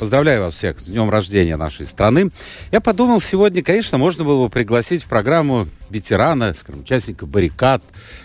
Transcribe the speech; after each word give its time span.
Поздравляю 0.00 0.40
вас 0.44 0.54
всех 0.54 0.80
с 0.80 0.84
днем 0.84 1.10
рождения 1.10 1.58
нашей 1.58 1.84
страны. 1.84 2.30
Я 2.72 2.80
подумал, 2.80 3.20
сегодня, 3.20 3.62
конечно, 3.62 3.98
можно 3.98 4.24
было 4.24 4.44
бы 4.44 4.50
пригласить 4.50 5.02
в 5.02 5.08
программу 5.08 5.68
ветерана, 5.90 6.54
скажем, 6.54 6.80
участника 6.80 7.26
баррикад, 7.26 7.82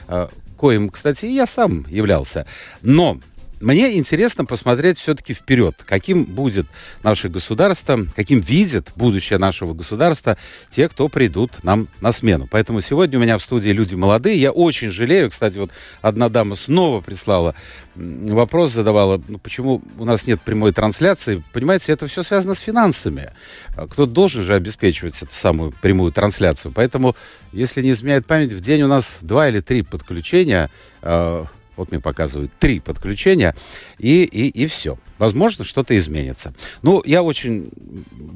э, 0.08 0.30
коим, 0.56 0.88
кстати, 0.88 1.26
я 1.26 1.46
сам 1.46 1.86
являлся. 1.90 2.48
Но 2.82 3.20
мне 3.62 3.98
интересно 3.98 4.46
посмотреть 4.46 4.98
все-таки 4.98 5.34
вперед, 5.34 5.76
каким 5.86 6.26
будет 6.26 6.68
наше 7.04 7.30
государство, 7.30 8.00
каким 8.16 8.40
видит 8.40 8.92
будущее 8.96 9.40
нашего 9.40 9.74
государства 9.74 10.38
те, 10.70 10.90
кто 10.90 11.08
придут 11.08 11.64
нам 11.64 11.88
на 12.02 12.12
смену. 12.12 12.48
Поэтому 12.50 12.82
сегодня 12.82 13.18
у 13.20 13.22
меня 13.22 13.38
в 13.38 13.44
студии 13.44 13.70
люди 13.70 13.96
молодые. 13.96 14.40
Я 14.40 14.52
очень 14.52 14.90
жалею, 14.90 15.30
кстати, 15.30 15.58
вот 15.58 15.72
одна 16.02 16.30
дама 16.30 16.56
снова 16.56 17.02
прислала 17.02 17.56
вопрос, 17.96 18.72
задавала, 18.72 19.22
ну, 19.28 19.38
почему 19.38 19.82
у 19.98 20.06
нас 20.06 20.28
нет 20.28 20.42
прямой 20.42 20.74
трансляции. 20.74 21.44
Понимаете, 21.54 21.94
это 21.94 22.08
все 22.08 22.24
связано 22.24 22.54
с 22.54 22.60
финансами. 22.60 23.32
Кто-то 23.74 24.08
должен 24.08 24.42
же 24.42 24.54
обеспечивать 24.54 25.22
эту 25.22 25.34
самую 25.34 25.72
прямую 25.72 26.12
трансляцию. 26.12 26.72
Поэтому, 26.76 27.16
если 27.52 27.82
не 27.82 27.92
изменяет 27.92 28.28
память, 28.28 28.52
в 28.52 28.60
день 28.60 28.82
у 28.82 28.88
нас 28.88 29.20
два 29.22 29.48
или 29.48 29.62
три 29.62 29.82
подключения 29.82 30.70
а, 31.02 31.46
вот 31.76 31.92
мне 31.92 32.00
показывают 32.00 32.52
три 32.60 32.80
подключения, 32.80 33.56
и, 33.98 34.24
и, 34.24 34.48
и 34.48 34.68
все. 34.68 34.98
Возможно, 35.18 35.64
что-то 35.64 35.98
изменится. 35.98 36.54
Ну, 36.82 37.02
я 37.06 37.24
очень 37.24 37.72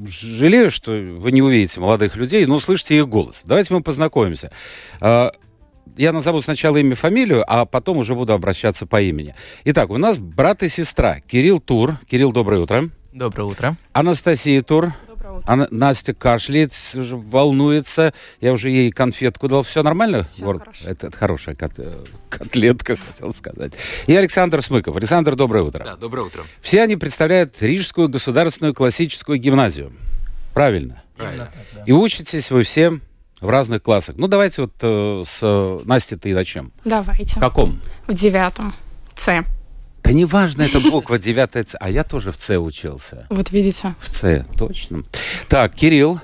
жалею, 0.06 0.70
что 0.70 0.92
вы 0.92 1.32
не 1.32 1.42
увидите 1.42 1.80
молодых 1.80 2.16
людей, 2.16 2.46
но 2.46 2.56
услышите 2.56 2.96
их 2.96 3.08
голос. 3.08 3.42
Давайте 3.44 3.74
мы 3.74 3.82
познакомимся. 3.82 4.50
А, 5.00 5.32
я 5.96 6.12
назову 6.12 6.40
сначала 6.40 6.78
имя, 6.78 6.94
фамилию, 6.94 7.44
а 7.46 7.66
потом 7.66 7.98
уже 7.98 8.14
буду 8.14 8.32
обращаться 8.32 8.86
по 8.86 9.00
имени. 9.02 9.34
Итак, 9.64 9.90
у 9.90 9.98
нас 9.98 10.18
брат 10.18 10.62
и 10.62 10.68
сестра. 10.68 11.20
Кирилл 11.20 11.60
Тур. 11.60 11.98
Кирилл, 12.08 12.32
доброе 12.32 12.60
утро. 12.60 12.88
Доброе 13.12 13.44
утро. 13.44 13.76
Анастасия 13.92 14.62
Тур. 14.62 14.94
Она, 15.46 15.66
Настя 15.70 16.14
кашляет, 16.14 16.72
волнуется. 16.94 18.12
Я 18.40 18.52
уже 18.52 18.70
ей 18.70 18.90
конфетку 18.90 19.48
дал. 19.48 19.62
Все 19.62 19.82
нормально? 19.82 20.26
Все 20.30 20.44
Вор... 20.44 20.58
хорошо. 20.58 20.88
Это, 20.88 21.06
это 21.08 21.16
хорошая 21.16 21.54
кот... 21.54 21.72
Э, 21.78 22.04
котлетка, 22.28 22.96
хотел 22.96 23.34
сказать. 23.34 23.72
И 24.06 24.14
Александр 24.14 24.62
Смыков. 24.62 24.96
Александр, 24.96 25.36
доброе 25.36 25.64
утро. 25.64 25.84
Да, 25.84 25.96
доброе 25.96 26.26
утро. 26.26 26.44
Все 26.60 26.82
они 26.82 26.96
представляют 26.96 27.54
Рижскую 27.60 28.08
государственную 28.08 28.74
классическую 28.74 29.38
гимназию. 29.38 29.92
Правильно? 30.54 31.02
Правильно. 31.16 31.50
И 31.86 31.92
учитесь 31.92 32.50
вы 32.50 32.62
все 32.62 33.00
в 33.40 33.48
разных 33.48 33.82
классах. 33.82 34.16
Ну, 34.18 34.28
давайте 34.28 34.62
вот 34.62 34.72
э, 34.82 35.22
с 35.26 35.38
э, 35.42 35.78
Настей-то 35.84 36.28
и 36.28 36.34
начнем. 36.34 36.72
Давайте. 36.84 37.36
В 37.36 37.40
каком? 37.40 37.80
В 38.06 38.14
девятом. 38.14 38.74
С. 39.16 39.44
Да 40.02 40.12
неважно, 40.12 40.62
это 40.62 40.80
буква 40.80 41.18
девятая 41.18 41.64
С. 41.64 41.76
А 41.78 41.90
я 41.90 42.04
тоже 42.04 42.32
в 42.32 42.36
С 42.36 42.58
учился. 42.58 43.26
Вот 43.30 43.50
видите. 43.50 43.94
В 44.00 44.08
С, 44.08 44.46
точно. 44.56 45.04
Так, 45.48 45.74
Кирилл. 45.74 46.20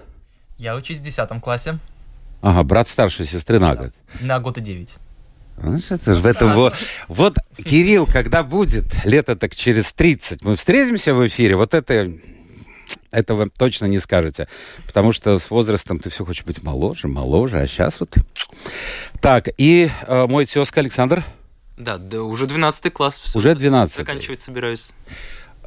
Я 0.59 0.77
учусь 0.77 0.99
в 0.99 1.03
десятом 1.03 1.41
классе. 1.41 1.78
Ага, 2.41 2.62
брат 2.62 2.89
старшей 2.89 3.27
сестры 3.27 3.59
на 3.59 3.75
год. 3.75 3.93
На 4.21 4.41
год 4.41 4.59
и 4.59 4.61
девять. 4.61 4.97
Это 5.59 6.15
же 6.15 6.21
в 6.21 6.27
этом 6.27 6.53
вот, 6.53 6.75
вот, 7.09 7.39
Кирилл, 7.56 8.06
когда 8.06 8.43
будет, 8.43 8.84
лето 9.05 9.37
так 9.37 9.55
через 9.55 9.93
30, 9.95 10.45
мы 10.45 10.55
встретимся 10.55 11.15
в 11.15 11.27
эфире, 11.27 11.56
вот 11.56 11.72
это, 11.72 12.12
этого 13.11 13.49
точно 13.49 13.87
не 13.87 13.99
скажете. 13.99 14.49
Потому 14.87 15.12
что 15.12 15.39
с 15.39 15.51
возрастом 15.51 15.99
ты 15.99 16.11
все 16.11 16.25
хочешь 16.25 16.45
быть 16.45 16.62
моложе, 16.62 17.09
моложе, 17.09 17.59
а 17.59 17.67
сейчас 17.67 18.01
вот... 18.01 18.17
Так, 19.21 19.49
и 19.56 19.91
э, 20.06 20.27
мой 20.27 20.45
тезка 20.47 20.81
Александр. 20.81 21.25
Да, 21.77 21.99
да 21.99 22.23
уже 22.23 22.47
12 22.47 22.93
класс. 22.93 23.21
Все 23.21 23.39
Уже 23.39 23.55
12. 23.55 23.97
Заканчивать 23.97 24.41
собираюсь. 24.41 24.91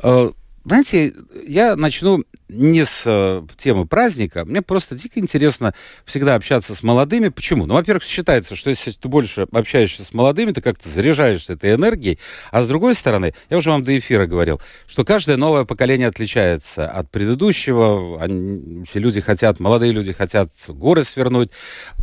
Э, 0.01 0.31
знаете, 0.65 1.13
я 1.47 1.75
начну 1.75 2.23
не 2.49 2.83
с 2.83 3.03
э, 3.05 3.43
темы 3.57 3.85
праздника. 3.85 4.43
Мне 4.45 4.61
просто 4.61 4.95
дико 4.95 5.19
интересно 5.19 5.73
всегда 6.05 6.35
общаться 6.35 6.75
с 6.75 6.83
молодыми. 6.83 7.29
Почему? 7.29 7.65
Ну, 7.65 7.75
во-первых, 7.75 8.03
считается, 8.03 8.55
что 8.55 8.69
если 8.69 8.91
ты 8.91 9.07
больше 9.07 9.47
общаешься 9.51 10.03
с 10.03 10.13
молодыми, 10.13 10.51
ты 10.51 10.61
как-то 10.61 10.89
заряжаешься 10.89 11.53
этой 11.53 11.75
энергией. 11.75 12.19
А 12.51 12.61
с 12.61 12.67
другой 12.67 12.95
стороны, 12.95 13.33
я 13.49 13.57
уже 13.57 13.69
вам 13.69 13.83
до 13.83 13.97
эфира 13.97 14.25
говорил, 14.25 14.61
что 14.87 15.05
каждое 15.05 15.37
новое 15.37 15.63
поколение 15.63 16.07
отличается 16.07 16.89
от 16.89 17.09
предыдущего. 17.09 18.21
Они, 18.21 18.83
все 18.85 18.99
люди 18.99 19.21
хотят, 19.21 19.59
молодые 19.59 19.91
люди 19.91 20.11
хотят 20.11 20.49
горы 20.67 21.03
свернуть. 21.03 21.51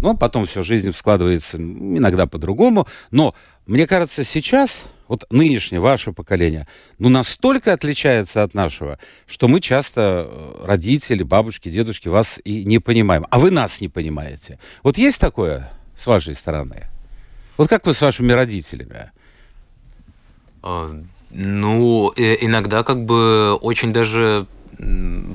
Но 0.00 0.14
потом 0.14 0.46
все, 0.46 0.62
жизнь 0.62 0.92
складывается 0.94 1.58
иногда 1.58 2.26
по-другому. 2.26 2.86
Но 3.10 3.34
мне 3.66 3.86
кажется, 3.86 4.24
сейчас 4.24 4.88
вот 5.08 5.24
нынешнее 5.30 5.80
ваше 5.80 6.12
поколение, 6.12 6.66
ну, 6.98 7.08
настолько 7.08 7.72
отличается 7.72 8.42
от 8.42 8.54
нашего, 8.54 8.98
что 9.26 9.48
мы 9.48 9.60
часто, 9.60 10.26
э, 10.28 10.64
родители, 10.64 11.22
бабушки, 11.22 11.68
дедушки, 11.68 12.08
вас 12.08 12.40
и 12.44 12.64
не 12.64 12.78
понимаем. 12.78 13.26
А 13.30 13.38
вы 13.38 13.50
нас 13.50 13.80
не 13.80 13.88
понимаете. 13.88 14.58
Вот 14.82 14.98
есть 14.98 15.20
такое 15.20 15.70
с 15.96 16.06
вашей 16.06 16.34
стороны? 16.34 16.86
Вот 17.56 17.68
как 17.68 17.86
вы 17.86 17.92
с 17.92 18.00
вашими 18.02 18.32
родителями? 18.32 19.10
А, 20.62 21.02
ну, 21.30 22.12
иногда 22.16 22.82
как 22.82 23.04
бы 23.04 23.54
очень 23.54 23.92
даже 23.92 24.46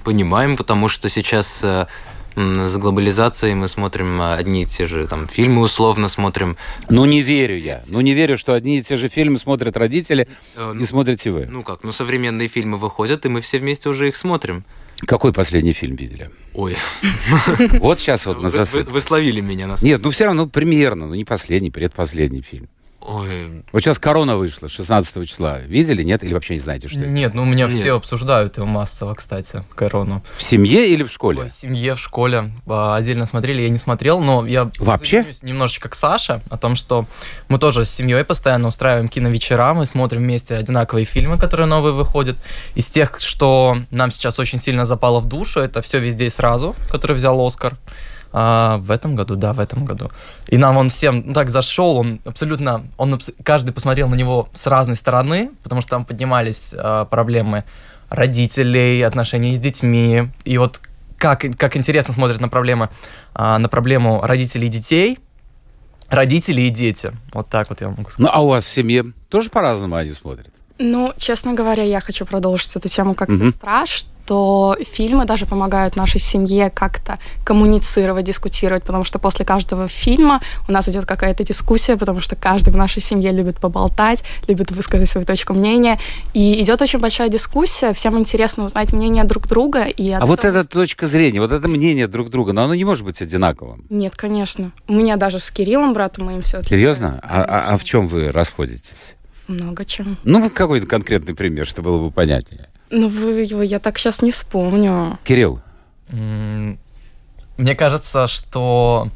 понимаем, 0.04 0.58
потому 0.58 0.88
что 0.88 1.10
сейчас 1.10 1.64
э, 1.64 1.88
с 2.36 2.78
глобализацией 2.78 3.56
мы 3.56 3.68
смотрим 3.68 4.22
одни 4.22 4.64
и 4.64 4.66
те 4.66 4.88
же 4.88 5.08
там 5.08 5.28
фильмы 5.28 5.62
условно 5.62 6.08
смотрим. 6.08 6.58
Ну 6.90 7.06
не 7.06 7.22
верю 7.22 7.58
я. 7.58 7.82
Ну 7.90 8.02
не 8.02 8.14
верю, 8.14 8.38
что 8.38 8.54
одни 8.54 8.78
и 8.78 8.82
те 8.82 8.96
же 8.96 9.10
фильмы 9.10 9.38
смотрят 9.38 9.76
родители 9.76 10.28
э, 10.56 10.72
ну, 10.74 10.82
и 10.82 10.86
смотрите 10.86 11.32
вы. 11.32 11.48
Ну 11.48 11.64
как, 11.64 11.84
ну 11.84 11.92
современные 11.92 12.48
фильмы 12.48 12.78
выходят, 12.78 13.26
и 13.26 13.30
мы 13.30 13.42
все 13.42 13.60
вместе 13.60 13.90
уже 13.90 14.08
их 14.08 14.16
смотрим. 14.16 14.64
Какой 15.00 15.34
последний 15.34 15.74
фильм 15.74 15.96
видели? 15.96 16.30
Ой. 16.54 16.78
Вот 17.80 18.00
сейчас 18.00 18.26
вот. 18.26 18.38
Вы, 18.38 18.50
вы, 18.50 18.84
вы 18.84 19.02
словили 19.02 19.42
меня 19.42 19.68
на 19.68 19.76
Нет, 19.82 20.02
ну 20.04 20.12
все 20.12 20.26
равно 20.26 20.48
примерно, 20.48 21.08
ну 21.08 21.16
не 21.16 21.26
последний, 21.26 21.72
предпоследний 21.72 22.42
фильм. 22.42 22.70
Ой. 23.02 23.64
Вот 23.72 23.82
сейчас 23.82 23.98
корона 23.98 24.38
вышла 24.38 24.70
16 24.70 25.28
числа. 25.28 25.60
Видели, 25.60 26.04
нет? 26.04 26.24
Или 26.24 26.34
вообще 26.34 26.54
не 26.54 26.60
знаете, 26.60 26.88
что 26.88 27.00
это? 27.00 27.10
Нет, 27.10 27.34
ну 27.34 27.42
у 27.42 27.46
меня 27.46 27.66
нет. 27.66 27.76
все 27.76 27.96
обсуждают 27.96 28.58
его 28.58 28.68
массово, 28.68 29.16
кстати, 29.16 29.64
корону. 29.74 30.24
В 30.38 30.44
семье 30.44 30.88
или 30.88 31.04
в 31.04 31.12
школе? 31.12 31.46
В 31.46 31.50
семье, 31.50 31.96
в 31.96 32.00
школе. 32.00 32.52
А, 32.68 32.96
отдельно 32.96 33.26
смотрели, 33.26 33.64
я 33.64 33.70
не 33.70 33.80
смотрел, 33.80 34.20
но 34.20 34.46
я 34.46 34.70
вообще 34.78 35.26
немножечко 35.42 35.90
к 35.90 35.96
Саше 35.96 36.42
о 36.50 36.58
том, 36.58 36.76
что 36.76 37.06
мы 37.48 37.58
тоже 37.58 37.86
с 37.86 37.90
семьей 37.90 38.24
постоянно 38.24 38.68
устраиваем 38.68 39.08
киновечера, 39.08 39.74
мы 39.74 39.86
смотрим 39.86 40.22
вместе 40.22 40.56
одинаковые 40.56 41.06
фильмы, 41.06 41.38
которые 41.38 41.68
новые 41.68 41.94
выходят. 41.94 42.38
Из 42.76 42.88
тех, 42.88 43.20
что 43.20 43.78
нам 43.90 44.12
сейчас 44.12 44.38
очень 44.38 44.60
сильно 44.60 44.86
запало 44.86 45.20
в 45.20 45.28
душу, 45.28 45.60
это 45.60 45.82
все 45.82 46.00
везде 46.00 46.28
и 46.28 46.30
сразу, 46.30 46.76
который 46.90 47.16
взял 47.16 47.40
Оскар. 47.46 47.78
А, 48.34 48.78
в 48.78 48.92
этом 48.92 49.16
году, 49.16 49.36
да, 49.36 49.54
в 49.54 49.60
этом 49.60 49.84
году. 49.84 50.10
И 50.48 50.58
нам 50.58 50.78
он 50.78 50.90
всем 50.90 51.24
ну, 51.28 51.34
так 51.34 51.50
зашел, 51.50 51.98
он 51.98 52.22
абсолютно, 52.24 52.86
он 52.98 53.20
каждый 53.44 53.72
посмотрел 53.72 54.08
на 54.08 54.16
него 54.16 54.48
с 54.54 54.68
разной 54.68 54.96
стороны, 54.96 55.52
потому 55.64 55.82
что 55.82 55.92
там 55.92 56.06
поднимались 56.06 56.74
а, 56.78 57.06
проблемы 57.06 57.66
родителей, 58.10 59.02
отношений 59.02 59.56
с 59.56 59.60
детьми. 59.60 60.30
И 60.46 60.58
вот 60.58 60.80
как, 61.18 61.46
как 61.58 61.76
интересно 61.76 62.14
смотрят 62.14 62.40
на 62.40 62.48
проблемы, 62.48 62.90
а, 63.34 63.60
на 63.60 63.68
проблему 63.68 64.22
родителей 64.24 64.68
и 64.68 64.72
детей, 64.72 65.20
родители 66.08 66.62
и 66.62 66.70
дети. 66.70 67.12
Вот 67.34 67.50
так 67.50 67.70
вот 67.70 67.82
я 67.82 67.90
могу 67.90 68.10
сказать. 68.10 68.20
Ну, 68.20 68.30
а 68.32 68.42
у 68.42 68.48
вас 68.48 68.66
в 68.66 68.72
семье 68.72 69.12
тоже 69.30 69.50
по-разному 69.50 69.96
они 69.96 70.12
смотрят? 70.12 70.54
Ну, 70.84 71.14
честно 71.18 71.54
говоря, 71.54 71.84
я 71.84 72.02
хочу 72.02 72.26
продолжить 72.26 72.76
эту 72.76 72.90
тему 72.90 73.14
как 73.14 73.30
mm-hmm. 73.30 73.52
сестра, 73.52 73.86
что 73.86 74.76
фильмы 74.92 75.26
даже 75.26 75.46
помогают 75.46 75.96
нашей 75.96 76.20
семье 76.20 76.72
как-то 76.74 77.20
коммуницировать, 77.46 78.26
дискутировать, 78.26 78.84
потому 78.84 79.04
что 79.04 79.20
после 79.20 79.46
каждого 79.46 79.88
фильма 79.88 80.42
у 80.68 80.72
нас 80.72 80.90
идет 80.90 81.06
какая-то 81.06 81.44
дискуссия, 81.44 81.98
потому 81.98 82.20
что 82.20 82.36
каждый 82.36 82.74
в 82.74 82.76
нашей 82.76 83.02
семье 83.04 83.32
любит 83.32 83.60
поболтать, 83.60 84.24
любит 84.48 84.72
высказать 84.72 85.08
свою 85.08 85.24
точку 85.24 85.54
мнения, 85.54 86.00
и 86.34 86.60
идет 86.64 86.82
очень 86.82 86.98
большая 86.98 87.30
дискуссия, 87.30 87.94
всем 87.94 88.18
интересно 88.18 88.66
узнать 88.66 88.92
мнение 88.92 89.24
друг 89.24 89.48
друга. 89.48 89.84
И 89.84 90.10
а 90.12 90.26
вот 90.26 90.44
эта 90.46 90.68
точка 90.68 91.06
зрения, 91.06 91.42
вот 91.42 91.52
это 91.52 91.68
мнение 91.68 92.08
друг 92.08 92.32
друга, 92.32 92.54
но 92.54 92.64
оно 92.64 92.74
не 92.74 92.86
может 92.86 93.06
быть 93.06 93.22
одинаковым. 93.22 93.86
Нет, 93.92 94.16
конечно. 94.16 94.72
У 94.88 94.94
меня 94.94 95.18
даже 95.18 95.38
с 95.38 95.52
Кириллом, 95.52 95.94
братом 95.94 96.26
моим, 96.26 96.42
все 96.42 96.64
Серьезно? 96.64 97.20
А, 97.22 97.44
а, 97.44 97.74
а 97.74 97.78
в 97.78 97.84
чем 97.84 98.08
вы 98.08 98.32
расходитесь? 98.32 99.16
Много 99.48 99.86
чем. 99.86 100.18
Ну, 100.24 100.50
какой-то 100.50 100.88
конкретный 100.88 101.36
пример, 101.36 101.68
чтобы 101.68 101.90
было 101.90 102.04
бы 102.06 102.12
понятнее. 102.12 102.70
Ну, 102.90 103.08
вы 103.08 103.42
его 103.42 103.62
я 103.62 103.80
так 103.80 103.98
сейчас 103.98 104.22
не 104.22 104.32
вспомню. 104.32 105.18
Кирилл, 105.24 105.62
Мне 106.10 107.76
кажется, 107.76 108.28
что 108.28 109.10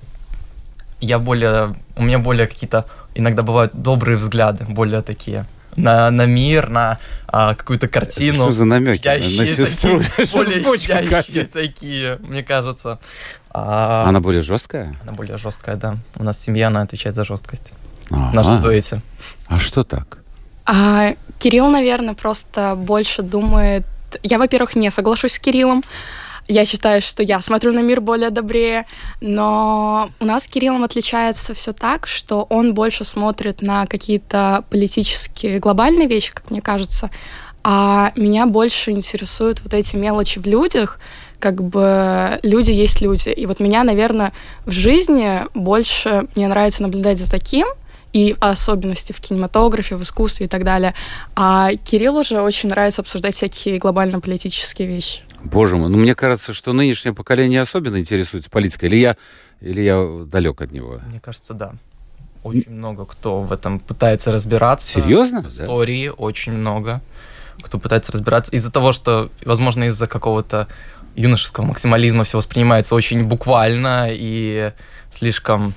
я 1.01 1.19
более... 1.19 1.75
У 1.95 2.04
меня 2.04 2.19
более 2.19 2.48
какие-то... 2.48 2.86
Иногда 3.16 3.44
бывают 3.44 3.74
добрые 3.74 4.18
взгляды, 4.18 4.66
более 4.66 5.01
такие 5.01 5.45
на, 5.75 6.10
на 6.12 6.25
мир, 6.25 6.69
на 6.69 7.00
а, 7.27 7.54
какую-то 7.56 7.88
картину. 7.88 8.36
что 8.45 8.51
за 8.51 8.66
намеки 8.66 9.07
на- 9.07 9.16
на 9.16 9.45
сестру? 9.45 10.01
такие, 10.01 10.27
более 10.33 11.10
катит? 11.10 11.51
такие, 11.51 12.18
мне 12.22 12.44
кажется. 12.44 13.00
А, 13.50 14.06
она 14.07 14.19
более 14.19 14.42
жесткая? 14.42 14.95
она 15.04 15.12
более 15.13 15.38
жесткая, 15.38 15.75
да. 15.75 15.98
У 16.16 16.24
нас 16.24 16.42
семья, 16.42 16.68
она 16.68 16.81
отвечает 16.81 17.16
за 17.16 17.25
жесткость. 17.25 17.74
В 18.10 18.13
Ага. 18.16 18.31
нашем 18.34 18.62
дуэте. 18.62 19.02
А 19.48 19.60
что 19.60 19.84
так? 19.84 20.19
А 20.66 21.13
Кирилл, 21.40 21.69
наверное, 21.69 22.13
просто 22.13 22.75
больше 22.75 23.22
думает... 23.22 23.84
Я, 24.24 24.38
во-первых, 24.38 24.75
не 24.75 24.90
соглашусь 24.92 25.34
с 25.34 25.40
Кириллом. 25.40 25.84
Я 26.48 26.63
считаю, 26.66 27.02
что 27.02 27.24
я 27.24 27.42
смотрю 27.42 27.74
на 27.74 27.80
мир 27.80 28.02
более 28.02 28.30
добрее, 28.30 28.86
но 29.19 30.12
у 30.19 30.25
нас 30.25 30.44
с 30.44 30.48
Кириллом 30.48 30.84
отличается 30.84 31.56
все 31.56 31.74
так, 31.74 32.06
что 32.07 32.44
он 32.50 32.74
больше 32.75 33.04
смотрит 33.04 33.63
на 33.63 33.88
какие-то 33.88 34.63
политические 34.69 35.58
глобальные 35.60 36.08
вещи, 36.08 36.31
как 36.34 36.51
мне 36.51 36.62
кажется, 36.62 37.10
а 37.63 38.12
меня 38.16 38.46
больше 38.46 38.92
интересуют 38.92 39.62
вот 39.63 39.74
эти 39.74 39.96
мелочи 39.96 40.38
в 40.38 40.46
людях, 40.46 41.00
как 41.40 41.63
бы 41.63 42.40
люди 42.44 42.69
есть 42.69 43.01
люди. 43.01 43.30
И 43.30 43.48
вот 43.48 43.60
меня, 43.60 43.84
наверное, 43.84 44.31
в 44.66 44.72
жизни 44.72 45.42
больше 45.56 46.28
мне 46.36 46.48
нравится 46.48 46.84
наблюдать 46.84 47.18
за 47.18 47.30
таким, 47.30 47.66
и 48.15 48.33
особенности 48.39 49.12
в 49.12 49.19
кинематографе, 49.19 49.97
в 49.97 50.01
искусстве 50.01 50.45
и 50.45 50.50
так 50.50 50.63
далее. 50.63 50.94
А 51.35 51.71
Кириллу 51.75 52.23
же 52.23 52.39
очень 52.39 52.69
нравится 52.69 53.01
обсуждать 53.01 53.35
всякие 53.35 53.77
глобально-политические 53.77 54.88
вещи. 54.88 55.19
Боже 55.44 55.75
мой, 55.75 55.89
ну 55.89 55.97
мне 55.97 56.15
кажется, 56.15 56.53
что 56.53 56.71
нынешнее 56.71 57.13
поколение 57.13 57.59
особенно 57.59 58.00
интересуется 58.00 58.50
политикой. 58.50 58.85
Или 58.85 58.95
я, 58.95 59.17
или 59.59 59.81
я 59.81 60.23
далек 60.31 60.62
от 60.62 60.71
него? 60.71 61.01
Мне 61.09 61.19
кажется, 61.19 61.53
да. 61.53 61.73
Очень 62.41 62.71
много 62.71 63.06
кто 63.06 63.41
в 63.41 63.51
этом 63.51 63.79
пытается 63.79 64.31
разбираться. 64.31 64.88
Серьезно? 64.88 65.41
В 65.41 65.53
Да? 65.53 65.65
истории 65.65 66.09
очень 66.15 66.53
много 66.53 67.01
кто 67.62 67.79
пытается 67.79 68.13
разбираться. 68.13 68.56
Из-за 68.56 68.71
того, 68.71 68.94
что, 68.94 69.29
возможно, 69.44 69.85
из-за 69.85 70.07
какого-то 70.07 70.67
юношеского 71.15 71.65
максимализма 71.65 72.23
все 72.23 72.38
воспринимается 72.38 72.95
очень 72.95 73.25
буквально 73.25 74.07
и 74.09 74.71
слишком, 75.12 75.73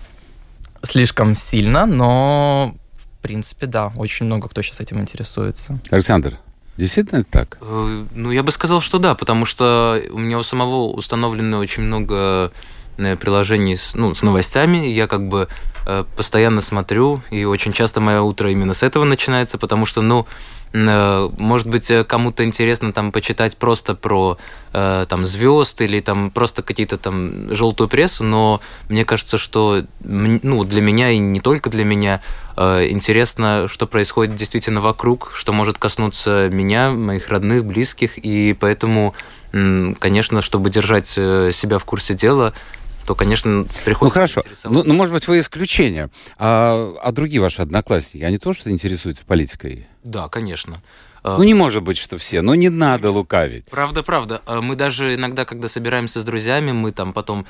слишком 0.89 1.35
сильно, 1.37 1.87
но, 1.87 2.75
в 2.97 3.23
принципе, 3.23 3.67
да, 3.67 3.93
очень 3.97 4.27
много 4.27 4.49
кто 4.49 4.63
сейчас 4.63 4.81
этим 4.81 5.01
интересуется. 5.01 5.79
Александр, 5.91 6.39
действительно 6.77 7.21
это 7.21 7.31
так? 7.31 7.59
Э, 7.61 8.05
Ну, 8.15 8.31
я 8.31 8.43
бы 8.43 8.51
сказал, 8.53 8.81
что 8.81 8.99
да, 8.99 9.15
потому 9.15 9.45
что 9.45 10.03
у 10.11 10.19
меня 10.19 10.39
у 10.39 10.43
самого 10.43 10.91
установлено 10.93 11.59
очень 11.59 11.83
много 11.85 12.53
приложений 12.99 13.77
с, 13.77 13.95
ну, 13.95 14.15
с 14.15 14.23
новостями. 14.23 14.87
Я 14.87 15.07
как 15.07 15.29
бы 15.29 15.49
э, 15.87 16.05
постоянно 16.17 16.61
смотрю, 16.61 17.23
и 17.31 17.45
очень 17.45 17.73
часто 17.73 18.01
мое 18.01 18.21
утро 18.21 18.51
именно 18.51 18.75
с 18.75 18.83
этого 18.83 19.05
начинается, 19.05 19.59
потому 19.59 19.87
что, 19.87 20.03
ну, 20.03 20.27
э, 20.73 21.29
может 21.39 21.67
быть, 21.69 21.91
э, 21.91 22.05
кому-то 22.05 22.45
интересно 22.45 22.93
там 22.93 23.13
почитать 23.13 23.57
просто 23.57 23.95
про 23.95 24.37
э, 24.73 25.07
там 25.09 25.27
звезд 25.27 25.81
или 25.81 26.01
там 26.01 26.31
просто 26.31 26.63
какие-то 26.63 26.97
там 26.99 27.55
желтую 27.55 27.89
прессу, 27.89 28.25
но 28.25 28.61
мне 28.89 29.05
кажется, 29.05 29.39
что 29.39 29.85
ну, 30.01 30.65
для 30.65 30.83
меня 30.83 31.11
и 31.11 31.19
не 31.19 31.41
только 31.41 31.71
для 31.71 31.85
меня 31.85 32.21
э, 32.57 32.89
интересно, 32.91 33.67
что 33.69 33.87
происходит 33.87 34.35
действительно 34.35 34.81
вокруг, 34.81 35.31
что 35.35 35.53
может 35.53 35.79
коснуться 35.79 36.49
меня, 36.51 36.91
моих 36.91 37.29
родных, 37.29 37.65
близких, 37.65 38.19
и 38.19 38.55
поэтому, 38.59 39.15
конечно, 39.53 40.43
чтобы 40.43 40.69
держать 40.69 41.15
э, 41.17 41.51
себя 41.53 41.79
в 41.79 41.85
курсе 41.85 42.15
дела, 42.15 42.53
то, 43.09 43.15
конечно, 43.15 43.65
приходится 43.87 44.05
Ну 44.05 44.11
хорошо, 44.11 44.43
ну, 44.65 44.85
ну, 44.85 44.93
может 44.93 45.15
быть 45.15 45.27
вы 45.29 45.39
исключение. 45.39 46.11
А, 46.37 46.95
а 47.03 47.11
другие 47.11 47.41
ваши 47.41 47.63
одноклассники, 47.63 48.23
они 48.23 48.37
тоже 48.37 48.61
интересуются 48.67 49.25
политикой? 49.25 49.87
Да, 50.05 50.29
конечно. 50.29 50.75
Э, 51.25 51.37
Ну 51.39 51.43
не 51.45 51.55
может 51.55 51.83
быть, 51.83 51.97
что 51.97 52.19
все, 52.19 52.43
но 52.43 52.55
не 52.55 52.69
надо 52.69 53.11
лукавить. 53.11 53.65
Правда, 53.71 54.03
правда. 54.03 54.43
Э, 54.47 54.61
Мы 54.61 54.77
даже 54.77 55.15
иногда, 55.15 55.47
когда 55.47 55.69
собираемся 55.69 56.21
с 56.21 56.25
друзьями, 56.25 56.73
мы 56.73 56.93
там 56.93 57.15
потом 57.15 57.47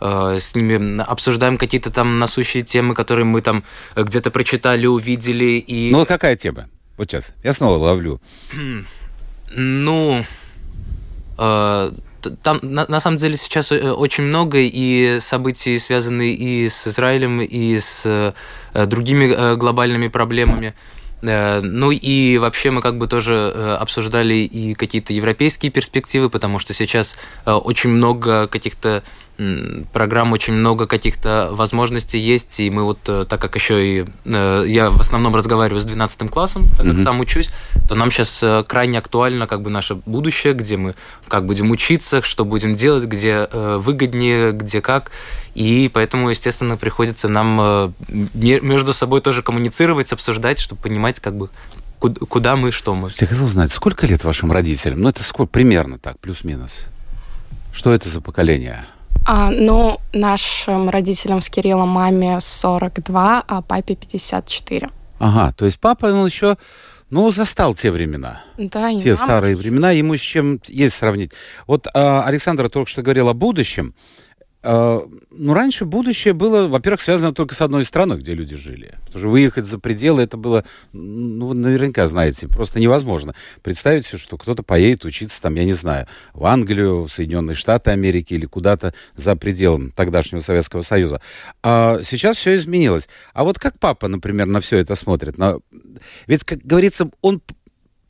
э, 0.00 0.38
с 0.40 0.54
ними 0.54 1.02
обсуждаем 1.02 1.58
какие-то 1.58 1.90
там 1.90 2.18
насущие 2.18 2.62
темы, 2.62 2.94
которые 2.94 3.26
мы 3.26 3.42
там 3.42 3.64
где-то 3.94 4.30
прочитали, 4.30 4.86
увидели. 4.86 5.58
И, 5.58 5.90
Ну 5.92 5.98
вот 5.98 6.08
какая 6.08 6.36
тема? 6.36 6.70
Вот 6.96 7.10
сейчас, 7.10 7.34
я 7.44 7.52
снова 7.52 7.76
ловлю. 7.76 8.18
ну, 9.54 10.24
э, 11.36 11.90
там 12.42 12.58
на, 12.62 12.86
на 12.88 13.00
самом 13.00 13.16
деле 13.16 13.36
сейчас 13.36 13.72
э, 13.72 13.90
очень 13.90 14.24
много 14.24 14.58
и 14.58 15.18
событий, 15.20 15.78
связанные 15.78 16.32
и 16.32 16.68
с 16.68 16.86
Израилем, 16.86 17.40
и 17.40 17.78
с 17.78 18.02
э, 18.04 18.32
другими 18.86 19.26
э, 19.26 19.56
глобальными 19.56 20.08
проблемами. 20.08 20.74
Ну 21.24 21.92
и 21.92 22.38
вообще 22.38 22.72
мы 22.72 22.80
как 22.80 22.98
бы 22.98 23.06
тоже 23.06 23.76
обсуждали 23.78 24.34
и 24.34 24.74
какие-то 24.74 25.12
европейские 25.12 25.70
перспективы, 25.70 26.28
потому 26.28 26.58
что 26.58 26.74
сейчас 26.74 27.16
очень 27.46 27.90
много 27.90 28.48
каких-то 28.48 29.04
программ, 29.92 30.32
очень 30.32 30.52
много 30.54 30.86
каких-то 30.86 31.48
возможностей 31.52 32.18
есть, 32.18 32.60
и 32.60 32.70
мы 32.70 32.84
вот, 32.84 32.98
э, 33.08 33.24
так 33.28 33.40
как 33.40 33.54
еще 33.56 33.84
и 34.00 34.06
э, 34.24 34.64
я 34.68 34.90
в 34.90 35.00
основном 35.00 35.34
разговариваю 35.34 35.80
с 35.80 35.84
12 35.84 36.30
классом, 36.30 36.64
так 36.68 36.78
как 36.86 36.94
Мгм. 36.94 37.02
сам 37.02 37.20
учусь, 37.20 37.50
то 37.88 37.94
нам 37.94 38.10
сейчас 38.10 38.42
крайне 38.68 38.98
актуально 38.98 39.46
как 39.46 39.62
бы 39.62 39.70
наше 39.70 39.94
будущее, 39.96 40.52
где 40.52 40.76
мы 40.76 40.94
как 41.28 41.46
будем 41.46 41.70
учиться, 41.70 42.22
что 42.22 42.44
будем 42.44 42.76
делать, 42.76 43.04
где 43.04 43.48
э, 43.50 43.76
выгоднее, 43.82 44.52
где 44.52 44.80
как. 44.80 45.10
И 45.54 45.90
поэтому, 45.92 46.30
естественно, 46.30 46.76
приходится 46.76 47.28
нам 47.28 47.58
э, 47.60 47.90
ме- 48.34 48.60
между 48.60 48.92
собой 48.92 49.20
тоже 49.22 49.42
коммуницировать, 49.42 50.12
обсуждать, 50.12 50.58
чтобы 50.60 50.80
понимать, 50.82 51.20
как 51.20 51.34
бы, 51.36 51.48
куда, 51.98 52.24
куда 52.26 52.56
мы, 52.56 52.70
что 52.70 52.94
мы. 52.94 53.10
Я 53.18 53.26
хотел 53.26 53.46
узнать, 53.46 53.72
сколько 53.72 54.06
лет 54.06 54.22
вашим 54.24 54.52
родителям? 54.52 55.00
Ну 55.00 55.08
это 55.08 55.22
сколько, 55.24 55.50
примерно 55.50 55.98
так, 55.98 56.18
плюс-минус. 56.20 56.86
Что 57.74 57.92
это 57.92 58.08
за 58.08 58.20
поколение? 58.20 58.84
А, 59.24 59.50
ну, 59.50 60.00
нашим 60.12 60.88
родителям 60.90 61.40
с 61.40 61.48
Кириллом 61.48 61.88
маме 61.88 62.40
42, 62.40 63.44
а 63.46 63.62
папе 63.62 63.94
54. 63.94 64.88
Ага, 65.18 65.52
то 65.52 65.64
есть 65.64 65.78
папа, 65.78 66.06
он 66.06 66.26
еще, 66.26 66.56
ну, 67.10 67.30
застал 67.30 67.74
те 67.74 67.92
времена. 67.92 68.42
Да, 68.58 68.90
и 68.90 68.98
те 68.98 69.10
мама 69.10 69.24
старые 69.24 69.54
времена, 69.56 69.92
ему 69.92 70.16
с 70.16 70.20
чем 70.20 70.60
есть 70.66 70.96
сравнить. 70.96 71.30
Вот 71.66 71.86
а, 71.94 72.24
Александр 72.24 72.68
только 72.68 72.90
что 72.90 73.02
говорил 73.02 73.28
о 73.28 73.34
будущем. 73.34 73.94
А, 74.64 75.00
ну, 75.30 75.54
раньше 75.54 75.84
будущее 75.84 76.34
было, 76.34 76.68
во-первых, 76.68 77.00
связано 77.00 77.32
только 77.32 77.54
с 77.54 77.60
одной 77.60 77.84
страной, 77.84 78.18
где 78.18 78.34
люди 78.34 78.56
жили. 78.56 78.94
Потому 79.06 79.18
что 79.18 79.28
выехать 79.28 79.64
за 79.64 79.78
пределы, 79.78 80.22
это 80.22 80.36
было, 80.36 80.64
ну, 80.92 81.48
вы 81.48 81.54
наверняка 81.54 82.06
знаете, 82.06 82.48
просто 82.48 82.78
невозможно. 82.78 83.34
Представить 83.62 84.06
себе, 84.06 84.18
что 84.18 84.38
кто-то 84.38 84.62
поедет 84.62 85.04
учиться 85.04 85.42
там, 85.42 85.54
я 85.56 85.64
не 85.64 85.72
знаю, 85.72 86.06
в 86.32 86.46
Англию, 86.46 87.04
в 87.04 87.12
Соединенные 87.12 87.56
Штаты 87.56 87.90
Америки 87.90 88.34
или 88.34 88.46
куда-то 88.46 88.94
за 89.16 89.34
пределом 89.34 89.90
тогдашнего 89.90 90.40
Советского 90.40 90.82
Союза. 90.82 91.20
А 91.62 92.00
сейчас 92.02 92.36
все 92.36 92.54
изменилось. 92.54 93.08
А 93.34 93.44
вот 93.44 93.58
как 93.58 93.78
папа, 93.78 94.08
например, 94.08 94.46
на 94.46 94.60
все 94.60 94.78
это 94.78 94.94
смотрит? 94.94 95.38
На... 95.38 95.58
Ведь, 96.26 96.44
как 96.44 96.58
говорится, 96.60 97.10
он 97.20 97.42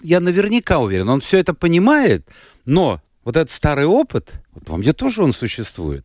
я 0.03 0.21
наверняка 0.21 0.81
уверен, 0.81 1.09
он 1.09 1.21
все 1.21 1.39
это 1.39 1.55
понимает, 1.55 2.27
но 2.65 3.01
вот 3.25 3.37
этот 3.37 3.51
старый 3.51 3.87
опыт, 3.87 4.33
вот 4.53 4.69
во 4.69 4.77
мне 4.77 4.93
тоже 4.93 5.23
он 5.23 5.33
существует. 5.33 6.05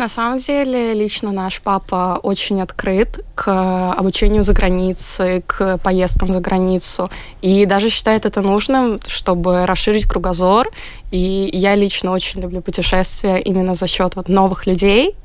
На 0.00 0.08
самом 0.08 0.38
деле, 0.38 0.94
лично 0.94 1.30
наш 1.30 1.60
папа 1.60 2.18
очень 2.22 2.62
открыт 2.62 3.22
к 3.34 3.92
обучению 3.92 4.44
за 4.44 4.54
границей, 4.54 5.42
к 5.46 5.76
поездкам 5.76 6.28
за 6.28 6.40
границу. 6.40 7.10
И 7.42 7.66
даже 7.66 7.90
считает 7.90 8.24
это 8.24 8.40
нужным, 8.40 8.98
чтобы 9.06 9.66
расширить 9.66 10.06
кругозор. 10.06 10.70
И 11.10 11.50
я 11.52 11.74
лично 11.74 12.12
очень 12.12 12.40
люблю 12.40 12.62
путешествия 12.62 13.36
именно 13.40 13.74
за 13.74 13.86
счет 13.86 14.16
вот 14.16 14.30
новых 14.30 14.66
людей. 14.66 15.16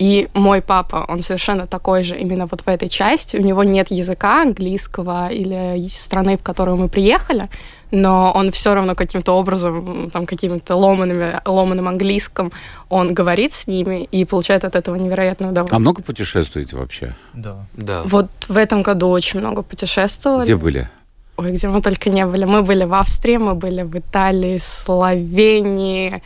И 0.00 0.28
мой 0.34 0.62
папа, 0.62 1.04
он 1.08 1.22
совершенно 1.22 1.68
такой 1.68 2.02
же 2.02 2.18
именно 2.18 2.46
вот 2.46 2.62
в 2.62 2.68
этой 2.68 2.88
части. 2.88 3.36
У 3.36 3.42
него 3.42 3.62
нет 3.62 3.92
языка 3.92 4.42
английского 4.42 5.28
или 5.28 5.88
страны, 5.90 6.36
в 6.36 6.42
которую 6.42 6.76
мы 6.76 6.88
приехали, 6.88 7.48
но 7.90 8.32
он 8.34 8.50
все 8.50 8.74
равно 8.74 8.94
каким-то 8.94 9.32
образом, 9.32 10.10
там, 10.10 10.26
каким-то 10.26 10.76
ломаными, 10.76 11.40
ломаным 11.44 11.88
английском, 11.88 12.52
он 12.88 13.14
говорит 13.14 13.52
с 13.52 13.66
ними 13.66 14.04
и 14.04 14.24
получает 14.24 14.64
от 14.64 14.76
этого 14.76 14.96
невероятное 14.96 15.48
А 15.48 15.52
удовольствие. 15.52 15.80
много 15.80 16.02
путешествуете 16.02 16.76
вообще? 16.76 17.14
Да. 17.34 17.66
Да. 17.74 18.02
Вот 18.04 18.28
в 18.48 18.56
этом 18.56 18.82
году 18.82 19.08
очень 19.08 19.40
много 19.40 19.62
путешествовали. 19.62 20.44
Где 20.44 20.56
были? 20.56 20.88
Ой, 21.36 21.52
где 21.52 21.68
мы 21.68 21.80
только 21.80 22.10
не 22.10 22.26
были. 22.26 22.44
Мы 22.44 22.62
были 22.62 22.84
в 22.84 22.94
Австрии, 22.94 23.36
мы 23.36 23.54
были 23.54 23.82
в 23.82 23.96
Италии, 23.96 24.58
Словении, 24.58 26.22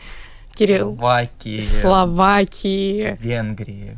Кирилл, 0.55 0.95
Словакии, 0.95 1.61
Словакии. 1.61 3.17
Венгрии. 3.21 3.97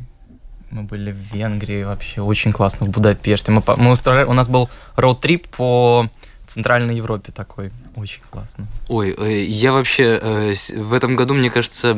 Мы 0.70 0.82
были 0.82 1.12
в 1.12 1.34
Венгрии 1.34 1.84
вообще 1.84 2.20
очень 2.20 2.52
классно, 2.52 2.86
в 2.86 2.90
Будапеште. 2.90 3.50
Мы, 3.52 3.62
мы 3.76 3.92
устроили, 3.92 4.24
у 4.24 4.32
нас 4.34 4.48
был 4.48 4.68
роуд-трип 4.96 5.46
по 5.56 6.06
Центральной 6.46 6.96
Европе 6.96 7.32
такой. 7.32 7.72
Очень 7.96 8.22
классно. 8.30 8.66
Ой, 8.88 9.14
э, 9.18 9.42
я 9.42 9.72
вообще 9.72 10.18
э, 10.22 10.54
в 10.76 10.94
этом 10.94 11.16
году, 11.16 11.34
мне 11.34 11.50
кажется, 11.50 11.94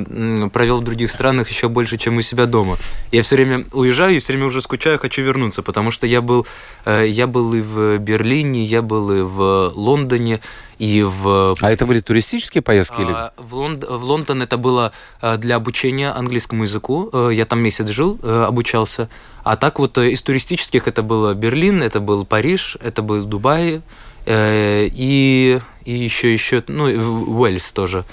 провел 0.53 0.81
в 0.81 0.85
других 0.85 1.11
странах 1.11 1.51
еще 1.51 1.69
больше, 1.69 1.99
чем 1.99 2.17
у 2.17 2.23
себя 2.23 2.47
дома. 2.47 2.79
Я 3.13 3.23
все 3.23 3.37
время 3.37 3.65
уезжаю 3.73 4.17
и 4.17 4.19
все 4.19 4.33
время 4.33 4.47
уже 4.47 4.63
скучаю, 4.63 4.99
хочу 4.99 5.23
вернуться, 5.23 5.63
потому 5.63 5.91
что 5.91 6.07
я 6.07 6.23
был, 6.23 6.47
э, 6.87 7.07
я 7.09 7.27
был 7.27 7.53
и 7.53 7.61
в 7.61 7.99
Берлине, 7.99 8.65
я 8.65 8.81
был 8.81 9.13
и 9.13 9.21
в 9.21 9.73
Лондоне, 9.75 10.41
и 10.79 11.03
в... 11.03 11.55
А 11.61 11.71
это 11.71 11.87
были 11.87 12.01
туристические 12.01 12.63
поездки? 12.63 13.01
или? 13.03 13.13
А, 13.13 13.33
в, 13.37 13.55
Лонд... 13.55 13.85
в 13.85 14.05
Лондон 14.05 14.43
это 14.43 14.57
было 14.57 14.93
для 15.39 15.57
обучения 15.57 16.11
английскому 16.11 16.63
языку. 16.63 17.31
Я 17.31 17.45
там 17.47 17.59
месяц 17.59 17.89
жил, 17.89 18.19
обучался. 18.23 19.09
А 19.43 19.57
так 19.57 19.79
вот 19.81 19.99
из 19.99 20.23
туристических 20.23 20.87
это 20.87 21.03
было 21.03 21.35
Берлин, 21.35 21.83
это 21.83 22.01
был 22.01 22.25
Париж, 22.25 22.77
это 22.81 23.03
был 23.03 23.25
Дубай, 23.25 23.83
и, 24.31 25.61
и 25.85 25.93
еще, 25.93 26.33
еще, 26.33 26.63
ну, 26.67 26.85
Уэльс 26.85 27.73
тоже. 27.73 28.05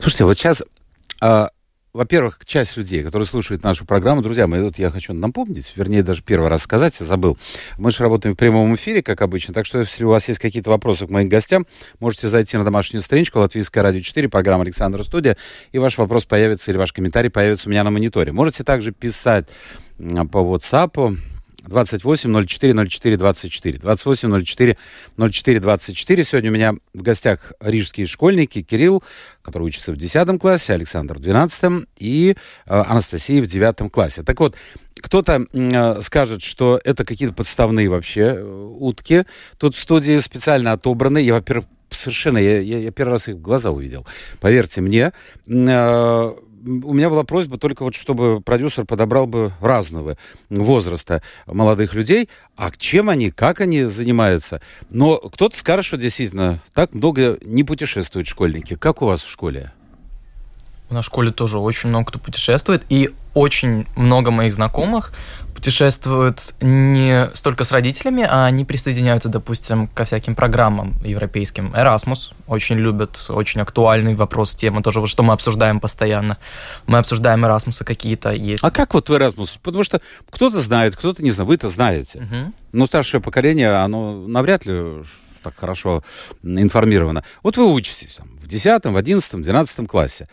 Слушайте, 0.00 0.24
вот 0.24 0.38
сейчас 0.38 0.62
а, 1.20 1.48
во-первых, 1.94 2.40
часть 2.44 2.76
людей, 2.76 3.04
которые 3.04 3.24
слушают 3.24 3.62
нашу 3.62 3.86
программу, 3.86 4.20
друзья 4.20 4.48
мои, 4.48 4.60
вот 4.60 4.78
я 4.78 4.90
хочу 4.90 5.14
напомнить, 5.14 5.72
вернее, 5.76 6.02
даже 6.02 6.22
первый 6.22 6.48
раз 6.48 6.62
сказать, 6.62 6.96
я 6.98 7.06
забыл. 7.06 7.38
Мы 7.78 7.92
же 7.92 8.02
работаем 8.02 8.34
в 8.34 8.38
прямом 8.38 8.74
эфире, 8.74 9.00
как 9.00 9.22
обычно, 9.22 9.54
так 9.54 9.64
что 9.64 9.78
если 9.78 10.02
у 10.02 10.08
вас 10.08 10.26
есть 10.28 10.40
какие-то 10.40 10.70
вопросы 10.70 11.06
к 11.06 11.10
моим 11.10 11.28
гостям, 11.28 11.66
можете 12.00 12.28
зайти 12.28 12.56
на 12.56 12.64
домашнюю 12.64 13.00
страничку 13.00 13.38
Латвийская 13.38 13.84
радио 13.84 14.00
4, 14.00 14.28
программа 14.28 14.64
Александра 14.64 15.04
Студия, 15.04 15.36
и 15.70 15.78
ваш 15.78 15.96
вопрос 15.96 16.26
появится 16.26 16.72
или 16.72 16.78
ваш 16.78 16.92
комментарий 16.92 17.30
появится 17.30 17.68
у 17.68 17.70
меня 17.70 17.84
на 17.84 17.92
мониторе. 17.92 18.32
Можете 18.32 18.64
также 18.64 18.90
писать 18.90 19.46
по 19.96 20.38
WhatsApp 20.38 21.16
28 21.68 22.46
04 22.46 22.88
04 22.88 23.16
24. 23.16 23.78
28 23.78 24.44
04 24.44 24.76
04 25.16 25.60
24. 25.60 26.24
Сегодня 26.24 26.50
у 26.50 26.54
меня 26.54 26.74
в 26.92 27.02
гостях 27.02 27.52
рижские 27.60 28.06
школьники 28.06 28.62
Кирилл, 28.62 29.02
который 29.42 29.64
учится 29.64 29.92
в 29.92 29.96
10 29.96 30.40
классе, 30.40 30.74
Александр 30.74 31.16
в 31.16 31.20
12 31.20 31.86
и 31.98 32.30
э, 32.30 32.34
Анастасия 32.66 33.42
в 33.42 33.46
9 33.46 33.90
классе. 33.90 34.22
Так 34.22 34.40
вот, 34.40 34.56
кто-то 35.00 35.46
э, 35.52 36.02
скажет, 36.02 36.42
что 36.42 36.80
это 36.84 37.04
какие-то 37.04 37.34
подставные 37.34 37.88
вообще 37.88 38.36
э, 38.36 38.42
утки. 38.42 39.24
Тут 39.58 39.76
студии 39.76 40.18
специально 40.18 40.72
отобраны. 40.72 41.18
Я, 41.18 41.34
во-первых, 41.34 41.66
совершенно, 41.90 42.38
я, 42.38 42.60
я, 42.60 42.78
я 42.78 42.90
первый 42.90 43.12
раз 43.12 43.28
их 43.28 43.36
в 43.36 43.40
глаза 43.40 43.70
увидел. 43.70 44.06
Поверьте 44.40 44.80
мне. 44.80 45.12
Э, 45.46 46.32
у 46.66 46.94
меня 46.94 47.10
была 47.10 47.24
просьба 47.24 47.58
только 47.58 47.82
вот, 47.82 47.94
чтобы 47.94 48.40
продюсер 48.40 48.84
подобрал 48.84 49.26
бы 49.26 49.52
разного 49.60 50.16
возраста 50.48 51.22
молодых 51.46 51.94
людей, 51.94 52.28
а 52.56 52.70
чем 52.76 53.10
они, 53.10 53.30
как 53.30 53.60
они 53.60 53.84
занимаются. 53.84 54.60
Но 54.90 55.18
кто-то 55.18 55.56
скажет, 55.56 55.84
что 55.84 55.96
действительно 55.96 56.60
так 56.72 56.94
много 56.94 57.38
не 57.42 57.64
путешествуют 57.64 58.28
школьники. 58.28 58.76
Как 58.76 59.02
у 59.02 59.06
вас 59.06 59.22
в 59.22 59.30
школе? 59.30 59.72
У 60.90 60.94
нас 60.94 61.04
в 61.04 61.08
школе 61.08 61.32
тоже 61.32 61.58
очень 61.58 61.88
много 61.88 62.06
кто 62.06 62.18
путешествует, 62.18 62.84
и 62.88 63.10
очень 63.34 63.86
много 63.96 64.30
моих 64.30 64.52
знакомых 64.52 65.12
путешествуют 65.54 66.54
не 66.60 67.30
столько 67.34 67.64
с 67.64 67.72
родителями, 67.72 68.26
а 68.28 68.46
они 68.46 68.64
присоединяются, 68.64 69.28
допустим, 69.28 69.88
ко 69.88 70.04
всяким 70.04 70.34
программам 70.34 70.94
европейским. 71.04 71.72
Erasmus 71.74 72.32
очень 72.46 72.76
любят, 72.76 73.26
очень 73.28 73.60
актуальный 73.60 74.14
вопрос, 74.14 74.54
тема 74.54 74.82
тоже, 74.82 75.06
что 75.06 75.22
мы 75.22 75.32
обсуждаем 75.32 75.80
постоянно. 75.80 76.38
Мы 76.86 76.98
обсуждаем 76.98 77.44
Erasmus 77.44 77.84
какие-то 77.84 78.32
есть. 78.32 78.62
А 78.62 78.70
как 78.70 78.94
вот 78.94 79.08
в 79.08 79.12
Erasmus? 79.12 79.58
Потому 79.62 79.84
что 79.84 80.00
кто-то 80.30 80.58
знает, 80.58 80.96
кто-то 80.96 81.22
не 81.22 81.30
знает. 81.30 81.48
Вы-то 81.48 81.68
знаете. 81.68 82.18
Угу. 82.18 82.52
Но 82.72 82.86
старшее 82.86 83.20
поколение, 83.20 83.70
оно 83.70 84.26
навряд 84.26 84.66
ли 84.66 85.02
так 85.42 85.54
хорошо 85.56 86.02
информировано. 86.42 87.22
Вот 87.42 87.56
вы 87.56 87.70
учитесь 87.72 88.14
там, 88.14 88.28
в 88.42 88.46
10, 88.46 88.84
в 88.86 88.96
11, 88.96 89.42
12 89.42 89.88
классе 89.88 90.26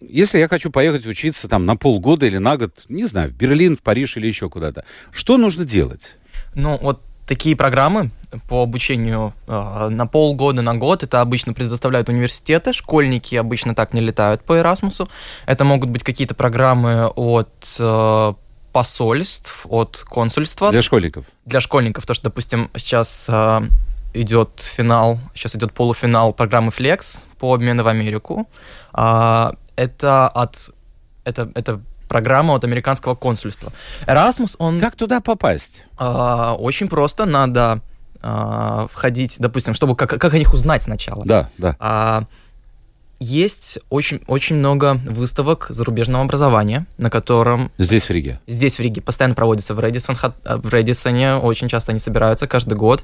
если 0.00 0.38
я 0.38 0.48
хочу 0.48 0.70
поехать 0.70 1.06
учиться 1.06 1.48
там 1.48 1.66
на 1.66 1.76
полгода 1.76 2.26
или 2.26 2.38
на 2.38 2.56
год, 2.56 2.84
не 2.88 3.04
знаю, 3.06 3.30
в 3.30 3.32
Берлин, 3.32 3.76
в 3.76 3.82
Париж 3.82 4.16
или 4.16 4.26
еще 4.26 4.48
куда-то, 4.48 4.84
что 5.10 5.36
нужно 5.38 5.64
делать? 5.64 6.16
Ну, 6.54 6.78
вот 6.80 7.02
такие 7.26 7.56
программы 7.56 8.10
по 8.48 8.62
обучению 8.62 9.34
э, 9.46 9.88
на 9.88 10.06
полгода, 10.06 10.62
на 10.62 10.74
год, 10.74 11.02
это 11.02 11.20
обычно 11.20 11.52
предоставляют 11.52 12.08
университеты, 12.08 12.72
школьники 12.72 13.34
обычно 13.34 13.74
так 13.74 13.94
не 13.94 14.00
летают 14.00 14.42
по 14.42 14.58
Эрасмусу. 14.58 15.08
Это 15.46 15.64
могут 15.64 15.90
быть 15.90 16.02
какие-то 16.02 16.34
программы 16.34 17.06
от 17.08 17.76
э, 17.78 18.34
посольств, 18.72 19.66
от 19.68 20.04
консульства. 20.08 20.70
Для 20.70 20.82
школьников? 20.82 21.26
Для 21.44 21.60
школьников, 21.60 22.06
то 22.06 22.14
что, 22.14 22.24
допустим, 22.24 22.70
сейчас 22.76 23.26
э, 23.28 23.60
идет 24.14 24.60
финал, 24.60 25.18
сейчас 25.34 25.56
идет 25.56 25.72
полуфинал 25.72 26.32
программы 26.32 26.70
Flex 26.70 27.24
по 27.38 27.54
обмену 27.54 27.82
в 27.82 27.88
Америку. 27.88 28.48
А, 28.92 29.54
это 29.76 30.28
от... 30.28 30.70
Это, 31.24 31.50
это 31.54 31.80
программа 32.08 32.54
от 32.54 32.64
американского 32.64 33.14
консульства. 33.14 33.72
Erasmus, 34.06 34.56
он... 34.58 34.80
Как 34.80 34.96
туда 34.96 35.20
попасть? 35.20 35.86
А, 35.96 36.54
очень 36.54 36.88
просто. 36.88 37.24
Надо 37.24 37.80
а, 38.20 38.86
входить, 38.92 39.36
допустим, 39.38 39.74
чтобы... 39.74 39.96
Как, 39.96 40.10
как 40.10 40.34
о 40.34 40.38
них 40.38 40.52
узнать 40.52 40.82
сначала? 40.82 41.24
Да, 41.24 41.50
да. 41.58 41.76
А, 41.78 42.24
есть 43.22 43.78
очень, 43.88 44.20
очень 44.26 44.56
много 44.56 45.00
выставок 45.04 45.66
зарубежного 45.70 46.24
образования, 46.24 46.86
на 46.98 47.10
котором... 47.10 47.70
Здесь 47.78 48.04
в 48.04 48.10
Риге? 48.10 48.40
Здесь 48.46 48.78
в 48.78 48.80
Риге. 48.80 49.00
Постоянно 49.00 49.34
проводится 49.34 49.74
в 49.74 49.80
Редисон. 49.80 50.16
В 50.44 50.74
Редисоне 50.74 51.36
очень 51.36 51.68
часто 51.68 51.92
они 51.92 52.00
собираются 52.00 52.46
каждый 52.46 52.74
год. 52.74 53.02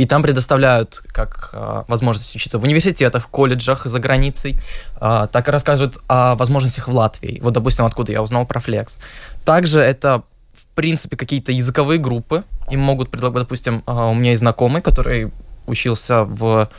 И 0.00 0.06
там 0.06 0.22
предоставляют 0.22 1.02
как 1.08 1.50
а, 1.52 1.84
возможность 1.86 2.34
учиться 2.34 2.58
в 2.58 2.62
университетах, 2.62 3.24
в 3.24 3.26
колледжах 3.26 3.84
за 3.84 3.98
границей, 3.98 4.58
а, 4.98 5.26
так 5.26 5.46
и 5.46 5.50
рассказывают 5.50 5.98
о 6.08 6.36
возможностях 6.36 6.88
в 6.88 6.94
Латвии. 6.94 7.38
Вот, 7.42 7.52
допустим, 7.52 7.84
откуда 7.84 8.10
я 8.10 8.22
узнал 8.22 8.46
про 8.46 8.60
Flex. 8.60 8.96
Также 9.44 9.80
это 9.80 10.22
в 10.54 10.74
принципе, 10.74 11.16
какие-то 11.16 11.52
языковые 11.52 11.98
группы. 11.98 12.44
Им 12.70 12.80
могут 12.80 13.10
предлагать, 13.10 13.42
допустим, 13.42 13.82
а, 13.84 14.08
у 14.08 14.14
меня 14.14 14.30
есть 14.30 14.40
знакомый, 14.40 14.80
который 14.80 15.32
учился 15.66 16.24
в 16.24 16.70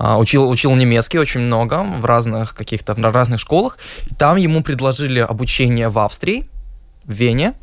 учил, 0.00 0.48
учил 0.48 0.74
немецкий 0.74 1.18
очень 1.18 1.40
много 1.40 1.82
в 1.82 2.04
разных 2.04 2.54
каких-то 2.54 2.94
в 2.94 2.98
разных 2.98 3.40
школах. 3.40 3.78
Там 4.18 4.36
ему 4.36 4.62
предложили 4.62 5.20
обучение 5.20 5.88
в 5.88 5.98
Австрии, 5.98 6.48
в 7.04 7.12
Вене. 7.12 7.54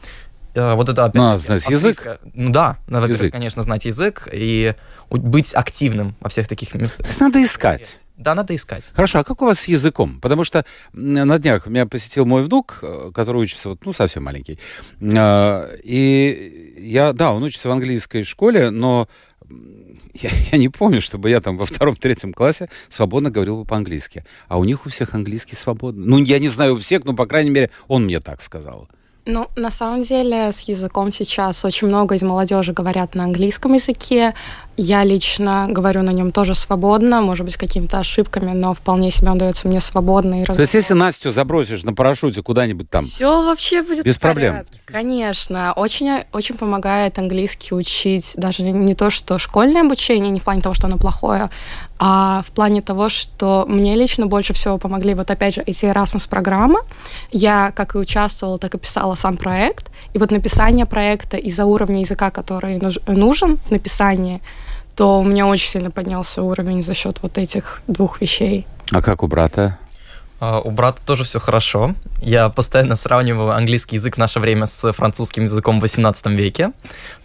Вот 0.56 0.90
это 0.90 1.06
опять. 1.06 1.22
Надо 1.22 1.40
знать 1.40 1.70
язык. 1.70 2.20
Ну 2.34 2.52
да, 2.52 2.78
надо, 2.88 3.08
язык. 3.08 3.32
конечно, 3.32 3.62
знать 3.62 3.86
язык. 3.86 4.28
И 4.32 4.74
быть 5.10 5.54
активным 5.54 6.16
во 6.20 6.30
всех 6.30 6.48
таких 6.48 6.74
местах. 6.74 7.06
То 7.06 7.08
есть 7.08 7.20
надо 7.20 7.44
искать. 7.44 7.98
Да, 8.18 8.34
надо 8.34 8.56
искать. 8.56 8.92
Хорошо, 8.96 9.20
а 9.20 9.24
как 9.24 9.42
у 9.44 9.46
вас 9.46 9.60
с 9.60 9.68
языком? 9.68 10.20
Потому 10.22 10.44
что 10.44 10.66
на 10.92 11.38
днях 11.38 11.68
меня 11.68 11.86
посетил 11.86 12.26
мой 12.26 12.42
внук, 12.42 12.80
э, 12.82 13.12
который 13.14 13.44
учится, 13.44 13.70
вот, 13.70 13.86
ну, 13.86 13.94
совсем 13.94 14.24
маленький. 14.24 14.60
А, 15.16 15.70
и 15.84 16.76
я, 16.80 17.14
да, 17.14 17.32
он 17.32 17.44
учится 17.44 17.70
в 17.70 17.72
английской 17.72 18.24
школе, 18.24 18.72
но 18.72 19.08
я, 20.22 20.30
я 20.52 20.58
не 20.58 20.70
помню, 20.70 21.02
чтобы 21.02 21.30
я 21.30 21.42
там 21.42 21.58
во 21.58 21.66
втором-третьем 21.66 22.34
классе 22.34 22.70
свободно 22.90 23.30
говорил 23.30 23.60
бы 23.60 23.66
по-английски. 23.66 24.26
А 24.48 24.58
у 24.58 24.64
них 24.64 24.86
у 24.86 24.90
всех 24.90 25.14
английский 25.14 25.56
свободный. 25.56 26.06
Ну, 26.06 26.18
я 26.18 26.40
не 26.40 26.48
знаю 26.48 26.76
у 26.76 26.80
всех, 26.80 27.06
но, 27.06 27.14
по 27.14 27.26
крайней 27.26 27.50
мере, 27.50 27.70
он 27.88 28.06
мне 28.06 28.20
так 28.20 28.42
сказал. 28.42 28.90
Ну, 29.30 29.50
на 29.58 29.72
самом 29.72 30.04
деле, 30.04 30.54
с 30.54 30.62
языком 30.62 31.12
сейчас 31.12 31.66
очень 31.66 31.88
много 31.88 32.16
из 32.16 32.22
молодежи 32.22 32.72
говорят 32.72 33.14
на 33.14 33.26
английском 33.26 33.74
языке. 33.74 34.34
Я 34.78 35.04
лично 35.04 35.66
говорю 35.68 36.02
на 36.02 36.12
нем 36.12 36.32
тоже 36.32 36.56
свободно, 36.56 37.22
может 37.22 37.46
быть, 37.46 37.58
какими-то 37.58 38.00
ошибками, 38.00 38.52
но 38.52 38.74
вполне 38.74 39.12
себе 39.12 39.30
он 39.30 39.38
дается 39.38 39.68
мне 39.68 39.82
свободно. 39.82 40.44
И 40.44 40.46
То 40.46 40.58
есть, 40.58 40.74
если 40.74 40.94
Настю 40.94 41.32
забросишь 41.32 41.84
на 41.84 41.94
парашюте 41.94 42.42
куда-нибудь 42.42 42.90
там... 42.90 43.04
Все 43.04 43.44
вообще 43.44 43.82
будет 43.82 44.06
Без 44.06 44.18
проблем? 44.18 44.64
Конечно. 44.86 45.74
Очень, 45.76 46.24
очень 46.32 46.56
помогает 46.56 47.20
английский 47.20 47.76
учить. 47.76 48.34
Даже 48.38 48.64
не 48.64 48.94
то, 48.94 49.10
что 49.10 49.40
школьное 49.40 49.82
обучение, 49.82 50.32
не 50.32 50.40
в 50.40 50.44
плане 50.44 50.62
того, 50.62 50.74
что 50.74 50.88
оно 50.88 50.98
плохое, 50.98 51.50
а 52.00 52.44
в 52.48 52.52
плане 52.52 52.82
того, 52.82 53.10
что 53.10 53.66
мне 53.68 53.96
лично 53.96 54.28
больше 54.28 54.54
всего 54.54 54.78
помогли 54.78 55.14
вот 55.14 55.32
опять 55.32 55.56
же 55.56 55.62
эти 55.62 55.86
Erasmus-программы. 55.86 56.80
Я 57.32 57.72
как 57.72 57.96
и 57.96 57.98
участвовала, 57.98 58.60
так 58.60 58.76
и 58.76 58.78
писала 58.78 59.16
сам 59.16 59.38
проект. 59.38 59.92
И 60.14 60.20
вот 60.20 60.32
написание 60.32 60.86
проекта 60.86 61.38
из-за 61.38 61.66
уровня 61.66 62.02
языка, 62.02 62.30
который 62.30 62.80
нужен 63.08 63.58
в 63.58 63.72
написании, 63.72 64.42
то 64.96 65.20
у 65.20 65.24
меня 65.24 65.48
очень 65.48 65.70
сильно 65.70 65.92
поднялся 65.92 66.42
уровень 66.42 66.84
за 66.84 66.94
счет 66.94 67.20
вот 67.22 67.38
этих 67.38 67.82
двух 67.88 68.22
вещей. 68.22 68.66
А 68.92 69.02
как 69.02 69.24
у 69.24 69.28
брата? 69.28 69.80
Uh, 70.40 70.62
у 70.64 70.70
брата 70.70 71.00
тоже 71.04 71.24
все 71.24 71.40
хорошо. 71.40 71.96
Я 72.22 72.50
постоянно 72.50 72.96
сравниваю 72.96 73.52
английский 73.56 73.96
язык 73.96 74.16
в 74.16 74.18
наше 74.20 74.40
время 74.40 74.68
с 74.68 74.94
французским 74.94 75.44
языком 75.44 75.80
в 75.80 75.82
18 75.82 76.28
веке. 76.28 76.74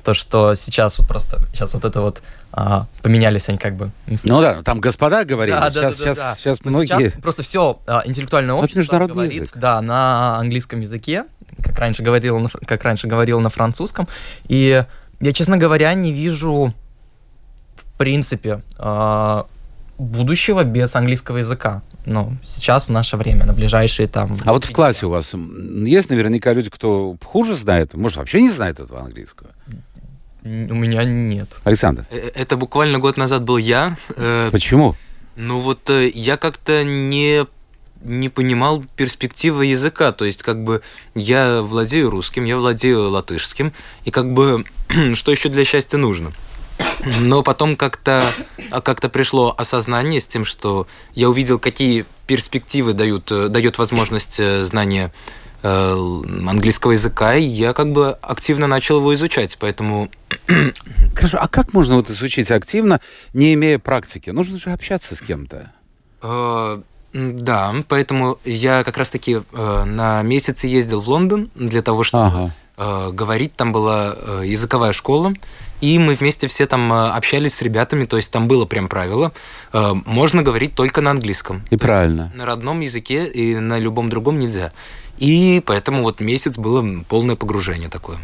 То, 0.03 0.15
что 0.15 0.55
сейчас 0.55 0.99
вот 0.99 1.09
просто, 1.09 1.39
сейчас 1.53 1.75
вот 1.75 1.85
это 1.85 2.01
вот 2.01 2.23
а, 2.53 2.87
поменялись 3.03 3.49
они 3.49 3.59
как 3.59 3.75
бы. 3.75 3.91
Ну 4.25 4.41
да, 4.41 4.63
там 4.63 4.81
господа 4.81 5.25
говорили, 5.25 5.57
да, 5.57 5.71
сейчас, 5.71 5.75
да, 5.75 5.83
да, 5.83 5.93
сейчас, 5.93 6.17
да, 6.17 6.35
сейчас 6.35 6.65
многие... 6.65 7.11
Сейчас 7.11 7.23
просто 7.23 7.43
все 7.43 7.81
а, 7.87 8.03
интеллектуальное 8.05 8.55
общество 8.55 9.07
говорит 9.07 9.33
язык. 9.33 9.57
Да, 9.57 9.81
на 9.81 10.39
английском 10.39 10.81
языке, 10.81 11.25
как 11.63 11.79
раньше 11.79 12.03
говорил, 12.03 12.49
как 12.67 12.85
раньше 12.85 13.07
говорил 13.07 13.41
на 13.41 13.51
французском. 13.51 14.09
И 14.49 14.85
я, 15.21 15.33
честно 15.33 15.57
говоря, 15.57 15.95
не 15.95 16.13
вижу 16.13 16.75
принципе, 18.03 18.63
э, 18.81 19.43
будущего 19.97 20.65
без 20.65 20.97
английского 20.97 21.39
языка. 21.39 21.83
Ну, 22.05 22.33
сейчас, 22.43 22.89
в 22.89 22.91
наше 22.91 23.17
время, 23.17 23.47
на 23.47 23.53
ближайшие 23.53 24.09
там... 24.09 24.39
А 24.45 24.53
вот 24.53 24.65
в 24.65 24.73
классе 24.73 25.07
у 25.07 25.11
вас 25.11 25.35
есть 25.87 26.11
наверняка 26.11 26.53
люди, 26.53 26.69
кто 26.69 27.17
хуже 27.25 27.55
знает, 27.55 27.95
может, 27.95 28.17
вообще 28.17 28.43
не 28.43 28.51
знает 28.51 28.81
этого 28.81 29.03
английского? 29.03 29.51
У 30.45 30.49
меня 30.75 31.05
нет. 31.05 31.61
Александр? 31.65 32.07
Э, 32.11 32.31
Это 32.35 32.57
буквально 32.57 32.99
год 32.99 33.17
назад 33.17 33.43
был 33.45 33.59
я. 33.59 33.97
Э, 34.17 34.49
Почему? 34.51 34.97
Ну 35.37 35.61
вот 35.61 35.89
э, 35.91 36.09
я 36.09 36.37
как-то 36.37 36.85
не 36.85 37.47
не 38.05 38.29
понимал 38.29 38.85
перспективы 38.97 39.67
языка, 39.67 40.11
то 40.11 40.25
есть 40.25 40.43
как 40.43 40.65
бы 40.65 40.83
я 41.15 41.63
владею 41.63 42.11
русским, 42.11 42.45
я 42.45 42.57
владею 42.57 43.09
латышским, 43.11 43.73
и 44.05 44.11
как 44.11 44.33
бы 44.33 44.65
что 45.15 45.31
еще 45.31 45.49
для 45.49 45.65
счастья 45.65 45.99
нужно? 45.99 46.33
Но 47.21 47.45
потом 47.45 47.77
как-то 47.77 48.25
как 48.71 49.01
пришло 49.13 49.55
осознание 49.57 50.19
с 50.19 50.27
тем, 50.27 50.45
что 50.45 50.89
я 51.15 51.31
увидел, 51.31 51.61
какие 51.61 52.07
перспективы 52.27 52.93
дают, 52.93 53.27
дает 53.27 53.79
возможность 53.79 54.41
знания 54.65 55.13
английского 55.63 56.93
языка, 56.93 57.35
и 57.35 57.43
я 57.45 57.73
как 57.73 57.93
бы 57.93 58.13
активно 58.21 58.67
начал 58.67 58.99
его 58.99 59.15
изучать, 59.15 59.57
поэтому... 59.61 60.11
Хорошо, 61.15 61.39
а 61.41 61.49
как 61.49 61.73
можно 61.73 61.97
вот 61.97 62.11
изучить 62.11 62.51
активно, 62.51 63.01
не 63.35 63.55
имея 63.55 63.79
практики? 63.79 64.31
Нужно 64.31 64.59
же 64.59 64.71
общаться 64.71 65.15
с 65.15 65.21
кем-то. 65.21 65.71
Э, 66.23 66.81
да, 67.13 67.75
поэтому 67.89 68.39
я 68.45 68.85
как 68.85 68.97
раз-таки 68.97 69.41
э, 69.53 69.85
на 69.85 70.23
месяц 70.23 70.65
ездил 70.65 71.01
в 71.01 71.09
Лондон 71.09 71.51
для 71.55 71.83
того, 71.83 72.05
чтобы 72.05 72.25
Ага. 72.27 72.51
э, 72.79 73.11
говорить. 73.13 73.55
Там 73.55 73.73
была 73.73 74.15
э, 74.17 74.43
языковая 74.47 74.93
школа, 74.93 75.35
и 75.83 75.99
мы 75.99 76.15
вместе 76.15 76.47
все 76.49 76.67
там 76.67 76.91
э, 76.93 77.11
общались 77.11 77.55
с 77.55 77.63
ребятами, 77.63 78.07
то 78.07 78.17
есть 78.17 78.33
там 78.33 78.49
было 78.49 78.65
прям 78.65 78.89
правило. 78.89 79.33
э, 79.73 79.93
можно 80.07 80.43
говорить 80.43 80.75
только 80.75 81.01
на 81.03 81.11
английском. 81.11 81.63
И 81.71 81.77
правильно. 81.77 82.33
На 82.35 82.47
родном 82.47 82.81
языке 82.81 83.27
и 83.27 83.57
на 83.57 83.79
любом 83.79 84.09
другом 84.09 84.39
нельзя. 84.39 84.73
И 85.23 85.63
поэтому 85.65 86.03
вот 86.03 86.21
месяц 86.21 86.59
было 86.59 87.05
полное 87.09 87.37
погружение 87.37 87.89
такое. 87.89 88.19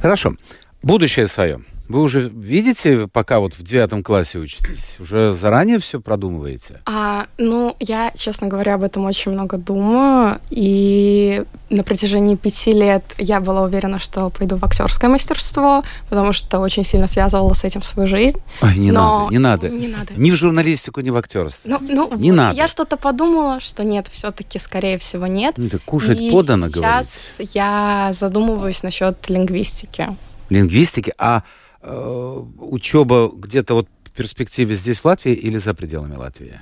Хорошо. 0.00 0.34
Будущее 0.80 1.26
свое. 1.26 1.60
Вы 1.88 2.02
уже 2.02 2.28
видите, 2.28 3.06
пока 3.06 3.38
вот 3.38 3.54
в 3.54 3.62
девятом 3.62 4.02
классе 4.02 4.38
учитесь, 4.38 4.96
уже 4.98 5.32
заранее 5.32 5.78
все 5.78 6.00
продумываете? 6.00 6.80
А, 6.84 7.26
ну, 7.38 7.76
я, 7.78 8.12
честно 8.16 8.48
говоря, 8.48 8.74
об 8.74 8.82
этом 8.82 9.04
очень 9.04 9.30
много 9.32 9.56
думаю. 9.56 10.40
И 10.50 11.44
на 11.70 11.84
протяжении 11.84 12.34
пяти 12.34 12.72
лет 12.72 13.04
я 13.18 13.40
была 13.40 13.62
уверена, 13.62 13.98
что 14.00 14.30
пойду 14.30 14.56
в 14.56 14.64
актерское 14.64 15.08
мастерство, 15.08 15.84
потому 16.08 16.32
что 16.32 16.58
очень 16.58 16.84
сильно 16.84 17.06
связывала 17.06 17.54
с 17.54 17.62
этим 17.62 17.82
свою 17.82 18.08
жизнь. 18.08 18.38
Ой, 18.62 18.76
не 18.76 18.90
Но- 18.90 19.30
надо, 19.30 19.32
не 19.32 19.38
надо. 19.38 19.68
Не 19.68 19.88
надо. 19.88 20.12
Ни 20.16 20.30
в 20.30 20.34
журналистику, 20.34 21.00
ни 21.02 21.10
в 21.10 21.16
актерство. 21.16 21.68
Ну, 21.68 21.78
ну, 21.80 22.16
Не 22.16 22.30
вот 22.30 22.36
надо. 22.36 22.56
Я 22.56 22.66
что-то 22.66 22.96
подумала, 22.96 23.60
что 23.60 23.84
нет, 23.84 24.06
все-таки, 24.10 24.58
скорее 24.58 24.98
всего, 24.98 25.26
нет. 25.28 25.54
Ну, 25.56 25.66
это 25.66 25.78
кушать 25.78 26.20
И 26.20 26.30
подано, 26.32 26.66
сейчас 26.68 26.76
говорить. 27.38 27.54
я 27.54 28.10
задумываюсь 28.12 28.82
насчет 28.82 29.28
лингвистики. 29.30 30.16
Лингвистики, 30.50 31.12
а 31.18 31.42
э, 31.82 32.42
учеба 32.58 33.30
где-то 33.34 33.74
вот 33.74 33.88
в 34.04 34.10
перспективе 34.10 34.74
здесь, 34.74 34.98
в 34.98 35.04
Латвии, 35.04 35.32
или 35.32 35.58
за 35.58 35.74
пределами 35.74 36.16
Латвии? 36.16 36.60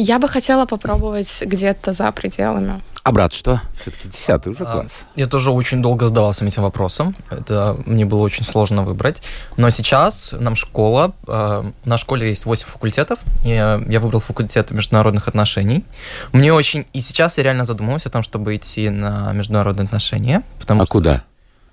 Я 0.00 0.20
бы 0.20 0.28
хотела 0.28 0.64
попробовать 0.64 1.42
где-то 1.44 1.92
за 1.92 2.12
пределами. 2.12 2.80
А 3.02 3.10
брат 3.10 3.32
что? 3.32 3.60
Все-таки 3.80 4.08
десятый 4.08 4.52
уже 4.52 4.62
А, 4.62 4.72
класс. 4.72 5.06
Я 5.16 5.26
тоже 5.26 5.50
очень 5.50 5.82
долго 5.82 6.06
задавался 6.06 6.44
этим 6.44 6.62
вопросом. 6.62 7.16
Это 7.30 7.76
мне 7.84 8.04
было 8.04 8.20
очень 8.20 8.44
сложно 8.44 8.84
выбрать. 8.84 9.22
Но 9.56 9.70
сейчас 9.70 10.32
нам 10.38 10.54
школа, 10.54 11.14
э, 11.26 11.64
на 11.84 11.98
школе 11.98 12.28
есть 12.28 12.44
8 12.44 12.66
факультетов. 12.68 13.18
И 13.44 13.48
э, 13.50 13.82
я 13.88 13.98
выбрал 13.98 14.20
факультет 14.20 14.70
международных 14.70 15.26
отношений. 15.26 15.84
Мне 16.32 16.52
очень... 16.52 16.86
И 16.92 17.00
сейчас 17.00 17.36
я 17.38 17.42
реально 17.42 17.64
задумываюсь 17.64 18.06
о 18.06 18.10
том, 18.10 18.22
чтобы 18.22 18.54
идти 18.54 18.90
на 18.90 19.32
международные 19.32 19.86
отношения. 19.86 20.44
Потому 20.60 20.82
А 20.82 20.84
что 20.84 20.92
куда? 20.92 21.24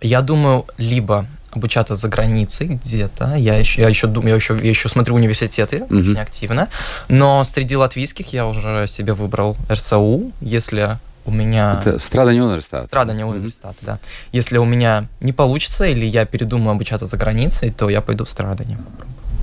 Я 0.06 0.22
думаю, 0.22 0.66
либо 0.78 1.26
обучаться 1.52 1.96
за 1.96 2.08
границей 2.10 2.68
где-то. 2.68 3.36
Я 3.36 3.56
еще, 3.58 3.82
я 3.82 3.90
еще 3.90 4.08
думаю, 4.08 4.32
я 4.32 4.36
еще, 4.36 4.60
я 4.62 4.70
еще 4.70 4.90
смотрю 4.90 5.16
университеты 5.16 5.86
Мгм. 5.90 6.00
очень 6.12 6.20
активно. 6.20 6.68
Но 7.08 7.44
среди 7.46 7.76
латвийских 7.78 8.34
я 8.34 8.46
уже 8.46 8.88
себе 8.88 9.14
выбрал 9.14 9.56
РСУ, 9.72 10.32
если 10.42 10.98
у 11.26 11.32
меня... 11.32 11.78
Это 11.82 11.98
Страдание 11.98 12.44
университета. 12.44 12.84
Страдания 12.84 13.26
Мгм. 13.26 13.36
университета, 13.36 13.76
да. 13.82 14.00
Если 14.34 14.58
у 14.58 14.66
меня 14.66 15.08
не 15.22 15.32
получится, 15.32 15.86
или 15.86 16.06
я 16.06 16.26
передумаю 16.26 16.72
обучаться 16.72 17.06
за 17.08 17.16
границей, 17.18 17.72
то 17.72 17.90
я 17.90 18.02
пойду 18.02 18.26
в 18.26 18.30
страдания. 18.30 18.78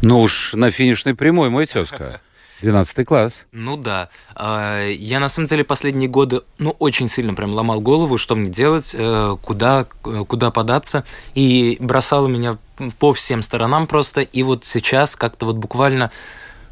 Ну 0.02 0.20
уж 0.20 0.52
на 0.54 0.70
финишной 0.70 1.14
прямой, 1.14 1.48
мой 1.48 1.66
тезка. 1.66 2.20
12 2.62 3.04
класс. 3.06 3.44
Ну 3.50 3.76
да. 3.76 4.08
А, 4.34 4.88
Я 4.88 5.20
на 5.20 5.28
самом 5.28 5.48
деле 5.48 5.64
последние 5.64 6.08
годы, 6.08 6.42
ну, 6.58 6.76
очень 6.78 7.08
сильно 7.08 7.34
прям 7.34 7.52
ломал 7.52 7.80
голову, 7.80 8.18
что 8.18 8.36
мне 8.36 8.50
делать, 8.50 8.94
э, 8.94 9.36
куда, 9.42 9.86
э, 10.04 10.24
куда 10.26 10.50
податься, 10.50 11.04
и 11.34 11.76
бросало 11.80 12.28
меня 12.28 12.56
по 13.00 13.12
всем 13.12 13.42
сторонам 13.42 13.86
просто. 13.86 14.20
И 14.20 14.42
вот 14.44 14.64
сейчас 14.64 15.16
как-то 15.16 15.46
вот 15.46 15.56
буквально 15.56 16.12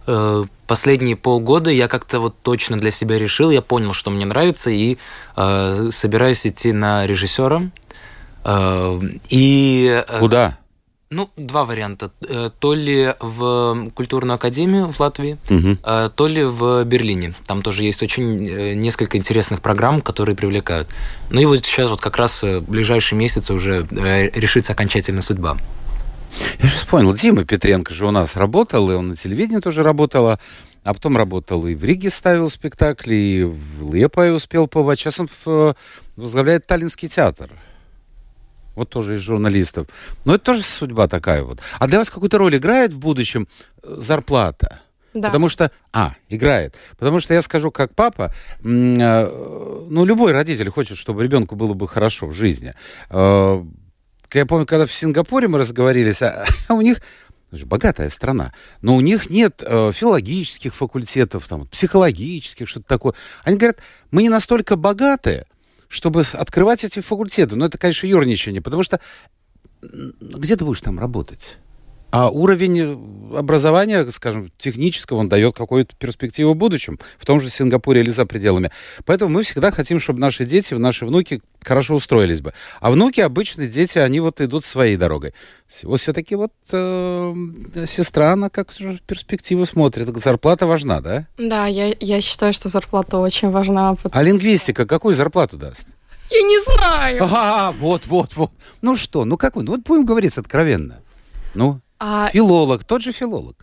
э, 0.06 0.44
последние 0.68 1.16
полгода 1.16 1.70
я 1.70 1.88
как-то 1.88 2.20
вот 2.20 2.36
точно 2.42 2.78
для 2.78 2.92
себя 2.92 3.18
решил, 3.18 3.50
я 3.50 3.60
понял, 3.60 3.92
что 3.92 4.10
мне 4.10 4.24
нравится, 4.24 4.70
и 4.70 4.96
собираюсь 5.34 6.46
идти 6.46 6.72
на 6.72 7.06
режиссера. 7.06 7.70
И 9.28 10.04
Куда? 10.18 10.59
Ну, 11.12 11.28
два 11.36 11.64
варианта. 11.64 12.12
Э, 12.20 12.50
То 12.60 12.72
ли 12.72 13.14
в 13.18 13.88
культурную 13.94 14.36
академию 14.36 14.92
в 14.92 15.00
Латвии, 15.00 15.38
э, 15.82 16.08
то 16.14 16.28
ли 16.28 16.44
в 16.44 16.84
Берлине. 16.84 17.34
Там 17.48 17.62
тоже 17.62 17.82
есть 17.82 18.00
очень 18.04 18.48
э, 18.48 18.74
несколько 18.74 19.18
интересных 19.18 19.60
программ, 19.60 20.02
которые 20.02 20.36
привлекают. 20.36 20.88
Ну 21.30 21.40
и 21.40 21.46
вот 21.46 21.66
сейчас 21.66 21.90
вот 21.90 22.00
как 22.00 22.16
раз 22.16 22.44
в 22.44 22.60
ближайшие 22.60 23.18
месяцы 23.18 23.52
уже 23.52 23.88
решится 23.90 24.72
окончательно 24.72 25.20
судьба. 25.20 25.58
Я 26.62 26.68
сейчас 26.68 26.84
понял, 26.84 27.12
Дима 27.12 27.44
Петренко 27.44 27.92
же 27.92 28.06
у 28.06 28.12
нас 28.12 28.36
работал, 28.36 28.88
и 28.92 28.94
он 28.94 29.08
на 29.08 29.16
телевидении 29.16 29.60
тоже 29.60 29.82
работал, 29.82 30.28
а 30.28 30.38
а 30.84 30.94
потом 30.94 31.14
работал 31.16 31.66
и 31.66 31.74
в 31.74 31.84
Риге 31.84 32.08
ставил 32.08 32.48
спектакли, 32.48 33.14
и 33.14 33.42
в 33.44 33.92
Лепое 33.92 34.32
успел 34.32 34.66
побывать. 34.66 34.98
Сейчас 35.00 35.20
он 35.20 35.28
в- 35.44 35.74
возглавляет 36.16 36.66
Таллинский 36.66 37.06
театр. 37.08 37.50
Вот 38.80 38.88
тоже 38.88 39.16
из 39.16 39.20
журналистов. 39.20 39.88
Но 40.24 40.36
это 40.36 40.44
тоже 40.44 40.62
судьба 40.62 41.06
такая 41.06 41.42
вот. 41.42 41.58
А 41.78 41.86
для 41.86 41.98
вас 41.98 42.08
какую-то 42.08 42.38
роль 42.38 42.56
играет 42.56 42.94
в 42.94 42.98
будущем 42.98 43.46
э, 43.82 43.96
зарплата? 43.98 44.80
Да. 45.12 45.28
Потому 45.28 45.50
что... 45.50 45.70
А, 45.92 46.14
играет. 46.30 46.76
Потому 46.98 47.20
что 47.20 47.34
я 47.34 47.42
скажу, 47.42 47.70
как 47.70 47.94
папа, 47.94 48.32
э, 48.62 48.64
ну, 48.64 50.04
любой 50.06 50.32
родитель 50.32 50.70
хочет, 50.70 50.96
чтобы 50.96 51.22
ребенку 51.22 51.56
было 51.56 51.74
бы 51.74 51.86
хорошо 51.86 52.26
в 52.26 52.32
жизни. 52.32 52.72
Э, 53.10 53.62
Я 54.32 54.46
помню, 54.46 54.64
когда 54.64 54.86
в 54.86 54.92
Сингапуре 54.92 55.46
мы 55.46 55.58
разговорились, 55.58 56.22
а, 56.22 56.46
а 56.68 56.72
у 56.72 56.80
них 56.80 57.02
богатая 57.66 58.08
страна, 58.08 58.54
но 58.80 58.96
у 58.96 59.02
них 59.02 59.28
нет 59.28 59.62
э, 59.62 59.92
филологических 59.92 60.74
факультетов, 60.74 61.46
там, 61.46 61.66
психологических, 61.66 62.66
что-то 62.66 62.86
такое. 62.86 63.12
Они 63.44 63.58
говорят, 63.58 63.76
мы 64.10 64.22
не 64.22 64.30
настолько 64.30 64.76
богатые, 64.76 65.44
чтобы 65.90 66.22
открывать 66.32 66.84
эти 66.84 67.00
факультеты. 67.00 67.56
Но 67.56 67.66
это, 67.66 67.76
конечно, 67.76 68.06
ерничание, 68.06 68.62
потому 68.62 68.84
что 68.84 69.00
где 69.82 70.56
ты 70.56 70.64
будешь 70.64 70.80
там 70.80 70.98
работать? 70.98 71.58
А 72.10 72.28
уровень 72.28 72.78
э, 72.80 73.38
образования, 73.38 74.06
скажем, 74.10 74.50
технического, 74.58 75.18
он 75.18 75.28
дает 75.28 75.56
какую-то 75.56 75.94
перспективу 75.96 76.54
в 76.54 76.56
будущем, 76.56 76.98
в 77.18 77.24
том 77.24 77.40
же 77.40 77.48
Сингапуре 77.48 78.00
или 78.00 78.10
за 78.10 78.26
пределами. 78.26 78.70
Поэтому 79.04 79.30
мы 79.30 79.42
всегда 79.44 79.70
хотим, 79.70 80.00
чтобы 80.00 80.18
наши 80.18 80.44
дети, 80.44 80.74
наши 80.74 81.06
внуки 81.06 81.40
хорошо 81.62 81.94
устроились 81.94 82.40
бы. 82.40 82.52
А 82.80 82.90
внуки, 82.90 83.20
обычные 83.20 83.68
дети, 83.68 83.98
они 83.98 84.20
вот 84.20 84.40
идут 84.40 84.64
своей 84.64 84.96
дорогой. 84.96 85.34
Вот 85.84 86.00
все-таки 86.00 86.34
вот 86.34 86.52
э, 86.72 87.34
сестра, 87.86 88.32
она 88.32 88.50
как 88.50 88.72
же 88.72 88.98
перспективу 89.06 89.64
смотрит. 89.66 90.08
Зарплата 90.16 90.66
важна, 90.66 91.00
да? 91.00 91.26
Да, 91.38 91.66
я, 91.66 91.94
я 92.00 92.20
считаю, 92.20 92.52
что 92.52 92.68
зарплата 92.68 93.18
очень 93.18 93.50
важна. 93.50 93.96
А 94.10 94.22
лингвистика 94.22 94.84
какую 94.84 95.14
зарплату 95.14 95.56
даст? 95.56 95.86
Я 96.30 96.42
не 96.42 96.62
знаю. 96.62 97.24
Ага, 97.24 97.76
вот, 97.78 98.06
вот, 98.06 98.36
вот. 98.36 98.50
Ну 98.82 98.96
что, 98.96 99.24
ну 99.24 99.36
как 99.36 99.56
вы? 99.56 99.62
Ну 99.62 99.72
вот 99.72 99.80
будем 99.82 100.04
говорить 100.04 100.38
откровенно. 100.38 101.00
Ну, 101.54 101.80
А, 102.00 102.30
филолог, 102.32 102.84
тот 102.84 103.02
же 103.02 103.12
филолог. 103.12 103.54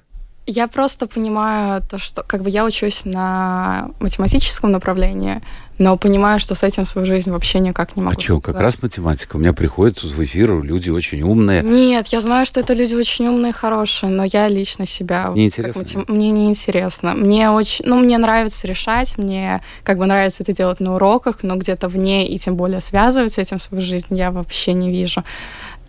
Я 0.50 0.70
просто 0.70 1.08
понимаю 1.08 1.82
то, 1.82 1.98
что 1.98 2.24
как 2.24 2.42
бы 2.42 2.50
я 2.50 2.64
учусь 2.64 3.04
на 3.04 3.90
математическом 4.00 4.72
направлении, 4.72 5.42
но 5.78 5.98
понимаю, 5.98 6.40
что 6.40 6.56
с 6.56 6.64
этим 6.64 6.86
свою 6.86 7.06
жизнь 7.06 7.30
вообще 7.32 7.60
никак 7.60 7.98
не 7.98 8.02
могу. 8.02 8.16
А 8.18 8.22
что, 8.22 8.40
как 8.40 8.58
раз 8.62 8.82
математика. 8.82 9.36
У 9.36 9.40
меня 9.40 9.52
приходят 9.52 10.00
тут 10.00 10.14
в 10.14 10.24
эфир 10.24 10.64
люди 10.64 10.90
очень 10.90 11.22
умные. 11.22 11.62
Нет, 11.64 12.08
я 12.08 12.22
знаю, 12.22 12.46
что 12.46 12.62
это 12.62 12.74
люди 12.74 12.96
очень 12.96 13.28
умные, 13.28 13.52
хорошие, 13.52 14.10
но 14.10 14.24
я 14.24 14.48
лично 14.48 14.86
себя... 14.86 15.34
Не 15.36 15.50
как 15.50 15.58
интересно, 15.60 15.82
матем- 15.82 16.06
Мне 16.08 16.32
не 16.32 16.48
интересно. 16.48 17.14
Мне 17.14 17.52
очень... 17.52 17.84
Ну, 17.86 18.00
мне 18.00 18.18
нравится 18.18 18.68
решать, 18.68 19.18
мне 19.18 19.62
как 19.84 19.98
бы 19.98 20.06
нравится 20.06 20.44
это 20.44 20.54
делать 20.54 20.80
на 20.80 20.96
уроках, 20.96 21.40
но 21.42 21.58
где-то 21.58 21.90
вне 21.90 22.26
и 22.26 22.40
тем 22.40 22.56
более 22.56 22.80
связывать 22.80 23.34
с 23.34 23.38
этим 23.38 23.60
свою 23.60 23.84
жизнь 23.84 24.16
я 24.16 24.32
вообще 24.32 24.72
не 24.72 24.90
вижу. 24.92 25.24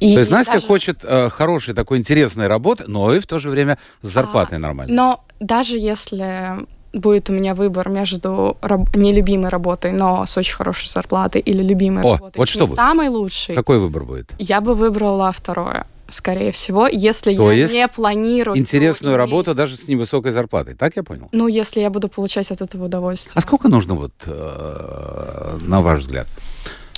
И 0.00 0.12
То 0.14 0.18
есть 0.20 0.30
Настя 0.30 0.54
даже- 0.54 0.66
хочет 0.66 1.00
э, 1.02 1.28
хорошей 1.28 1.74
такой 1.74 1.98
интересной 1.98 2.46
работы, 2.46 2.84
но 2.86 3.14
и 3.14 3.18
в 3.20 3.26
то 3.26 3.38
же 3.38 3.50
время 3.50 3.78
с 4.02 4.08
зарплатой 4.08 4.58
А, 4.58 4.60
нормальной. 4.60 4.94
Но 4.94 5.24
даже 5.40 5.76
если 5.76 6.66
будет 6.92 7.28
у 7.30 7.32
меня 7.32 7.54
выбор 7.54 7.88
между 7.88 8.56
раб- 8.62 8.94
нелюбимой 8.96 9.50
работой, 9.50 9.92
но 9.92 10.24
с 10.24 10.36
очень 10.36 10.54
хорошей 10.54 10.88
зарплатой, 10.88 11.40
или 11.40 11.62
любимой 11.62 12.02
О, 12.04 12.12
работой, 12.16 12.38
вот 12.38 12.48
что 12.48 12.60
не 12.60 12.66
будет? 12.66 12.76
самой 12.76 13.08
лучшей, 13.08 13.54
Какой 13.54 13.78
выбор 13.78 14.04
будет? 14.04 14.32
я 14.38 14.60
бы 14.60 14.74
выбрала 14.74 15.30
второе, 15.32 15.86
скорее 16.08 16.50
всего, 16.50 16.86
если 16.88 17.34
То 17.36 17.50
я 17.52 17.58
есть 17.58 17.74
не 17.74 17.86
планирую... 17.88 18.56
Интересную 18.56 19.14
иметь- 19.14 19.18
работу 19.18 19.54
даже 19.54 19.76
с 19.76 19.86
невысокой 19.88 20.32
зарплатой. 20.32 20.74
Так 20.74 20.96
я 20.96 21.02
понял? 21.02 21.28
Ну, 21.32 21.46
если 21.48 21.80
я 21.80 21.90
буду 21.90 22.08
получать 22.08 22.50
от 22.50 22.62
этого 22.62 22.86
удовольствие. 22.86 23.32
А 23.34 23.40
сколько 23.42 23.68
нужно, 23.68 23.94
вот, 23.94 24.12
э, 24.26 25.58
на 25.60 25.82
ваш 25.82 26.00
взгляд, 26.00 26.26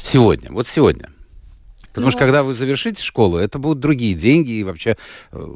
сегодня? 0.03 0.53
Вот 0.53 0.67
сегодня. 0.69 1.09
Потому 1.91 2.07
Ну, 2.07 2.11
что 2.13 2.21
когда 2.21 2.43
вы 2.43 2.55
завершите 2.55 3.03
школу, 3.03 3.37
это 3.39 3.59
будут 3.59 3.81
другие 3.81 4.15
деньги, 4.15 4.53
и 4.53 4.65
вообще 4.65 4.97
э, 5.33 5.47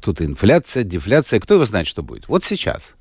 тут 0.00 0.22
инфляция, 0.22 0.84
дефляция. 0.84 1.40
Кто 1.40 1.54
его 1.54 1.64
знает, 1.64 1.86
что 1.86 2.02
будет? 2.02 2.28
Вот 2.28 2.44
сейчас. 2.44 2.92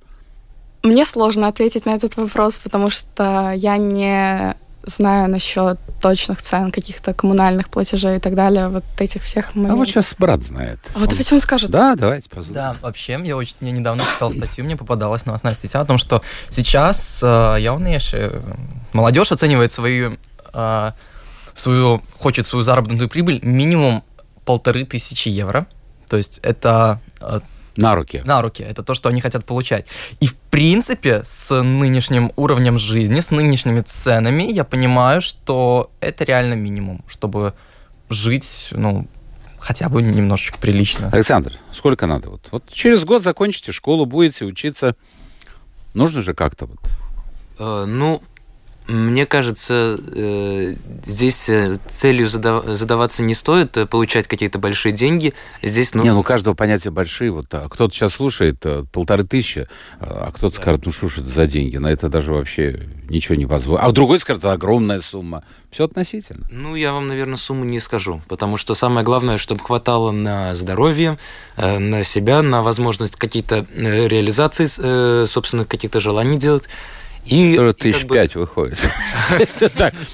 Мне 0.83 1.05
сложно 1.05 1.47
ответить 1.47 1.85
на 1.85 1.95
этот 1.95 2.17
вопрос, 2.17 2.57
потому 2.57 2.89
что 2.89 3.53
я 3.55 3.77
не 3.77 4.55
знаю 4.85 5.29
насчет 5.29 5.79
точных 6.01 6.41
цен 6.41 6.69
каких-то 6.71 7.13
коммунальных 7.13 7.69
платежей 7.69 8.17
и 8.17 8.19
так 8.19 8.35
далее, 8.35 8.67
вот 8.67 8.83
этих 8.99 9.21
всех 9.23 9.51
А 9.53 9.57
моментов. 9.57 9.77
вот 9.77 9.87
сейчас 9.87 10.13
брат 10.19 10.43
знает. 10.43 10.79
А 10.93 10.99
вот 10.99 11.03
Он- 11.03 11.07
давайте 11.09 11.35
он 11.35 11.39
скажет. 11.41 11.69
Да, 11.69 11.95
давайте 11.95 12.29
позволим. 12.29 12.53
Да, 12.55 12.75
вообще, 12.81 13.17
я, 13.23 13.37
очень, 13.37 13.55
я 13.61 13.71
недавно 13.71 14.03
читал 14.03 14.29
статью, 14.29 14.65
мне 14.65 14.75
попадалась 14.75 15.25
новостная 15.25 15.53
статья 15.53 15.79
о 15.79 15.85
том, 15.85 15.97
что 15.97 16.21
сейчас 16.49 17.21
э, 17.23 17.27
явнейшая 17.61 18.41
молодежь 18.91 19.31
оценивает 19.31 19.71
свою, 19.71 20.17
э, 20.53 20.91
свою, 21.53 22.01
хочет 22.17 22.45
свою 22.45 22.63
заработную 22.63 23.09
прибыль 23.09 23.39
минимум 23.43 24.03
полторы 24.45 24.85
тысячи 24.85 25.29
евро. 25.29 25.67
То 26.09 26.17
есть 26.17 26.39
это 26.43 26.99
э, 27.21 27.39
На 27.77 27.95
руки. 27.95 28.21
на 28.25 28.41
руки, 28.41 28.61
это 28.63 28.83
то, 28.83 28.93
что 28.93 29.09
они 29.09 29.21
хотят 29.21 29.45
получать. 29.45 29.87
И 30.19 30.27
в 30.27 30.35
принципе, 30.35 31.21
с 31.23 31.61
нынешним 31.61 32.31
уровнем 32.35 32.77
жизни, 32.77 33.19
с 33.19 33.31
нынешними 33.31 33.81
ценами, 33.81 34.43
я 34.43 34.63
понимаю, 34.63 35.21
что 35.21 35.89
это 36.01 36.23
реально 36.25 36.53
минимум, 36.55 37.03
чтобы 37.07 37.53
жить, 38.09 38.69
ну, 38.71 39.07
хотя 39.59 39.89
бы 39.89 40.01
немножечко 40.01 40.57
прилично. 40.59 41.09
Александр, 41.11 41.53
сколько 41.71 42.05
надо? 42.05 42.29
Вот, 42.29 42.47
вот 42.51 42.63
через 42.71 43.05
год 43.05 43.23
закончите 43.23 43.71
школу, 43.71 44.05
будете 44.05 44.45
учиться. 44.45 44.95
Нужно 45.93 46.21
же 46.21 46.33
как-то 46.33 46.65
вот. 46.65 46.79
Э, 47.59 47.85
Ну, 47.87 48.21
мне 48.87 49.25
кажется, 49.25 49.97
э, 50.13 50.75
здесь 51.05 51.47
э, 51.47 51.77
целью 51.87 52.27
задав- 52.27 52.75
задаваться 52.75 53.23
не 53.23 53.33
стоит, 53.33 53.77
э, 53.77 53.85
получать 53.85 54.27
какие-то 54.27 54.59
большие 54.59 54.91
деньги. 54.91 55.33
Здесь, 55.61 55.93
ну, 55.93 56.03
Не, 56.03 56.11
ну 56.11 56.19
у 56.19 56.23
каждого 56.23 56.53
понятия 56.53 56.91
большие. 56.91 57.31
Вот 57.31 57.47
а 57.53 57.69
кто-то 57.69 57.93
сейчас 57.93 58.13
слушает 58.13 58.65
полторы 58.91 59.23
тысячи, 59.23 59.65
а 59.99 60.31
кто-то 60.33 60.55
скажет, 60.55 60.85
ну 60.85 60.91
что 60.91 61.07
ж 61.07 61.19
это 61.19 61.29
за 61.29 61.47
деньги? 61.47 61.77
На 61.77 61.87
это 61.87 62.09
даже 62.09 62.33
вообще 62.33 62.87
ничего 63.09 63.35
не 63.35 63.45
позволит. 63.45 63.83
А 63.83 63.91
другой 63.91 64.19
скажет, 64.19 64.43
это 64.43 64.51
огромная 64.51 64.99
сумма. 64.99 65.43
Все 65.71 65.85
относительно. 65.85 66.45
Ну, 66.51 66.75
я 66.75 66.93
вам, 66.93 67.07
наверное, 67.07 67.37
сумму 67.37 67.63
не 67.63 67.79
скажу, 67.79 68.21
потому 68.27 68.57
что 68.57 68.73
самое 68.73 69.05
главное, 69.05 69.37
чтобы 69.37 69.63
хватало 69.63 70.11
на 70.11 70.53
здоровье, 70.55 71.17
на 71.57 72.03
себя, 72.03 72.43
на 72.43 72.61
возможность 72.61 73.15
какие-то 73.15 73.65
реализации 73.75 75.25
собственных 75.25 75.67
каких-то 75.67 75.99
желаний 75.99 76.37
делать. 76.37 76.65
И, 77.25 77.53
и 77.53 77.57
как 77.57 77.77
Тысяч 77.77 78.03
бы- 78.05 78.15
пять 78.15 78.35
выходит. 78.35 78.77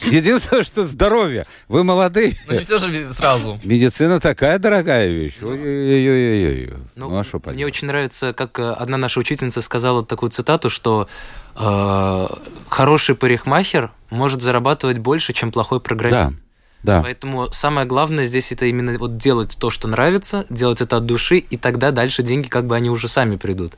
Единственное, 0.05 0.63
что 0.63 0.83
здоровье. 0.83 1.45
Вы 1.67 1.83
молодые. 1.83 2.35
Но 2.47 2.53
не 2.55 2.63
все 2.63 2.79
же 2.79 3.11
сразу. 3.13 3.59
Медицина 3.63 4.19
такая 4.19 4.59
дорогая 4.59 5.07
вещь. 5.09 5.35
Ой-ой-ой-ой-ой. 5.41 6.73
Ну, 6.95 7.09
Ну, 7.09 7.17
а 7.17 7.23
что 7.23 7.41
мне 7.47 7.65
очень 7.65 7.87
нравится, 7.87 8.33
как 8.33 8.59
э, 8.59 8.71
одна 8.71 8.97
наша 8.97 9.19
учительница 9.19 9.61
сказала 9.61 10.05
такую 10.05 10.29
цитату, 10.31 10.69
что 10.69 11.07
э, 11.55 12.27
хороший 12.69 13.15
парикмахер 13.15 13.91
может 14.09 14.41
зарабатывать 14.41 14.97
больше, 14.99 15.33
чем 15.33 15.51
плохой 15.51 15.79
Да, 15.79 15.83
программист. 15.83 16.37
да. 16.83 17.01
Поэтому 17.01 17.51
самое 17.51 17.87
главное 17.87 18.25
здесь 18.25 18.51
это 18.51 18.65
именно 18.65 18.97
вот 18.97 19.17
делать 19.17 19.57
то, 19.59 19.69
что 19.69 19.87
нравится, 19.87 20.45
делать 20.49 20.81
это 20.81 20.97
от 20.97 21.05
души, 21.05 21.37
и 21.39 21.57
тогда 21.57 21.91
дальше 21.91 22.23
деньги 22.23 22.47
как 22.47 22.65
бы 22.67 22.75
они 22.75 22.89
уже 22.89 23.07
сами 23.07 23.35
придут. 23.35 23.73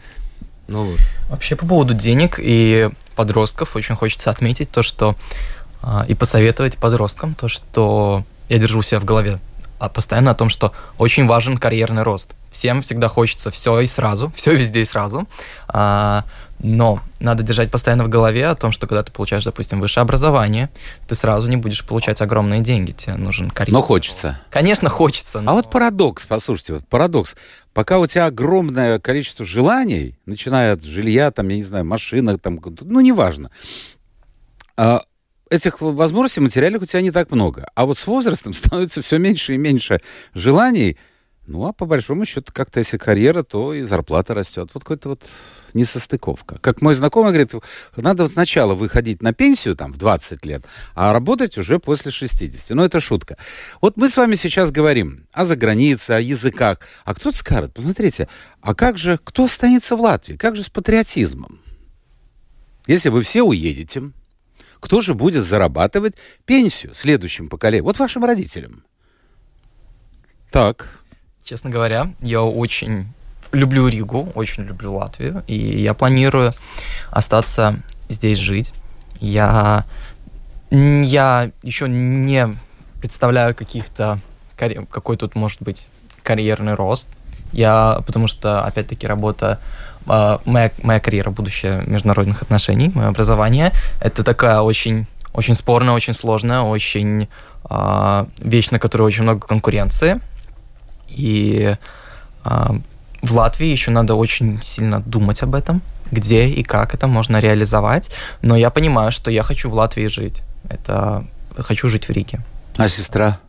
Ну 0.67 0.84
вот. 0.86 1.00
Вообще 1.30 1.56
по 1.56 1.65
поводу 1.65 1.94
денег 1.94 2.39
и 2.41 2.89
подростков 3.22 3.76
очень 3.76 3.96
хочется 3.96 4.32
отметить 4.32 4.72
то, 4.72 4.82
что 4.82 5.16
а, 5.84 6.06
и 6.08 6.16
посоветовать 6.16 6.78
подросткам 6.78 7.36
то, 7.36 7.48
что 7.48 8.24
я 8.50 8.58
держу 8.58 8.80
у 8.80 8.82
себя 8.82 9.00
в 9.00 9.06
голове 9.06 9.40
постоянно 9.89 10.32
о 10.32 10.36
том, 10.36 10.50
что 10.50 10.74
очень 10.98 11.28
важен 11.28 11.58
карьерный 11.58 12.04
рост. 12.04 12.32
Всем 12.52 12.82
всегда 12.82 13.08
хочется 13.08 13.52
все 13.52 13.80
и 13.80 13.88
сразу, 13.88 14.32
все 14.36 14.54
везде 14.54 14.82
и 14.82 14.86
сразу. 14.86 15.28
А, 15.67 16.26
но 16.60 17.02
надо 17.20 17.41
держать 17.44 17.72
постоянно 17.72 18.04
в 18.04 18.10
голове 18.10 18.46
о 18.46 18.56
том, 18.56 18.72
что 18.72 18.86
когда 18.86 19.02
ты 19.04 19.12
получаешь, 19.12 19.44
допустим, 19.44 19.80
высшее 19.80 20.04
образование, 20.04 20.70
ты 21.08 21.15
сразу 21.15 21.50
не 21.50 21.58
будешь 21.58 21.84
получать 21.84 22.22
огромные 22.22 22.62
деньги. 22.62 22.91
Тебе 22.91 23.15
нужен 23.15 23.50
карьерный 23.50 23.80
Но 23.80 23.82
хочется. 23.82 24.39
Конечно, 24.52 24.89
хочется. 24.89 25.39
А 25.39 25.41
но- 25.41 25.54
вот 25.54 25.70
парадокс, 25.72 26.26
послушайте, 26.26 26.74
вот 26.74 26.88
парадокс. 26.88 27.36
Пока 27.74 28.00
у 28.00 28.06
тебя 28.06 28.26
огромное 28.26 29.00
количество 29.00 29.46
желаний, 29.46 30.15
начиная 30.26 30.74
от 30.74 30.84
жилья, 30.84 31.32
там, 31.32 31.48
я 31.48 31.56
не 31.56 31.63
знаю, 31.63 31.86
машина, 31.86 32.38
там, 32.38 32.60
ну, 32.82 33.00
неважно, 33.00 33.50
а, 34.78 35.02
этих 35.52 35.82
возможностей 35.82 36.40
материальных 36.40 36.82
у 36.82 36.86
тебя 36.86 37.02
не 37.02 37.12
так 37.12 37.30
много. 37.30 37.70
А 37.76 37.86
вот 37.86 37.98
с 37.98 38.08
возрастом 38.08 38.54
становится 38.56 39.02
все 39.02 39.20
меньше 39.20 39.54
и 39.54 39.58
меньше 39.58 40.02
желаний. 40.34 40.98
Ну, 41.48 41.66
а 41.66 41.74
по 41.74 41.86
большому 41.86 42.26
счету, 42.26 42.54
как-то 42.54 42.80
если 42.80 42.98
карьера, 42.98 43.44
то 43.44 43.74
и 43.74 43.84
зарплата 43.84 44.34
растет. 44.34 44.70
Вот 44.74 44.84
какой-то 44.84 45.10
вот 45.10 45.28
несостыковка. 45.74 46.60
Как 46.60 46.82
мой 46.82 46.94
знакомый 46.94 47.32
говорит, 47.32 47.54
надо 47.98 48.28
сначала 48.28 48.76
выходить 48.76 49.22
на 49.22 49.34
пенсию 49.34 49.76
там 49.76 49.92
в 49.92 49.98
20 49.98 50.46
лет, 50.46 50.64
а 50.94 51.12
работать 51.12 51.58
уже 51.58 51.80
после 51.80 52.12
60. 52.12 52.70
Ну, 52.70 52.84
это 52.84 53.02
шутка. 53.02 53.38
Вот 53.82 53.98
мы 53.98 54.08
с 54.08 54.16
вами 54.16 54.36
сейчас 54.36 54.72
говорим 54.72 55.28
о 55.34 55.46
загранице, 55.46 56.12
о 56.12 56.20
языках. 56.22 56.78
А 57.04 57.14
кто-то 57.14 57.38
скажет, 57.38 57.74
посмотрите, 57.74 58.30
а 58.62 58.74
как 58.74 58.98
же, 58.98 59.20
кто 59.22 59.46
останется 59.46 59.98
в 59.98 60.02
Латвии? 60.02 60.38
Как 60.38 60.56
же 60.56 60.64
с 60.64 60.70
патриотизмом? 60.70 61.60
Если 62.88 63.10
вы 63.10 63.24
все 63.24 63.42
уедете, 63.42 64.12
кто 64.82 65.00
же 65.00 65.13
будет 65.13 65.46
зарабатывать 65.46 66.15
пенсию 66.46 66.94
следующим 66.94 67.48
поколениям? 67.48 67.86
Вот 67.86 68.00
вашим 68.00 68.26
родителям. 68.26 68.84
Так. 70.52 71.00
Честно 71.46 71.70
говоря, 71.70 72.12
я 72.20 72.44
очень 72.44 73.08
люблю 73.54 73.88
Ригу, 73.88 74.30
очень 74.36 74.63
люблю 74.63 74.94
Латвию, 74.94 75.44
и 75.48 75.56
я 75.56 75.94
планирую 75.94 76.52
остаться 77.10 77.82
здесь 78.10 78.38
жить. 78.38 78.74
Я, 79.22 79.86
я 80.70 81.52
еще 81.63 81.88
не 81.88 82.58
представляю 83.00 83.56
каких-то 83.56 84.20
какой 84.89 85.17
тут 85.17 85.36
может 85.36 85.62
быть 85.62 85.88
карьерный 86.22 86.76
рост. 86.76 87.08
Я, 87.52 88.02
потому 88.06 88.28
что, 88.28 88.63
опять-таки, 88.63 89.08
работа, 89.08 89.60
моя, 90.06 90.72
моя 90.82 91.00
карьера, 91.00 91.30
будущее 91.30 91.84
международных 91.86 92.42
отношений, 92.42 92.92
мое 92.94 93.08
образование, 93.08 93.72
это 94.00 94.24
такая 94.24 94.62
очень, 94.62 95.06
очень 95.34 95.56
спорная, 95.56 95.94
очень 95.94 96.14
сложная, 96.14 96.62
очень 96.62 97.28
а, 97.66 98.28
вещь, 98.38 98.70
на 98.72 98.80
которой 98.80 99.04
очень 99.04 99.24
много 99.24 99.48
конкуренции. 99.48 100.20
И 101.10 101.76
а, 102.44 102.76
в 103.22 103.36
Латвии 103.36 103.68
еще 103.68 103.92
надо 103.92 104.16
очень 104.16 104.62
сильно 104.62 105.00
думать 105.00 105.44
об 105.44 105.56
этом, 105.56 105.82
где 106.12 106.48
и 106.48 106.64
как 106.64 106.94
это 106.94 107.08
можно 107.08 107.40
реализовать. 107.40 108.10
Но 108.42 108.56
я 108.56 108.70
понимаю, 108.70 109.12
что 109.12 109.32
я 109.32 109.44
хочу 109.44 109.70
в 109.70 109.74
Латвии 109.74 110.08
жить. 110.08 110.42
Это 110.70 111.26
хочу 111.58 111.88
жить 111.90 112.08
в 112.08 112.12
Риге. 112.12 112.42
А 112.78 112.88
сестра? 112.88 113.40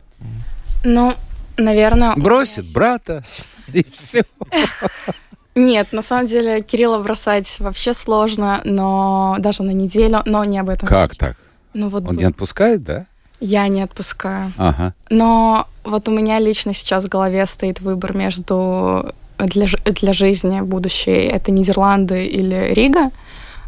Ну, 0.83 1.15
наверное... 1.57 2.15
Бросит 2.15 2.71
брата, 2.73 3.23
и 3.67 3.85
все. 3.91 4.23
Нет, 5.55 5.93
на 5.93 6.01
самом 6.01 6.25
деле 6.25 6.61
Кирилла 6.61 6.99
бросать 6.99 7.57
вообще 7.59 7.93
сложно, 7.93 8.61
но 8.63 9.35
даже 9.39 9.63
на 9.63 9.71
неделю, 9.71 10.21
но 10.25 10.43
не 10.43 10.57
об 10.57 10.69
этом. 10.69 10.87
Как 10.87 11.15
так? 11.15 11.37
Ну 11.73 11.89
вот 11.89 12.03
Он 12.03 12.15
бы- 12.15 12.15
не 12.15 12.25
отпускает, 12.25 12.83
да? 12.83 13.05
я 13.43 13.67
не 13.67 13.81
отпускаю. 13.81 14.53
Ага. 14.57 14.93
Но 15.09 15.67
вот 15.83 16.07
у 16.07 16.11
меня 16.11 16.39
лично 16.39 16.73
сейчас 16.73 17.03
в 17.03 17.09
голове 17.09 17.45
стоит 17.45 17.81
выбор 17.81 18.15
между 18.15 19.13
для, 19.37 19.67
для 19.85 20.13
жизни 20.13 20.61
будущей 20.61 21.27
это 21.27 21.51
Нидерланды 21.51 22.25
или 22.25 22.73
Рига. 22.73 23.11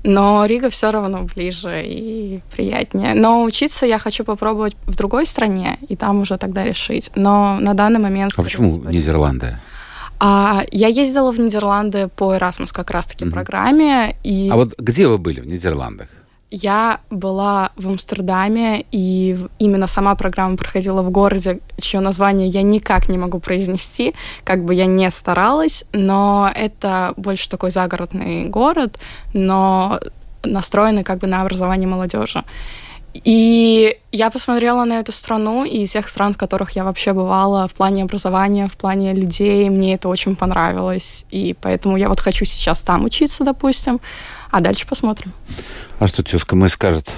Но 0.03 0.45
Рига 0.45 0.69
все 0.69 0.91
равно 0.91 1.27
ближе 1.35 1.83
и 1.83 2.39
приятнее. 2.55 3.15
Но 3.15 3.43
учиться 3.43 3.85
я 3.85 3.97
хочу 3.97 4.23
попробовать 4.23 4.77
в 4.85 4.95
другой 4.95 5.25
стране, 5.25 5.79
и 5.89 5.95
там 5.95 6.21
уже 6.21 6.37
тогда 6.37 6.61
решить. 6.61 7.09
Но 7.15 7.57
на 7.59 7.73
данный 7.73 7.99
момент... 7.99 8.31
А 8.37 8.43
почему 8.43 8.69
всего, 8.69 8.89
Нидерланды? 8.91 9.57
А, 10.19 10.63
я 10.71 10.87
ездила 10.87 11.31
в 11.31 11.39
Нидерланды 11.39 12.07
по 12.07 12.35
Erasmus 12.35 12.73
как 12.73 12.91
раз-таки 12.91 13.25
Мгм. 13.25 13.33
программе, 13.33 14.15
и 14.23 14.49
А 14.51 14.55
вот 14.55 14.73
где 14.77 15.07
вы 15.07 15.17
были 15.17 15.41
в 15.41 15.47
Нидерландах? 15.47 16.07
Я 16.51 16.99
была 17.09 17.71
в 17.75 17.87
Амстердаме, 17.87 18.85
и 18.91 19.37
именно 19.59 19.87
сама 19.87 20.15
программа 20.15 20.55
проходила 20.55 21.01
в 21.01 21.09
городе, 21.09 21.59
чье 21.81 21.99
название 21.99 22.47
я 22.47 22.61
никак 22.61 23.09
не 23.09 23.17
могу 23.17 23.39
произнести, 23.39 24.13
как 24.43 24.63
бы 24.63 24.73
я 24.73 24.85
не 24.85 25.11
старалась, 25.11 25.83
но 25.91 26.49
это 26.55 27.13
больше 27.17 27.49
такой 27.49 27.71
загородный 27.71 28.45
город, 28.45 28.99
но 29.33 29.99
настроенный 30.43 31.03
как 31.03 31.17
бы 31.17 31.27
на 31.27 31.41
образование 31.41 31.87
молодежи. 31.87 32.43
И 33.23 33.97
я 34.11 34.29
посмотрела 34.29 34.83
на 34.85 34.99
эту 34.99 35.11
страну, 35.11 35.63
и 35.63 35.77
из 35.83 35.89
всех 35.89 36.07
стран, 36.09 36.33
в 36.33 36.37
которых 36.37 36.71
я 36.71 36.83
вообще 36.83 37.13
бывала, 37.13 37.67
в 37.67 37.73
плане 37.73 38.03
образования, 38.03 38.67
в 38.67 38.75
плане 38.77 39.13
людей, 39.13 39.69
мне 39.69 39.93
это 39.95 40.09
очень 40.09 40.35
понравилось. 40.35 41.25
И 41.31 41.55
поэтому 41.59 41.97
я 41.97 42.09
вот 42.09 42.19
хочу 42.19 42.45
сейчас 42.45 42.81
там 42.81 43.05
учиться, 43.05 43.43
допустим, 43.43 44.01
а 44.51 44.59
дальше 44.59 44.85
посмотрим. 44.87 45.31
А 45.99 46.07
что 46.07 46.23
тезка 46.23 46.55
мой 46.55 46.69
скажет 46.69 47.09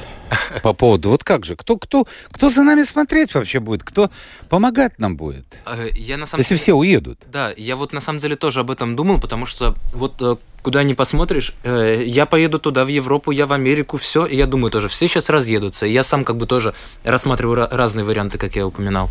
по 0.62 0.74
поводу, 0.74 1.10
вот 1.10 1.24
как 1.24 1.46
же, 1.46 1.56
кто, 1.56 1.78
кто, 1.78 2.06
кто 2.32 2.50
за 2.50 2.64
нами 2.64 2.84
смотреть 2.84 3.34
вообще 3.34 3.60
будет, 3.60 3.84
кто 3.84 4.12
помогать 4.50 5.00
нам 5.00 5.16
будет, 5.18 5.46
Э, 5.66 5.88
Я 5.96 6.18
на 6.18 6.26
самом 6.26 6.42
если 6.42 6.56
деле... 6.56 6.62
все 6.62 6.74
уедут? 6.74 7.20
Да, 7.32 7.54
я 7.56 7.76
вот 7.76 7.94
на 7.94 8.02
самом 8.02 8.20
деле 8.20 8.36
тоже 8.36 8.60
об 8.60 8.70
этом 8.70 8.96
думал, 8.96 9.20
потому 9.20 9.46
что 9.46 9.76
вот 9.94 10.22
э, 10.22 10.36
куда 10.68 10.84
ни 10.84 10.96
посмотришь, 10.96 11.54
э, 11.64 12.04
я 12.06 12.26
поеду 12.26 12.60
туда, 12.60 12.84
в 12.84 12.90
Европу, 12.90 13.32
я 13.32 13.46
в 13.46 13.54
Америку, 13.54 13.96
все, 13.96 14.26
и 14.26 14.36
я 14.36 14.46
думаю 14.46 14.70
тоже, 14.70 14.90
все 14.90 15.08
сейчас 15.08 15.30
разъедутся. 15.30 15.86
И 15.86 15.94
я 15.94 16.04
сам 16.04 16.26
как 16.26 16.36
бы 16.36 16.46
тоже 16.46 16.74
рассматриваю 17.06 17.70
разные 17.72 18.04
варианты, 18.04 18.38
как 18.38 18.58
я 18.58 18.68
упоминал. 18.68 19.10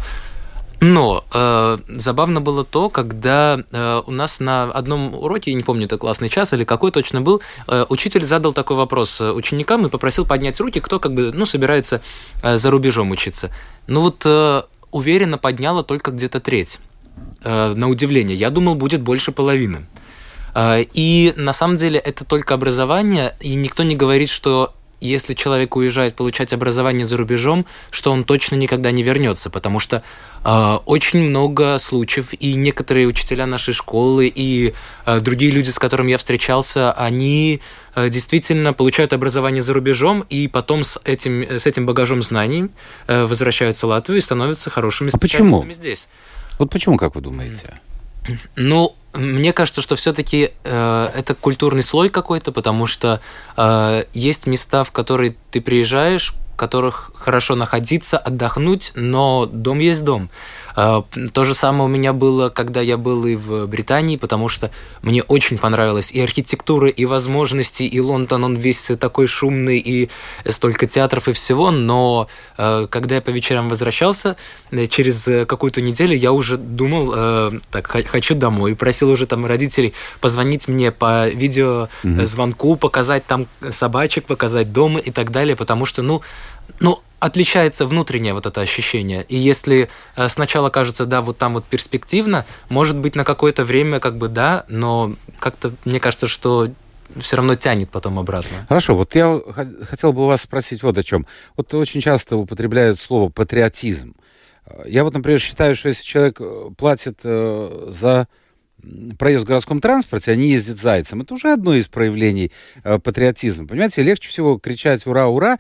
Но 0.81 1.25
э, 1.33 1.79
забавно 1.88 2.42
было 2.42 2.62
то, 2.62 2.90
когда 2.90 3.59
э, 3.73 4.03
у 4.07 4.11
нас 4.11 4.38
на 4.38 4.64
одном 4.64 5.14
уроке, 5.14 5.51
я 5.51 5.57
не 5.57 5.62
помню, 5.62 5.87
это 5.87 5.97
классный 5.97 6.29
час 6.29 6.53
или 6.53 6.64
какой 6.64 6.90
точно 6.90 7.23
был, 7.23 7.40
э, 7.69 7.87
учитель 7.88 8.23
задал 8.23 8.53
такой 8.53 8.77
вопрос 8.77 9.19
э, 9.23 9.31
ученикам 9.33 9.87
и 9.87 9.88
попросил 9.88 10.27
поднять 10.27 10.61
руки, 10.61 10.81
кто 10.81 11.01
как 11.01 11.14
бы, 11.14 11.33
ну, 11.33 11.47
собирается 11.47 12.03
э, 12.42 12.59
за 12.59 12.71
рубежом 12.71 13.12
учиться. 13.12 13.51
Ну 13.87 14.03
вот 14.03 14.27
э, 14.27 14.62
уверенно 14.90 15.38
подняла 15.38 15.83
только 15.83 16.11
где-то 16.11 16.38
треть. 16.40 16.81
Э, 17.42 17.73
на 17.75 17.88
удивление. 17.88 18.37
Я 18.37 18.51
думал, 18.51 18.75
будет 18.75 19.01
больше 19.01 19.33
половины. 19.33 19.87
И 20.59 21.35
на 21.37 21.53
самом 21.53 21.77
деле 21.77 21.99
это 21.99 22.25
только 22.25 22.55
образование, 22.55 23.37
и 23.40 23.55
никто 23.55 23.83
не 23.83 23.95
говорит, 23.95 24.31
что 24.31 24.73
если 25.01 25.35
человек 25.35 25.77
уезжает 25.77 26.16
получать 26.16 26.53
образование 26.53 27.05
за 27.05 27.16
рубежом, 27.16 27.66
что 27.90 28.12
он 28.12 28.25
точно 28.25 28.55
никогда 28.55 28.90
не 28.90 29.03
вернется, 29.03 29.51
потому 29.51 29.79
что 29.79 30.03
э, 30.45 30.79
очень 30.87 31.21
много 31.21 31.79
случаев, 31.79 32.33
и 32.33 32.55
некоторые 32.55 33.07
учителя 33.07 33.47
нашей 33.47 33.75
школы, 33.75 34.33
и 34.35 34.75
э, 35.05 35.21
другие 35.21 35.53
люди, 35.53 35.71
с 35.71 35.79
которыми 35.79 36.12
я 36.12 36.19
встречался, 36.19 36.92
они 36.92 37.61
э, 37.95 38.09
действительно 38.09 38.73
получают 38.73 39.12
образование 39.12 39.62
за 39.62 39.75
рубежом, 39.75 40.25
и 40.31 40.49
потом 40.49 40.83
с 40.83 40.99
этим, 41.05 41.42
с 41.42 41.66
этим 41.66 41.85
багажом 41.87 42.23
знаний 42.23 42.71
э, 43.07 43.27
возвращаются 43.27 43.87
в 43.87 43.90
Латвию 43.90 44.19
и 44.19 44.23
становятся 44.23 44.71
хорошими 44.71 45.11
А 45.12 45.19
почему? 45.19 45.49
специалистами 45.49 45.73
здесь. 45.73 46.09
Вот 46.59 46.71
почему, 46.71 46.97
как 46.97 47.14
вы 47.14 47.21
думаете? 47.21 47.79
Ну, 48.57 48.97
мне 49.16 49.52
кажется, 49.52 49.83
что 49.83 49.96
все-таки 49.96 50.52
э, 50.64 51.09
это 51.14 51.35
культурный 51.35 51.83
слой 51.83 52.09
какой-то, 52.09 52.52
потому 52.52 52.87
что 52.87 53.20
э, 53.57 54.05
есть 54.12 54.46
места, 54.46 54.85
в 54.85 54.90
которые 54.90 55.37
ты 55.50 55.61
приезжаешь, 55.61 56.35
в 56.55 56.57
которых 56.57 57.12
хорошо 57.14 57.55
находиться, 57.55 58.18
отдохнуть, 58.18 58.92
но 58.94 59.46
дом 59.46 59.79
есть 59.79 60.05
дом. 60.05 60.31
Э, 60.77 61.03
то 61.33 61.45
же 61.45 61.55
самое 61.55 61.85
у 61.85 61.89
меня 61.89 62.12
было, 62.12 62.51
когда 62.51 62.81
я 62.81 62.97
был 62.97 63.27
и 63.27 63.35
в 63.35 63.67
Британии, 63.67 64.17
потому 64.17 64.49
что 64.49 64.71
мне 65.03 65.23
очень 65.23 65.59
понравилась 65.59 66.12
и 66.12 66.21
архитектура, 66.21 66.89
и 66.89 67.05
возможности, 67.07 67.83
и 67.83 68.01
Лондон, 68.01 68.45
он 68.45 68.55
весь 68.57 68.93
такой 69.01 69.27
шумный, 69.27 69.79
и 69.79 70.11
столько 70.47 70.87
театров 70.87 71.29
и 71.29 71.33
всего, 71.33 71.71
но 71.71 72.29
э, 72.59 72.87
когда 72.91 73.17
я 73.17 73.21
по 73.21 73.31
вечерам 73.31 73.69
возвращался, 73.69 74.37
э, 74.71 74.87
через 74.87 75.27
э, 75.27 75.47
какую-то 75.47 75.81
неделю 75.81 76.15
я 76.15 76.33
уже 76.33 76.57
думал, 76.57 77.07
так, 77.71 77.87
хочу 77.87 78.35
домой, 78.35 78.75
просил 78.77 79.11
уже 79.11 79.27
там 79.27 79.47
родителей 79.47 79.95
позвонить 80.21 80.69
мне 80.69 80.93
по 80.93 81.29
видеозвонку, 81.29 82.77
показать 82.77 83.27
там 83.27 83.47
собачек, 83.71 84.27
показать 84.27 84.73
дом 84.73 84.99
и 84.99 85.11
так 85.11 85.31
далее, 85.31 85.57
потому 85.57 85.87
что, 85.87 86.03
ну, 86.03 86.23
ну, 86.81 87.01
отличается 87.18 87.87
внутреннее 87.87 88.35
вот 88.35 88.46
это 88.46 88.61
ощущение. 88.61 89.24
И 89.29 89.37
если 89.37 89.88
э, 90.16 90.29
сначала 90.29 90.70
кажется, 90.70 91.07
да, 91.07 91.22
вот 91.22 91.38
там 91.38 91.55
вот 91.55 91.64
перспективно, 91.64 92.44
может 92.68 92.96
быть, 92.96 93.14
на 93.14 93.24
какое-то 93.24 93.64
время 93.64 94.00
как 94.00 94.18
бы 94.18 94.29
да, 94.29 94.64
но 94.68 95.14
как-то 95.38 95.72
мне 95.85 96.00
кажется, 96.00 96.26
что 96.26 96.70
все 97.20 97.37
равно 97.37 97.55
тянет 97.55 97.88
потом 97.90 98.18
обратно. 98.18 98.66
Хорошо, 98.68 98.94
вот 98.96 99.14
я 99.14 99.40
хотел 99.88 100.12
бы 100.12 100.24
у 100.24 100.26
вас 100.26 100.42
спросить 100.42 100.83
вот 100.83 100.98
о 100.98 101.02
чем. 101.02 101.26
Вот 101.57 101.72
очень 101.74 102.00
часто 102.00 102.37
употребляют 102.37 102.98
слово 102.98 103.31
патриотизм. 103.31 104.14
Э, 104.66 104.83
Я 104.87 105.05
вот, 105.05 105.14
например, 105.14 105.40
считаю, 105.40 105.74
что 105.74 105.88
если 105.88 106.05
человек 106.05 106.40
э, 106.40 106.70
платит 106.76 107.20
за 107.22 108.29
проезд 109.18 109.44
в 109.44 109.46
городском 109.46 109.81
транспорте, 109.81 110.33
а 110.33 110.37
не 110.37 110.50
ездит 110.50 110.81
зайцем, 110.81 111.22
это 111.22 111.35
уже 111.35 111.52
одно 111.52 111.74
из 111.74 111.87
проявлений 111.87 112.52
э, 112.85 112.98
патриотизма. 112.98 113.66
Понимаете, 113.66 114.02
легче 114.02 114.29
всего 114.29 114.59
кричать 114.59 115.07
«Ура, 115.07 115.29
ура!», 115.29 115.59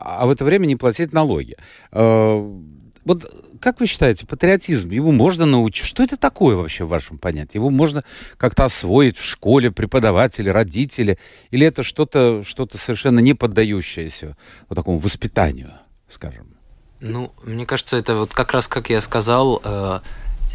а 0.00 0.26
в 0.26 0.30
это 0.30 0.44
время 0.44 0.66
не 0.66 0.76
платить 0.76 1.12
налоги. 1.12 1.56
Э, 1.92 2.58
Вот 3.04 3.24
как 3.60 3.80
вы 3.80 3.86
считаете, 3.86 4.26
патриотизм, 4.26 4.90
его 4.90 5.12
можно 5.12 5.46
научить? 5.46 5.86
Что 5.86 6.02
это 6.02 6.16
такое 6.16 6.56
вообще 6.56 6.84
в 6.84 6.88
вашем 6.88 7.18
понятии? 7.18 7.56
Его 7.56 7.70
можно 7.70 8.04
как-то 8.36 8.64
освоить 8.64 9.16
в 9.16 9.24
школе, 9.24 9.70
преподаватели, 9.70 10.48
родители? 10.48 11.18
Или 11.50 11.66
это 11.66 11.82
что-то 11.82 12.42
что 12.44 12.68
совершенно 12.74 13.20
не 13.20 13.34
поддающееся 13.34 14.36
вот 14.68 14.76
такому 14.76 14.98
воспитанию, 14.98 15.72
скажем? 16.08 16.54
Ну, 17.00 17.32
мне 17.44 17.66
кажется, 17.66 17.96
это 17.96 18.16
вот 18.16 18.32
как 18.32 18.52
раз, 18.52 18.66
как 18.68 18.90
я 18.90 19.00
сказал, 19.00 19.60
э, 19.64 20.00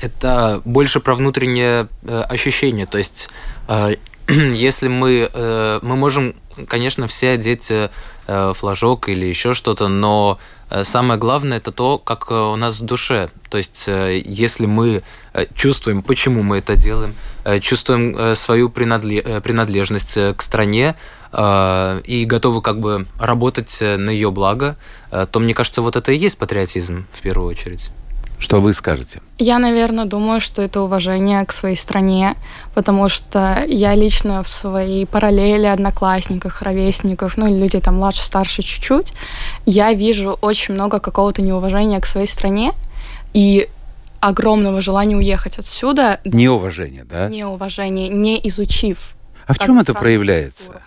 это 0.01 0.61
больше 0.65 0.99
про 0.99 1.15
внутреннее 1.15 1.87
э, 2.03 2.21
ощущение. 2.21 2.85
То 2.85 2.97
есть, 2.97 3.29
если 4.27 4.87
мы, 4.87 5.29
мы 5.81 5.95
можем, 5.95 6.35
конечно, 6.67 7.07
все 7.07 7.31
одеть 7.31 7.71
флажок 8.53 9.09
или 9.09 9.25
еще 9.25 9.53
что-то, 9.53 9.87
но 9.87 10.37
э, 10.69 10.83
самое 10.83 11.19
главное 11.19 11.57
это 11.57 11.71
то, 11.71 11.97
как 11.97 12.31
э, 12.31 12.33
у 12.33 12.55
нас 12.55 12.79
в 12.79 12.85
душе. 12.85 13.29
То 13.49 13.57
есть, 13.57 13.85
э, 13.87 14.21
если 14.25 14.65
мы 14.65 15.03
э, 15.33 15.45
чувствуем, 15.53 16.01
почему 16.01 16.43
мы 16.43 16.57
это 16.57 16.75
делаем, 16.75 17.15
э, 17.45 17.59
чувствуем 17.59 18.15
э, 18.17 18.35
свою 18.35 18.69
принадле- 18.69 19.21
э, 19.21 19.41
принадлежность 19.41 20.17
э, 20.17 20.33
к 20.33 20.41
стране 20.41 20.95
э, 21.31 22.01
и 22.05 22.25
готовы 22.25 22.61
как 22.61 22.79
бы 22.79 23.07
работать 23.19 23.81
э, 23.81 23.97
на 23.97 24.09
ее 24.09 24.31
благо, 24.31 24.75
э, 25.11 25.27
то 25.29 25.39
мне 25.39 25.53
кажется, 25.53 25.81
вот 25.81 25.95
это 25.95 26.11
и 26.11 26.17
есть 26.17 26.37
патриотизм 26.37 27.05
в 27.11 27.21
первую 27.21 27.49
очередь. 27.49 27.91
Что 28.43 28.59
вы 28.59 28.73
скажете? 28.73 29.21
Я, 29.39 29.57
наверное, 29.57 30.03
думаю, 30.03 30.41
что 30.41 30.61
это 30.61 30.81
уважение 30.81 31.45
к 31.45 31.53
своей 31.53 31.77
стране, 31.77 32.35
потому 32.75 33.07
что 33.07 33.63
я 33.65 33.95
лично 33.95 34.43
в 34.43 34.49
своей 34.49 35.05
параллели, 35.05 35.65
одноклассниках, 35.65 36.61
ровесников, 36.61 37.37
ну, 37.37 37.47
людей 37.47 37.79
там 37.79 37.95
младше, 37.95 38.21
старше 38.21 38.61
чуть-чуть, 38.61 39.13
я 39.65 39.93
вижу 39.93 40.37
очень 40.41 40.73
много 40.73 40.99
какого-то 40.99 41.41
неуважения 41.41 42.01
к 42.01 42.05
своей 42.05 42.27
стране 42.27 42.73
и 43.33 43.69
огромного 44.19 44.81
желания 44.81 45.15
уехать 45.15 45.57
отсюда, 45.57 46.19
Неуважение, 46.25 47.05
да? 47.05 47.29
неуважение, 47.29 48.09
не 48.09 48.45
изучив. 48.49 49.15
А 49.47 49.53
в 49.53 49.59
чем 49.59 49.79
это 49.79 49.93
проявляется? 49.93 50.65
культуру. 50.65 50.83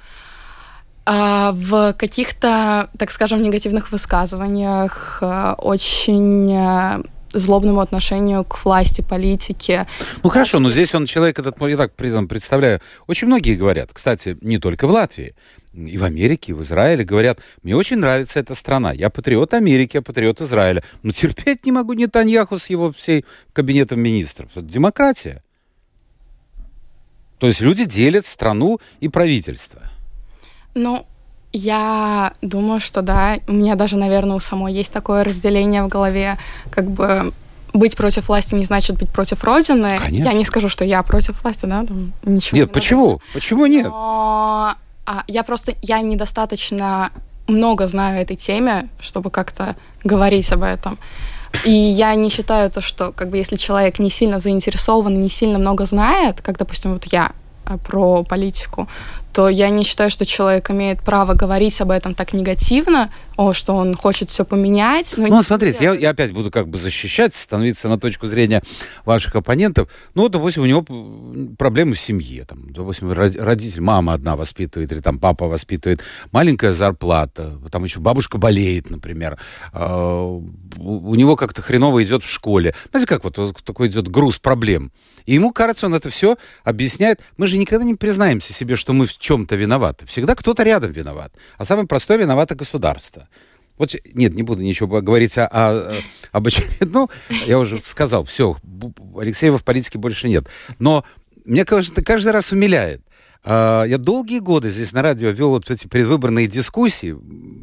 А, 1.06 1.52
в 1.52 1.94
каких-то, 1.94 2.90
так 2.98 3.10
скажем, 3.12 3.42
негативных 3.42 3.92
высказываниях, 3.92 5.18
э, 5.22 5.54
очень 5.56 6.52
э, 6.52 7.02
злобному 7.38 7.80
отношению 7.80 8.44
к 8.44 8.64
власти, 8.64 9.02
политике. 9.02 9.86
Ну 10.22 10.30
хорошо, 10.30 10.58
но 10.58 10.70
здесь 10.70 10.94
он 10.94 11.06
человек 11.06 11.38
этот, 11.38 11.60
я 11.60 11.76
так 11.76 11.92
представляю, 11.92 12.80
очень 13.06 13.26
многие 13.26 13.56
говорят, 13.56 13.90
кстати, 13.92 14.36
не 14.40 14.58
только 14.58 14.86
в 14.86 14.90
Латвии, 14.90 15.34
и 15.72 15.98
в 15.98 16.04
Америке, 16.04 16.52
и 16.52 16.54
в 16.54 16.62
Израиле 16.62 17.04
говорят, 17.04 17.40
мне 17.62 17.76
очень 17.76 17.98
нравится 17.98 18.40
эта 18.40 18.54
страна, 18.54 18.92
я 18.92 19.10
патриот 19.10 19.52
Америки, 19.54 19.96
я 19.96 20.02
патриот 20.02 20.40
Израиля, 20.40 20.82
но 21.02 21.12
терпеть 21.12 21.66
не 21.66 21.72
могу 21.72 21.92
Нетаньяху 21.92 22.58
с 22.58 22.70
его 22.70 22.90
всей 22.90 23.24
кабинетом 23.52 24.00
министров. 24.00 24.50
Это 24.54 24.62
демократия. 24.62 25.42
То 27.38 27.46
есть 27.46 27.60
люди 27.60 27.84
делят 27.84 28.24
страну 28.24 28.80
и 29.00 29.08
правительство. 29.08 29.82
Ну, 30.74 31.06
я 31.52 32.32
думаю, 32.42 32.80
что 32.80 33.02
да. 33.02 33.38
У 33.46 33.52
меня 33.52 33.74
даже, 33.74 33.96
наверное, 33.96 34.36
у 34.36 34.40
самой 34.40 34.72
есть 34.72 34.92
такое 34.92 35.24
разделение 35.24 35.82
в 35.82 35.88
голове, 35.88 36.38
как 36.70 36.90
бы 36.90 37.32
быть 37.72 37.96
против 37.96 38.28
власти 38.28 38.54
не 38.54 38.64
значит 38.64 38.96
быть 38.98 39.10
против 39.10 39.44
Родины. 39.44 39.98
Конечно. 40.02 40.28
Я 40.28 40.32
не 40.32 40.44
скажу, 40.44 40.68
что 40.68 40.84
я 40.84 41.02
против 41.02 41.42
власти, 41.42 41.66
да, 41.66 41.84
там 41.84 42.12
ничего. 42.24 42.58
Нет, 42.58 42.68
не 42.68 42.72
почему? 42.72 43.20
Почему 43.32 43.66
нет? 43.66 43.86
Но 43.86 44.74
а, 45.04 45.24
я 45.28 45.42
просто, 45.42 45.74
я 45.82 46.00
недостаточно 46.00 47.10
много 47.46 47.86
знаю 47.86 48.20
этой 48.20 48.36
теме, 48.36 48.88
чтобы 48.98 49.30
как-то 49.30 49.76
говорить 50.02 50.50
об 50.52 50.62
этом. 50.62 50.98
И 51.64 51.70
я 51.70 52.14
не 52.14 52.28
считаю 52.28 52.70
то, 52.70 52.80
что 52.80 53.12
как 53.12 53.30
бы 53.30 53.36
если 53.36 53.56
человек 53.56 53.98
не 53.98 54.10
сильно 54.10 54.38
заинтересован, 54.38 55.20
не 55.20 55.28
сильно 55.28 55.58
много 55.58 55.86
знает, 55.86 56.40
как, 56.42 56.58
допустим, 56.58 56.92
вот 56.94 57.04
я 57.12 57.32
про 57.86 58.22
политику, 58.24 58.88
то 59.36 59.50
я 59.50 59.68
не 59.68 59.84
считаю, 59.84 60.08
что 60.08 60.24
человек 60.24 60.70
имеет 60.70 61.02
право 61.02 61.34
говорить 61.34 61.78
об 61.82 61.90
этом 61.90 62.14
так 62.14 62.32
негативно, 62.32 63.10
о, 63.36 63.52
что 63.52 63.74
он 63.74 63.94
хочет 63.94 64.30
все 64.30 64.46
поменять. 64.46 65.12
ну, 65.18 65.42
смотрите, 65.42 65.84
я, 65.84 65.92
я 65.92 66.10
опять 66.10 66.32
буду 66.32 66.50
как 66.50 66.68
бы 66.68 66.78
защищать, 66.78 67.34
становиться 67.34 67.90
на 67.90 67.98
точку 67.98 68.28
зрения 68.28 68.62
ваших 69.04 69.36
оппонентов. 69.36 69.90
Ну, 70.14 70.30
допустим, 70.30 70.62
у 70.62 70.66
него 70.66 70.86
проблемы 71.58 71.96
в 71.96 72.00
семье. 72.00 72.46
Там, 72.46 72.72
допустим, 72.72 73.12
родитель, 73.12 73.82
мама 73.82 74.14
одна 74.14 74.36
воспитывает, 74.36 74.90
или 74.90 75.00
там 75.00 75.18
папа 75.18 75.48
воспитывает, 75.48 76.02
маленькая 76.32 76.72
зарплата, 76.72 77.60
там 77.70 77.84
еще 77.84 78.00
бабушка 78.00 78.38
болеет, 78.38 78.88
например. 78.88 79.38
А, 79.74 80.24
у 80.24 81.14
него 81.14 81.36
как-то 81.36 81.60
хреново 81.60 82.02
идет 82.02 82.22
в 82.22 82.30
школе. 82.30 82.74
Знаете, 82.90 83.06
как 83.06 83.24
вот 83.24 83.54
такой 83.64 83.88
идет 83.88 84.08
груз 84.08 84.38
проблем. 84.38 84.92
И 85.26 85.34
ему 85.34 85.52
кажется, 85.52 85.86
он 85.86 85.94
это 85.94 86.08
все 86.08 86.36
объясняет. 86.64 87.20
Мы 87.36 87.46
же 87.46 87.58
никогда 87.58 87.84
не 87.84 87.94
признаемся 87.94 88.52
себе, 88.52 88.76
что 88.76 88.92
мы 88.92 89.06
в 89.06 89.18
чем-то 89.18 89.56
виноваты. 89.56 90.06
Всегда 90.06 90.34
кто-то 90.34 90.62
рядом 90.62 90.92
виноват. 90.92 91.32
А 91.58 91.64
самое 91.64 91.86
простое 91.86 92.18
виновато 92.18 92.54
государство. 92.54 93.28
Вот, 93.76 93.94
нет, 94.14 94.34
не 94.34 94.42
буду 94.42 94.62
ничего 94.62 95.02
говорить 95.02 95.36
о, 95.36 95.46
о, 95.46 95.96
об 96.32 96.46
очередном. 96.46 97.10
Ну, 97.28 97.40
я 97.46 97.58
уже 97.58 97.80
сказал, 97.80 98.24
все, 98.24 98.56
Алексеева 99.18 99.58
в 99.58 99.64
политике 99.64 99.98
больше 99.98 100.28
нет. 100.28 100.46
Но 100.78 101.04
мне 101.44 101.64
кажется, 101.64 102.02
каждый 102.02 102.32
раз 102.32 102.52
умиляет. 102.52 103.02
А, 103.44 103.84
я 103.84 103.98
долгие 103.98 104.38
годы 104.38 104.68
здесь 104.70 104.92
на 104.92 105.02
радио 105.02 105.30
вел 105.30 105.50
вот 105.50 105.70
эти 105.70 105.86
предвыборные 105.86 106.48
дискуссии. 106.48 107.16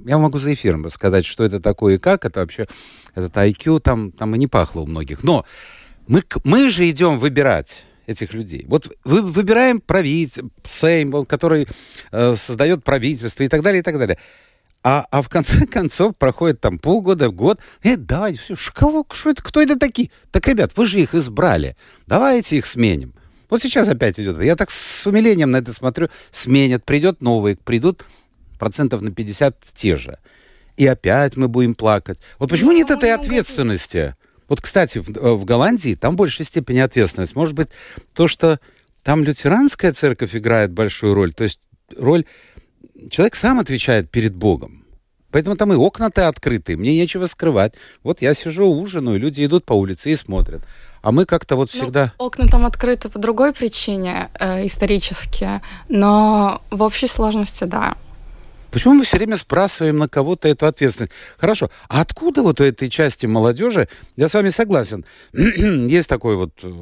Я 0.08 0.18
могу 0.18 0.38
за 0.38 0.54
эфиром 0.54 0.86
рассказать, 0.86 1.26
что 1.26 1.44
это 1.44 1.60
такое 1.60 1.96
и 1.96 1.98
как. 1.98 2.26
Это 2.26 2.42
вообще, 2.42 2.68
этот 3.16 3.36
IQ 3.36 3.80
там, 3.80 4.12
там 4.12 4.36
и 4.36 4.38
не 4.38 4.48
пахло 4.48 4.82
у 4.82 4.86
многих. 4.86 5.24
Но 5.24 5.46
мы, 6.08 6.22
мы 6.44 6.70
же 6.70 6.90
идем 6.90 7.20
выбирать 7.20 7.86
этих 8.08 8.34
людей. 8.34 8.66
Вот 8.68 8.92
вы, 9.04 9.22
выбираем 9.22 9.80
правительство, 9.80 10.50
Сейм, 10.66 11.26
который 11.26 11.68
э, 12.12 12.36
создает 12.36 12.84
правительство 12.84 13.44
и 13.44 13.48
так 13.48 13.62
далее, 13.62 13.80
и 13.80 13.84
так 13.84 13.98
далее. 13.98 14.18
А, 14.84 15.06
а 15.12 15.22
в 15.22 15.30
конце 15.30 15.66
концов 15.72 16.16
проходит 16.18 16.60
там 16.60 16.78
полгода, 16.78 17.30
год. 17.30 17.60
Э, 17.82 17.96
давай, 17.96 18.36
все, 18.36 18.56
кого, 18.74 19.06
что 19.12 19.30
это, 19.30 19.42
кто 19.42 19.62
это 19.62 19.78
такие? 19.78 20.12
Так, 20.32 20.48
ребят, 20.48 20.72
вы 20.76 20.86
же 20.86 21.00
их 21.00 21.16
избрали. 21.16 21.78
Давайте 22.06 22.58
их 22.58 22.66
сменим. 22.66 23.14
Вот 23.50 23.62
сейчас 23.62 23.88
опять 23.88 24.20
идет. 24.20 24.42
Я 24.42 24.56
так 24.56 24.72
с 24.72 25.08
умилением 25.08 25.52
на 25.52 25.58
это 25.58 25.72
смотрю. 25.72 26.10
Сменят, 26.32 26.84
придет 26.84 27.22
новый, 27.22 27.56
придут 27.56 28.06
процентов 28.60 29.02
на 29.02 29.12
50 29.12 29.56
те 29.76 29.96
же. 29.96 30.18
И 30.76 30.88
опять 30.88 31.38
мы 31.38 31.48
будем 31.48 31.76
плакать. 31.76 32.18
Вот 32.40 32.50
почему 32.50 32.72
нет 32.72 32.90
этой 32.90 33.14
ответственности? 33.14 34.16
Вот, 34.48 34.62
кстати, 34.62 35.00
в, 35.00 35.10
э, 35.10 35.34
в 35.34 35.46
Голландии 35.46 35.96
там 35.96 36.14
в 36.14 36.18
большей 36.18 36.46
степени 36.46 36.80
ответственность. 36.80 37.36
Может 37.36 37.54
быть, 37.54 37.70
то, 38.14 38.28
что 38.28 38.60
там 39.04 39.24
лютеранская 39.24 39.94
церковь 39.94 40.36
играет 40.36 40.72
большую 40.72 41.14
роль, 41.14 41.34
то 41.34 41.44
есть 41.44 41.60
роль... 41.98 42.26
Человек 43.10 43.36
сам 43.36 43.60
отвечает 43.60 44.10
перед 44.10 44.34
Богом. 44.34 44.84
Поэтому 45.34 45.58
там 45.58 45.74
и 45.74 45.76
окна-то 45.76 46.28
открыты, 46.28 46.78
мне 46.78 46.96
нечего 46.96 47.26
скрывать. 47.26 47.74
Вот 48.04 48.22
я 48.22 48.36
сижу, 48.36 48.68
ужинаю, 48.68 49.20
люди 49.20 49.44
идут 49.44 49.66
по 49.66 49.74
улице 49.74 50.12
и 50.12 50.16
смотрят. 50.16 50.62
А 51.02 51.12
мы 51.12 51.26
как-то 51.26 51.56
вот 51.56 51.70
ну, 51.74 51.80
всегда... 51.82 52.14
Ну, 52.20 52.26
окна 52.26 52.48
там 52.48 52.66
открыты 52.66 53.10
по 53.10 53.20
другой 53.20 53.52
причине, 53.52 54.30
э, 54.40 54.66
исторически, 54.66 55.62
но 55.90 56.62
в 56.70 56.84
общей 56.84 57.08
сложности, 57.08 57.64
да. 57.66 57.98
Почему 58.74 58.96
мы 58.96 59.04
все 59.04 59.18
время 59.18 59.36
сбрасываем 59.36 59.98
на 59.98 60.10
кого-то 60.10 60.48
эту 60.48 60.66
ответственность? 60.66 61.14
Хорошо, 61.38 61.70
а 61.90 62.02
откуда 62.02 62.42
вот 62.42 62.60
у 62.60 62.64
этой 62.64 62.90
части 62.90 63.28
молодежи, 63.28 63.88
я 64.16 64.28
с 64.28 64.34
вами 64.34 64.50
согласен, 64.50 65.06
есть 65.34 66.10
такое 66.10 66.36
вот 66.36 66.54
э, 66.64 66.74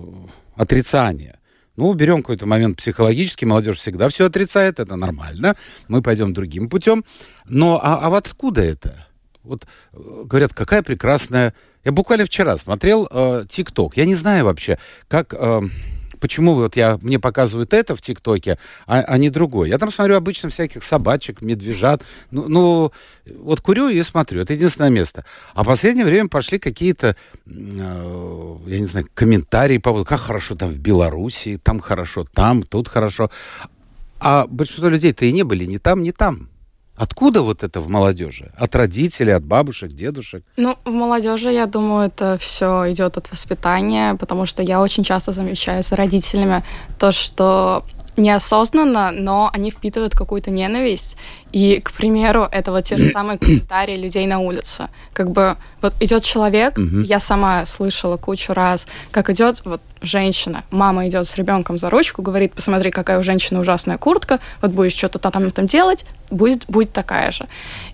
отрицание. 0.56 1.38
Ну, 1.76 1.92
берем 1.94 2.22
какой-то 2.22 2.46
момент 2.46 2.78
психологический, 2.78 3.46
молодежь 3.46 3.78
всегда 3.78 4.08
все 4.08 4.28
отрицает, 4.28 4.80
это 4.80 4.96
нормально, 4.96 5.58
мы 5.90 6.02
пойдем 6.02 6.34
другим 6.34 6.70
путем. 6.70 7.04
Но 7.44 7.78
а, 7.84 7.98
а 7.98 8.10
вот 8.10 8.26
откуда 8.26 8.62
это? 8.62 9.08
Вот 9.44 9.66
э, 9.92 9.98
говорят, 10.24 10.54
какая 10.54 10.84
прекрасная... 10.84 11.54
Я 11.84 11.92
буквально 11.92 12.24
вчера 12.24 12.56
смотрел 12.56 13.06
э, 13.12 13.44
ТикТок. 13.50 13.98
Э, 13.98 14.00
я 14.00 14.06
не 14.06 14.16
знаю 14.16 14.46
вообще, 14.46 14.80
как... 15.10 15.34
Э, 15.34 15.62
почему 16.22 16.54
вот 16.54 16.78
я, 16.78 16.98
мне 17.02 17.20
показывают 17.20 17.74
это 17.74 17.96
в 17.96 18.02
ТикТоке, 18.02 18.58
а, 18.86 19.02
а 19.02 19.18
не 19.18 19.30
другой. 19.30 19.70
Я 19.70 19.78
там 19.78 19.92
смотрю 19.92 20.16
обычно 20.16 20.50
всяких 20.50 20.84
собачек, 20.84 21.42
медвежат. 21.42 22.04
Ну, 22.30 22.48
ну, 22.48 22.92
вот 23.40 23.60
курю 23.60 23.90
и 23.90 24.02
смотрю. 24.04 24.42
Это 24.42 24.54
единственное 24.54 24.90
место. 24.90 25.26
А 25.54 25.64
в 25.64 25.68
последнее 25.68 26.06
время 26.06 26.30
пошли 26.30 26.60
какие-то, 26.60 27.18
э, 27.46 28.58
я 28.68 28.80
не 28.80 28.86
знаю, 28.86 29.08
комментарии 29.14 29.80
по 29.80 29.90
поводу, 29.90 30.06
как 30.06 30.22
хорошо 30.22 30.56
там 30.56 30.70
в 30.70 30.78
Беларуси, 30.78 31.60
там 31.62 31.80
хорошо, 31.80 32.26
там, 32.32 32.64
тут 32.64 32.88
хорошо. 32.88 33.30
А 34.20 34.46
большинство 34.48 34.88
людей-то 34.88 35.26
и 35.26 35.32
не 35.32 35.44
были 35.44 35.66
ни 35.66 35.78
там, 35.78 36.04
ни 36.04 36.12
там. 36.12 36.50
Откуда 36.96 37.42
вот 37.42 37.64
это 37.64 37.80
в 37.80 37.90
молодежи? 37.90 38.52
От 38.56 38.76
родителей, 38.76 39.34
от 39.34 39.44
бабушек, 39.44 39.92
дедушек? 39.92 40.44
Ну, 40.58 40.78
в 40.86 40.92
молодежи, 40.92 41.52
я 41.52 41.66
думаю, 41.66 42.08
это 42.08 42.38
все 42.40 42.92
идет 42.92 43.18
от 43.18 43.32
воспитания, 43.32 44.16
потому 44.16 44.46
что 44.46 44.62
я 44.62 44.82
очень 44.82 45.04
часто 45.04 45.32
замечаю 45.32 45.84
за 45.84 45.96
родителями 45.96 46.64
то, 47.00 47.12
что 47.12 47.84
неосознанно, 48.18 49.12
но 49.12 49.50
они 49.54 49.72
впитывают 49.72 50.16
какую-то 50.16 50.52
ненависть. 50.52 51.16
И, 51.52 51.82
к 51.82 51.92
примеру, 51.92 52.48
это 52.52 52.72
вот 52.72 52.86
те 52.86 52.98
же 52.98 53.10
самые 53.14 53.38
комментарии 53.38 53.96
людей 53.96 54.26
на 54.26 54.40
улице. 54.40 54.90
Как 55.14 55.32
бы 55.32 55.58
вот 55.82 55.94
идет 56.00 56.24
человек, 56.24 56.78
uh-huh. 56.78 57.04
я 57.04 57.20
сама 57.20 57.66
слышала 57.66 58.18
кучу 58.18 58.54
раз, 58.54 58.88
как 59.12 59.30
идет 59.30 59.62
вот 59.66 59.82
женщина, 60.02 60.64
мама 60.72 61.08
идет 61.08 61.28
с 61.28 61.36
ребенком 61.36 61.78
за 61.78 61.90
ручку, 61.90 62.22
говорит, 62.22 62.54
посмотри, 62.54 62.92
какая 62.92 63.20
у 63.20 63.24
женщины 63.24 63.60
ужасная 63.60 63.98
куртка, 63.98 64.40
вот 64.62 64.72
будешь 64.72 64.94
что-то 64.94 65.20
там 65.20 65.52
там 65.52 65.68
делать, 65.68 66.06
будет, 66.30 66.66
будет 66.68 66.92
такая 66.92 67.32
же. 67.32 67.48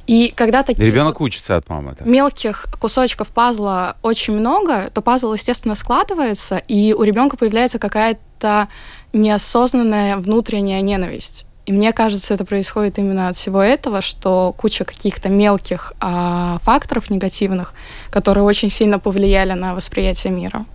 И 0.05 0.31
когда 0.35 0.63
такие 0.63 0.85
ребенок 0.85 1.19
вот 1.19 1.27
учится 1.27 1.55
от 1.55 1.67
мамы. 1.69 1.95
Да? 1.97 2.05
Мелких 2.05 2.67
кусочков 2.79 3.29
пазла 3.29 3.97
очень 4.01 4.33
много, 4.33 4.89
то 4.93 5.01
пазл, 5.01 5.33
естественно, 5.33 5.75
складывается, 5.75 6.57
и 6.67 6.93
у 6.93 7.03
ребенка 7.03 7.37
появляется 7.37 7.79
какая-то 7.79 8.67
неосознанная 9.13 10.17
внутренняя 10.17 10.81
ненависть. 10.81 11.47
И 11.67 11.73
мне 11.73 11.91
кажется, 11.91 12.33
это 12.33 12.45
происходит 12.45 12.97
именно 12.97 13.27
от 13.27 13.35
всего 13.35 13.61
этого, 13.61 14.01
что 14.01 14.55
куча 14.57 14.85
каких-то 14.85 15.27
мелких 15.27 15.91
а, 15.99 16.59
факторов 16.63 17.09
негативных, 17.09 17.73
которые 18.09 18.45
очень 18.45 18.69
сильно 18.69 18.99
повлияли 18.99 19.51
на 19.51 19.75
восприятие 19.75 20.31
мира. 20.31 20.65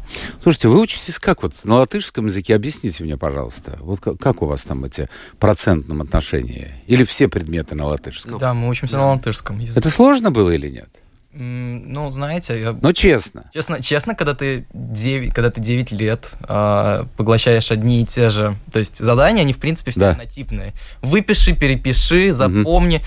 Слушайте, 0.43 0.69
вы 0.69 0.79
учитесь 0.79 1.19
как 1.19 1.43
вот 1.43 1.55
на 1.65 1.77
латышском 1.77 2.27
языке? 2.27 2.55
Объясните 2.55 3.05
мне, 3.05 3.17
пожалуйста. 3.17 3.79
Вот 3.81 4.01
как, 4.01 4.19
как 4.19 4.43
у 4.43 4.47
вас 4.47 4.65
там 4.65 4.85
эти 4.85 5.09
процентном 5.39 6.03
отношении? 6.03 6.69
Или 6.87 7.05
все 7.05 7.27
предметы 7.27 7.75
на 7.75 7.87
латышском? 7.87 8.37
Да, 8.37 8.53
мы 8.53 8.69
учимся 8.69 8.97
на 8.99 9.13
латышском 9.13 9.59
языке. 9.61 9.81
Это 9.81 9.89
сложно 9.89 10.31
было 10.31 10.51
или 10.51 10.69
нет? 10.69 10.91
Ну, 11.35 12.11
знаете, 12.11 12.61
я... 12.61 12.77
Ну, 12.79 12.93
честно. 12.93 13.51
Честно, 13.55 13.83
честно, 13.83 14.15
когда 14.15 14.35
ты 14.35 14.67
9, 14.75 15.33
когда 15.33 15.51
ты 15.51 15.61
9 15.61 15.91
лет 15.93 16.35
э, 16.47 17.05
поглощаешь 17.17 17.71
одни 17.71 18.03
и 18.03 18.07
те 18.07 18.31
же... 18.31 18.57
То 18.71 18.79
есть 18.79 18.99
задания, 18.99 19.43
они, 19.43 19.55
в 19.55 19.59
принципе, 19.59 19.93
все 19.93 20.01
да. 20.01 20.11
однотипные. 20.11 20.75
Выпиши, 21.01 21.55
перепиши, 21.55 22.33
запомни. 22.33 22.97
Угу. 22.97 23.05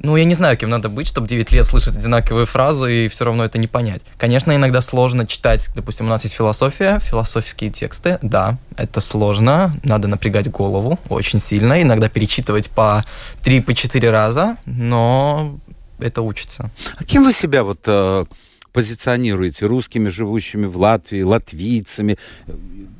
Ну, 0.00 0.16
я 0.16 0.24
не 0.24 0.34
знаю, 0.34 0.56
кем 0.56 0.70
надо 0.70 0.88
быть, 0.88 1.08
чтобы 1.08 1.26
9 1.26 1.50
лет 1.50 1.66
слышать 1.66 1.96
одинаковые 1.96 2.46
фразы 2.46 3.06
и 3.06 3.08
все 3.08 3.24
равно 3.24 3.44
это 3.44 3.58
не 3.58 3.66
понять. 3.66 4.02
Конечно, 4.16 4.54
иногда 4.54 4.80
сложно 4.80 5.26
читать, 5.26 5.70
допустим, 5.74 6.06
у 6.06 6.08
нас 6.08 6.22
есть 6.22 6.36
философия, 6.36 7.00
философские 7.00 7.70
тексты, 7.70 8.18
да, 8.22 8.58
это 8.76 9.00
сложно, 9.00 9.74
надо 9.82 10.06
напрягать 10.06 10.48
голову 10.50 11.00
очень 11.08 11.40
сильно, 11.40 11.82
иногда 11.82 12.08
перечитывать 12.08 12.70
по 12.70 13.04
3-4 13.42 14.00
по 14.00 14.10
раза, 14.12 14.56
но 14.66 15.58
это 15.98 16.22
учится. 16.22 16.70
А 16.96 17.04
кем 17.04 17.24
вы 17.24 17.32
себя 17.32 17.64
вот 17.64 17.80
э, 17.86 18.24
позиционируете? 18.72 19.66
Русскими, 19.66 20.08
живущими 20.08 20.66
в 20.66 20.76
Латвии, 20.76 21.22
латвийцами? 21.22 22.18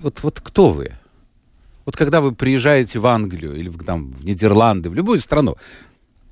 Вот, 0.00 0.22
вот 0.22 0.40
кто 0.40 0.70
вы? 0.70 0.92
Вот 1.84 1.96
когда 1.96 2.20
вы 2.20 2.32
приезжаете 2.32 2.98
в 2.98 3.06
Англию 3.06 3.56
или 3.56 3.68
в, 3.68 3.82
там, 3.82 4.12
в 4.12 4.24
Нидерланды, 4.24 4.90
в 4.90 4.94
любую 4.94 5.20
страну, 5.20 5.56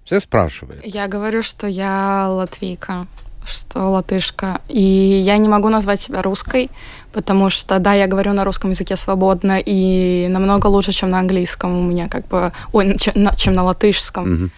все 0.05 0.20
спрашивают. 0.20 0.85
Я 0.85 1.09
говорю, 1.09 1.42
что 1.42 1.66
я 1.66 2.29
латвийка, 2.29 3.07
что 3.46 3.90
латышка. 3.90 4.61
И 4.68 4.80
я 4.80 5.38
не 5.38 5.49
могу 5.49 5.68
назвать 5.68 6.01
себя 6.01 6.22
русской, 6.22 6.70
потому 7.12 7.51
что, 7.51 7.78
да, 7.78 7.95
я 7.95 8.07
говорю 8.07 8.32
на 8.34 8.45
русском 8.45 8.70
языке 8.70 8.97
свободно 8.97 9.59
и 9.59 10.28
намного 10.28 10.66
лучше, 10.66 10.93
чем 10.93 11.09
на 11.09 11.18
английском 11.20 11.78
у 11.78 11.82
меня, 11.82 12.09
как 12.09 12.28
бы, 12.28 12.53
ой, 12.72 12.97
чем, 12.99 13.14
чем 13.36 13.55
на 13.55 13.64
латышском. 13.64 14.32
Угу 14.32 14.51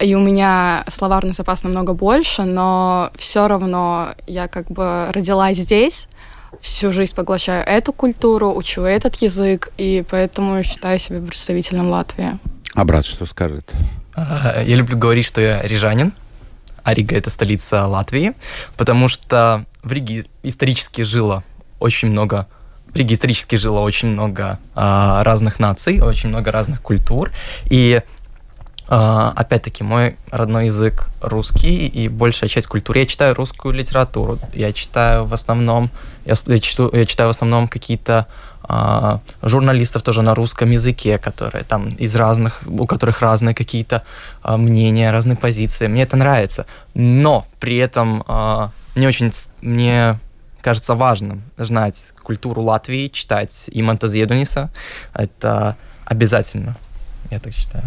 и 0.00 0.14
у 0.14 0.20
меня 0.20 0.84
словарный 0.88 1.32
запас 1.32 1.62
намного 1.62 1.92
больше, 1.94 2.42
но 2.42 3.10
все 3.16 3.46
равно 3.48 4.14
я 4.26 4.48
как 4.48 4.70
бы 4.70 5.06
родилась 5.10 5.58
здесь, 5.58 6.08
всю 6.60 6.92
жизнь 6.92 7.14
поглощаю 7.14 7.64
эту 7.66 7.92
культуру, 7.92 8.52
учу 8.54 8.82
этот 8.82 9.16
язык, 9.16 9.70
и 9.78 10.04
поэтому 10.08 10.62
считаю 10.62 10.98
себя 10.98 11.20
представителем 11.20 11.90
Латвии. 11.90 12.38
А 12.74 12.84
брат 12.84 13.06
что 13.06 13.26
скажет? 13.26 13.72
А, 14.14 14.62
я 14.62 14.76
люблю 14.76 14.98
говорить, 14.98 15.26
что 15.26 15.40
я 15.40 15.62
рижанин, 15.62 16.12
а 16.82 16.94
Рига— 16.94 17.16
это 17.16 17.30
столица 17.30 17.86
Латвии, 17.86 18.34
потому 18.76 19.08
что 19.08 19.64
в 19.82 19.92
Риге 19.92 20.26
исторически 20.42 21.02
жило 21.02 21.44
очень 21.78 22.08
много 22.08 22.46
Риге 22.94 23.16
исторически 23.16 23.56
жило 23.56 23.80
очень 23.80 24.08
много 24.08 24.58
а, 24.74 25.24
разных 25.24 25.58
наций, 25.58 26.00
очень 26.00 26.28
много 26.28 26.52
разных 26.52 26.80
культур. 26.80 27.32
И 27.68 28.02
опять-таки, 28.86 29.82
мой 29.82 30.16
родной 30.30 30.66
язык 30.66 31.08
русский, 31.20 31.86
и 31.86 32.08
большая 32.08 32.50
часть 32.50 32.66
культуры. 32.66 33.00
Я 33.00 33.06
читаю 33.06 33.34
русскую 33.34 33.74
литературу. 33.74 34.38
Я 34.52 34.72
читаю 34.72 35.24
в 35.24 35.32
основном, 35.32 35.90
я, 36.26 36.34
я, 36.46 36.58
читаю, 36.58 36.90
я 36.92 37.06
читаю 37.06 37.28
в 37.28 37.30
основном 37.30 37.66
какие-то 37.66 38.26
а, 38.66 39.20
журналистов 39.42 40.02
тоже 40.02 40.22
на 40.22 40.34
русском 40.34 40.70
языке, 40.70 41.18
которые 41.18 41.64
там 41.64 41.88
из 41.88 42.14
разных, 42.14 42.62
у 42.66 42.86
которых 42.86 43.20
разные 43.20 43.54
какие-то 43.54 44.02
а, 44.42 44.56
мнения, 44.56 45.10
разные 45.10 45.36
позиции. 45.36 45.86
Мне 45.86 46.02
это 46.02 46.16
нравится. 46.16 46.66
Но 46.94 47.46
при 47.60 47.76
этом 47.76 48.24
а, 48.26 48.70
мне 48.94 49.08
очень, 49.08 49.32
мне 49.60 50.18
кажется 50.62 50.94
важным 50.94 51.42
знать 51.58 52.14
культуру 52.22 52.62
Латвии, 52.62 53.08
читать 53.08 53.68
Иманта 53.72 54.08
Зедуниса. 54.08 54.70
Это 55.12 55.76
обязательно, 56.06 56.76
я 57.30 57.40
так 57.40 57.52
считаю. 57.52 57.84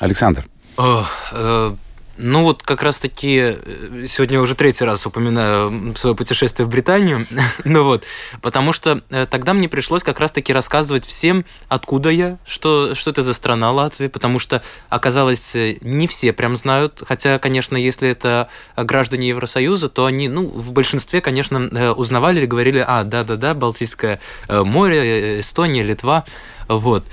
Александр. 0.00 0.46
О, 0.76 1.04
э, 1.32 1.74
ну 2.16 2.44
вот 2.44 2.62
как 2.62 2.82
раз-таки 2.82 3.56
э, 3.56 4.06
сегодня 4.08 4.40
уже 4.40 4.54
третий 4.54 4.84
раз 4.84 5.04
упоминаю 5.06 5.96
свое 5.96 6.14
путешествие 6.14 6.64
в 6.64 6.68
Британию, 6.68 7.26
ну 7.64 7.82
вот, 7.82 8.04
потому 8.40 8.72
что 8.72 9.02
э, 9.10 9.26
тогда 9.28 9.52
мне 9.52 9.68
пришлось 9.68 10.04
как 10.04 10.20
раз-таки 10.20 10.52
рассказывать 10.52 11.06
всем, 11.06 11.44
откуда 11.68 12.10
я, 12.10 12.38
что, 12.46 12.94
что 12.94 13.10
это 13.10 13.22
за 13.22 13.34
страна 13.34 13.72
Латвия, 13.72 14.08
потому 14.08 14.38
что 14.38 14.62
оказалось, 14.88 15.56
э, 15.56 15.78
не 15.80 16.06
все 16.06 16.32
прям 16.32 16.56
знают, 16.56 17.02
хотя, 17.06 17.38
конечно, 17.40 17.76
если 17.76 18.08
это 18.08 18.48
граждане 18.76 19.28
Евросоюза, 19.28 19.88
то 19.88 20.06
они, 20.06 20.28
ну, 20.28 20.46
в 20.46 20.72
большинстве, 20.72 21.20
конечно, 21.20 21.94
узнавали 21.94 22.38
или 22.38 22.46
говорили, 22.46 22.84
а, 22.86 23.02
да-да-да, 23.02 23.54
Балтийское 23.54 24.20
море, 24.48 25.40
Эстония, 25.40 25.82
Литва, 25.82 26.24
вот. 26.68 27.04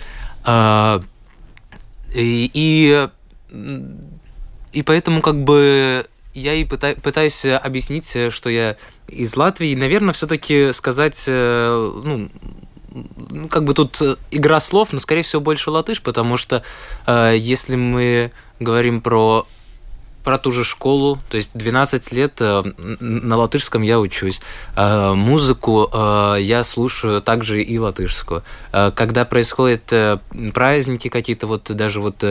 И, 2.13 2.49
и, 2.53 3.07
и 4.73 4.83
поэтому 4.83 5.21
как 5.21 5.43
бы 5.43 6.05
я 6.33 6.53
и 6.53 6.63
пыта, 6.63 6.95
пытаюсь 7.01 7.45
объяснить, 7.45 8.17
что 8.31 8.49
я 8.49 8.77
из 9.07 9.35
Латвии. 9.35 9.75
Наверное, 9.75 10.13
все-таки 10.13 10.71
сказать, 10.71 11.23
э, 11.27 11.91
ну, 12.03 12.29
как 13.49 13.63
бы 13.63 13.73
тут 13.73 14.01
игра 14.31 14.59
слов, 14.59 14.93
но, 14.93 14.99
скорее 14.99 15.23
всего, 15.23 15.41
больше 15.41 15.71
латыш, 15.71 16.01
потому 16.01 16.37
что 16.37 16.63
э, 17.05 17.35
если 17.37 17.75
мы 17.75 18.31
говорим 18.59 19.01
про 19.01 19.47
про 20.23 20.37
ту 20.37 20.51
же 20.51 20.63
школу, 20.63 21.19
то 21.29 21.37
есть 21.37 21.51
12 21.53 22.11
лет 22.11 22.33
э, 22.39 22.63
на 22.99 23.37
латышском 23.37 23.81
я 23.81 23.99
учусь. 23.99 24.41
Э, 24.75 25.13
музыку 25.13 25.89
э, 25.91 26.37
я 26.41 26.63
слушаю 26.63 27.21
также 27.21 27.61
и 27.61 27.77
латышскую. 27.77 28.43
Когда 28.71 29.25
происходят 29.25 29.93
праздники 30.53 31.09
какие-то, 31.09 31.47
вот 31.47 31.71
даже 31.71 32.01
вот 32.01 32.23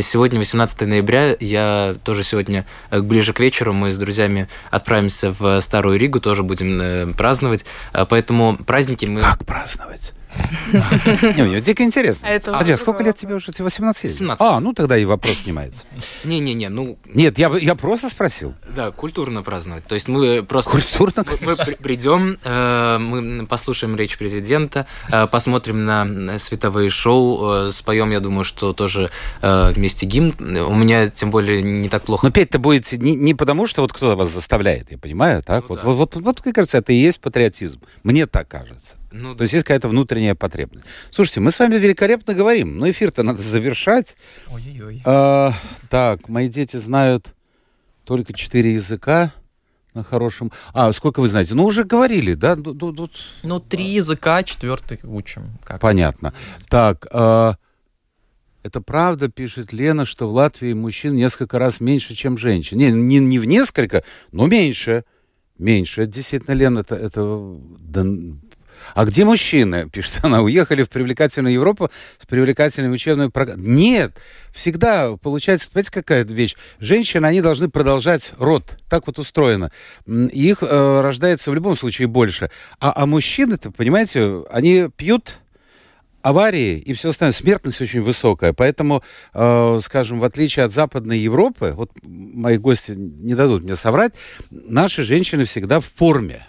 сегодня, 0.00 0.38
18 0.38 0.80
ноября, 0.82 1.36
я 1.38 1.94
тоже 2.04 2.24
сегодня 2.24 2.66
ближе 2.90 3.32
к 3.32 3.40
вечеру 3.40 3.72
мы 3.72 3.90
с 3.90 3.96
друзьями 3.96 4.48
отправимся 4.70 5.34
в 5.38 5.60
Старую 5.60 5.98
Ригу, 5.98 6.20
тоже 6.20 6.42
будем 6.42 7.14
праздновать. 7.14 7.64
Поэтому 7.92 8.56
праздники 8.56 9.06
мы... 9.06 9.20
Как 9.20 9.44
праздновать? 9.44 10.12
Не, 11.36 11.42
мне 11.42 11.60
дико 11.60 11.82
интересно. 11.82 12.28
А, 12.28 12.58
а 12.58 12.76
сколько 12.76 13.02
лет 13.02 13.16
тебе 13.16 13.34
уже? 13.36 13.52
18 13.56 14.04
лет? 14.04 14.14
17. 14.14 14.40
А, 14.40 14.60
ну 14.60 14.72
тогда 14.72 14.96
и 14.96 15.04
вопрос 15.04 15.38
снимается. 15.40 15.84
Не-не-не, 16.24 16.68
ну... 16.68 16.98
Нет, 17.06 17.38
я, 17.38 17.48
я 17.56 17.74
просто 17.74 18.08
спросил. 18.08 18.54
Да, 18.74 18.90
культурно 18.90 19.42
праздновать. 19.42 19.84
То 19.86 19.94
есть 19.94 20.08
мы 20.08 20.42
просто... 20.42 20.70
Культурно? 20.70 21.24
Мы, 21.46 21.56
придем, 21.80 22.38
э, 22.42 22.98
мы 22.98 23.46
послушаем 23.46 23.96
речь 23.96 24.18
президента, 24.18 24.86
э, 25.10 25.26
посмотрим 25.26 25.84
на 25.84 26.38
световые 26.38 26.90
шоу, 26.90 27.68
э, 27.68 27.70
споем, 27.70 28.10
я 28.10 28.20
думаю, 28.20 28.44
что 28.44 28.72
тоже 28.72 29.10
вместе 29.42 30.06
гимн. 30.06 30.34
У 30.40 30.74
меня, 30.74 31.08
тем 31.08 31.30
более, 31.30 31.62
не 31.62 31.88
так 31.88 32.04
плохо. 32.04 32.26
Но 32.26 32.32
петь-то 32.32 32.58
будет 32.58 32.92
не, 32.92 33.14
не 33.14 33.34
потому, 33.34 33.66
что 33.66 33.82
вот 33.82 33.92
кто-то 33.92 34.16
вас 34.16 34.30
заставляет, 34.30 34.90
я 34.90 34.98
понимаю, 34.98 35.42
так? 35.42 35.64
Ну, 35.64 35.68
вот, 35.68 35.78
да. 35.78 35.84
вот, 35.84 35.96
вот, 35.96 36.14
вот, 36.16 36.24
вот, 36.24 36.44
мне 36.44 36.52
кажется, 36.52 36.78
это 36.78 36.92
и 36.92 36.96
есть 36.96 37.20
патриотизм. 37.20 37.80
Мне 38.02 38.26
так 38.26 38.48
кажется. 38.48 38.96
Ну, 39.14 39.36
То 39.36 39.42
есть 39.42 39.52
есть 39.52 39.64
какая-то 39.64 39.88
внутренняя 39.88 40.34
потребность. 40.34 40.84
Слушайте, 41.10 41.40
мы 41.40 41.52
с 41.52 41.58
вами 41.60 41.76
великолепно 41.76 42.34
говорим, 42.34 42.78
но 42.78 42.90
эфир-то 42.90 43.22
надо 43.22 43.42
завершать. 43.42 44.16
Ой-ой-ой. 44.50 45.02
А, 45.04 45.52
так, 45.88 46.28
мои 46.28 46.48
дети 46.48 46.76
знают 46.78 47.32
только 48.04 48.32
четыре 48.32 48.74
языка 48.74 49.32
на 49.94 50.02
хорошем. 50.02 50.50
А, 50.72 50.90
сколько 50.90 51.20
вы 51.20 51.28
знаете? 51.28 51.54
Ну, 51.54 51.64
уже 51.64 51.84
говорили, 51.84 52.34
да? 52.34 52.56
Тут... 52.56 53.12
Ну, 53.44 53.60
три 53.60 53.84
языка, 53.84 54.42
четвертый 54.42 54.98
учим. 55.04 55.58
Как 55.62 55.80
Понятно. 55.80 56.34
Так, 56.68 57.06
а, 57.12 57.54
это 58.64 58.80
правда, 58.80 59.28
пишет 59.28 59.72
Лена, 59.72 60.06
что 60.06 60.28
в 60.28 60.34
Латвии 60.34 60.72
мужчин 60.72 61.14
несколько 61.14 61.60
раз 61.60 61.78
меньше, 61.78 62.14
чем 62.14 62.36
женщин. 62.36 62.78
Не, 62.78 62.90
не, 62.90 63.20
не 63.20 63.38
в 63.38 63.44
несколько, 63.44 64.02
но 64.32 64.48
меньше. 64.48 65.04
Меньше. 65.56 66.06
Действительно, 66.06 66.54
Лена, 66.54 66.80
это, 66.80 66.96
это 66.96 67.56
да, 67.78 68.04
а 68.94 69.04
где 69.04 69.24
мужчины, 69.24 69.88
пишет 69.88 70.20
она, 70.22 70.42
уехали 70.42 70.82
в 70.82 70.90
привлекательную 70.90 71.54
Европу 71.54 71.90
с 72.18 72.26
привлекательной 72.26 72.92
учебной 72.92 73.30
программой? 73.30 73.66
Нет, 73.66 74.16
всегда 74.52 75.16
получается, 75.16 75.70
понимаете, 75.70 75.90
какая 75.90 76.24
вещь? 76.24 76.56
Женщины, 76.78 77.26
они 77.26 77.40
должны 77.40 77.68
продолжать 77.68 78.32
род, 78.38 78.78
так 78.88 79.06
вот 79.06 79.18
устроено. 79.18 79.70
Их 80.06 80.62
э, 80.62 81.00
рождается 81.00 81.50
в 81.50 81.54
любом 81.54 81.76
случае 81.76 82.08
больше. 82.08 82.50
А, 82.80 82.92
а 82.94 83.06
мужчины-то, 83.06 83.70
понимаете, 83.70 84.44
они 84.50 84.88
пьют, 84.96 85.38
аварии 86.24 86.78
и 86.78 86.94
все 86.94 87.10
остальное, 87.10 87.32
смертность 87.32 87.80
очень 87.82 88.00
высокая. 88.00 88.54
Поэтому, 88.54 89.02
э, 89.34 89.78
скажем, 89.82 90.20
в 90.20 90.24
отличие 90.24 90.64
от 90.64 90.72
Западной 90.72 91.18
Европы, 91.18 91.74
вот 91.76 91.90
мои 92.02 92.56
гости 92.56 92.92
не 92.92 93.34
дадут 93.34 93.62
мне 93.62 93.76
соврать, 93.76 94.14
наши 94.50 95.04
женщины 95.04 95.44
всегда 95.44 95.80
в 95.80 95.86
форме 95.86 96.46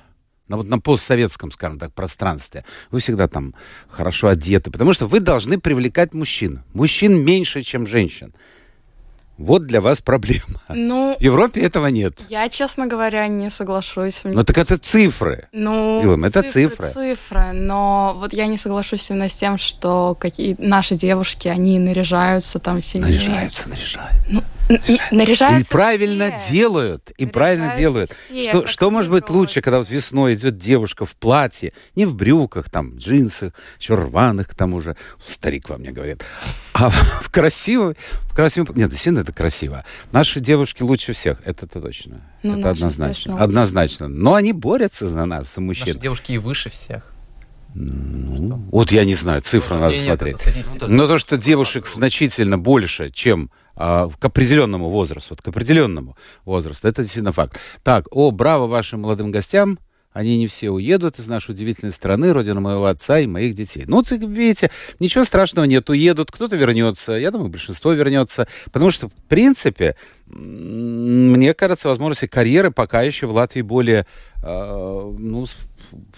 на, 0.47 0.57
вот 0.57 0.67
на 0.67 0.79
постсоветском, 0.79 1.51
скажем 1.51 1.79
так, 1.79 1.93
пространстве, 1.93 2.63
вы 2.91 2.99
всегда 2.99 3.27
там 3.27 3.53
хорошо 3.89 4.27
одеты, 4.27 4.71
потому 4.71 4.93
что 4.93 5.07
вы 5.07 5.19
должны 5.19 5.59
привлекать 5.59 6.13
мужчин. 6.13 6.63
Мужчин 6.73 7.23
меньше, 7.23 7.61
чем 7.61 7.87
женщин. 7.87 8.33
Вот 9.37 9.65
для 9.65 9.81
вас 9.81 9.99
проблема. 9.99 10.61
Ну, 10.69 11.17
в 11.19 11.21
Европе 11.21 11.59
этого 11.59 11.87
нет. 11.87 12.21
Я, 12.29 12.47
честно 12.47 12.87
говоря, 12.87 13.27
не 13.27 13.49
соглашусь. 13.49 14.21
Ну, 14.23 14.45
так 14.45 14.57
это 14.57 14.77
цифры. 14.77 15.49
Ну, 15.51 16.01
Илом, 16.01 16.23
это 16.23 16.41
цифры. 16.41 16.87
Цифры, 16.87 17.51
но 17.51 18.15
вот 18.17 18.31
я 18.31 18.47
не 18.47 18.57
соглашусь 18.57 19.09
именно 19.09 19.27
с 19.27 19.35
тем, 19.35 19.57
что 19.57 20.15
какие 20.17 20.55
наши 20.57 20.95
девушки, 20.95 21.49
они 21.49 21.79
наряжаются 21.79 22.59
там 22.59 22.81
сильнее. 22.81 23.11
Наряжаются, 23.11 23.69
наряжаются. 23.69 24.25
Ну, 24.29 24.41
наряжаются 25.11 25.67
И 25.67 25.71
правильно 25.71 26.35
все. 26.37 26.53
делают, 26.53 27.11
и 27.17 27.25
правильно 27.25 27.75
делают. 27.75 28.11
Все, 28.11 28.49
что, 28.49 28.67
что 28.67 28.91
может 28.91 29.11
быть 29.11 29.29
лучше, 29.29 29.61
когда 29.61 29.79
вот 29.79 29.89
весной 29.89 30.33
идет 30.35 30.57
девушка 30.57 31.05
в 31.05 31.15
платье, 31.15 31.73
не 31.95 32.05
в 32.05 32.15
брюках, 32.15 32.69
там, 32.69 32.97
джинсах, 32.97 33.53
еще 33.79 33.95
рваных 33.95 34.49
к 34.49 34.55
тому 34.55 34.79
же, 34.79 34.95
старик 35.25 35.69
во 35.69 35.77
мне 35.77 35.91
говорит, 35.91 36.23
а 36.73 36.89
в 37.21 37.31
красивой, 37.31 37.95
в 38.23 38.35
красивом... 38.35 38.75
Нет, 38.75 38.89
действительно, 38.89 39.21
это 39.21 39.33
красиво. 39.33 39.85
Наши 40.11 40.39
девушки 40.39 40.83
лучше 40.83 41.13
всех, 41.13 41.41
это, 41.45 41.65
это 41.65 41.81
точно. 41.81 42.21
Ну, 42.43 42.59
это 42.59 42.71
однозначно. 42.71 43.41
Однозначно. 43.41 44.07
Но 44.07 44.33
они 44.35 44.53
борются 44.53 45.07
за 45.07 45.25
нас, 45.25 45.53
за 45.53 45.61
мужчин. 45.61 45.87
Наши 45.87 45.99
девушки 45.99 46.31
и 46.33 46.37
выше 46.37 46.69
всех. 46.69 47.11
Ну, 47.77 48.69
вот 48.71 48.91
я 48.93 49.03
не 49.03 49.13
знаю, 49.13 49.41
цифры 49.41 49.77
надо 49.77 49.95
смотреть. 49.97 50.37
Но 50.81 51.07
то, 51.07 51.17
что 51.17 51.37
девушек 51.37 51.87
значительно 51.87 52.57
больше, 52.57 53.09
чем 53.09 53.51
а, 53.75 54.09
к 54.09 54.23
определенному 54.25 54.89
возрасту, 54.89 55.29
вот 55.31 55.41
к 55.41 55.47
определенному 55.47 56.17
возрасту. 56.45 56.87
Это 56.87 57.01
действительно 57.01 57.33
факт. 57.33 57.59
Так, 57.83 58.07
о, 58.11 58.31
браво 58.31 58.67
вашим 58.67 59.01
молодым 59.01 59.31
гостям. 59.31 59.79
Они 60.15 60.37
не 60.37 60.47
все 60.47 60.69
уедут 60.69 61.19
из 61.19 61.27
нашей 61.27 61.51
удивительной 61.51 61.91
страны, 61.91 62.31
родина 62.31 62.61
моего 62.61 62.85
отца 62.85 63.19
и 63.19 63.27
моих 63.27 63.53
детей. 63.53 63.83
Ну, 63.85 64.01
видите, 64.01 64.71
ничего 65.01 65.25
страшного 65.25 65.65
нет. 65.65 65.89
Уедут, 65.89 66.31
кто-то 66.31 66.55
вернется. 66.55 67.11
Я 67.11 67.31
думаю, 67.31 67.49
большинство 67.49 67.91
вернется. 67.91 68.47
Потому 68.71 68.91
что, 68.91 69.09
в 69.09 69.13
принципе, 69.27 69.97
мне 70.27 71.53
кажется, 71.53 71.89
возможности 71.89 72.27
карьеры 72.27 72.71
пока 72.71 73.01
еще 73.01 73.27
в 73.27 73.31
Латвии 73.31 73.61
более, 73.61 74.07
э, 74.41 75.13
ну, 75.17 75.45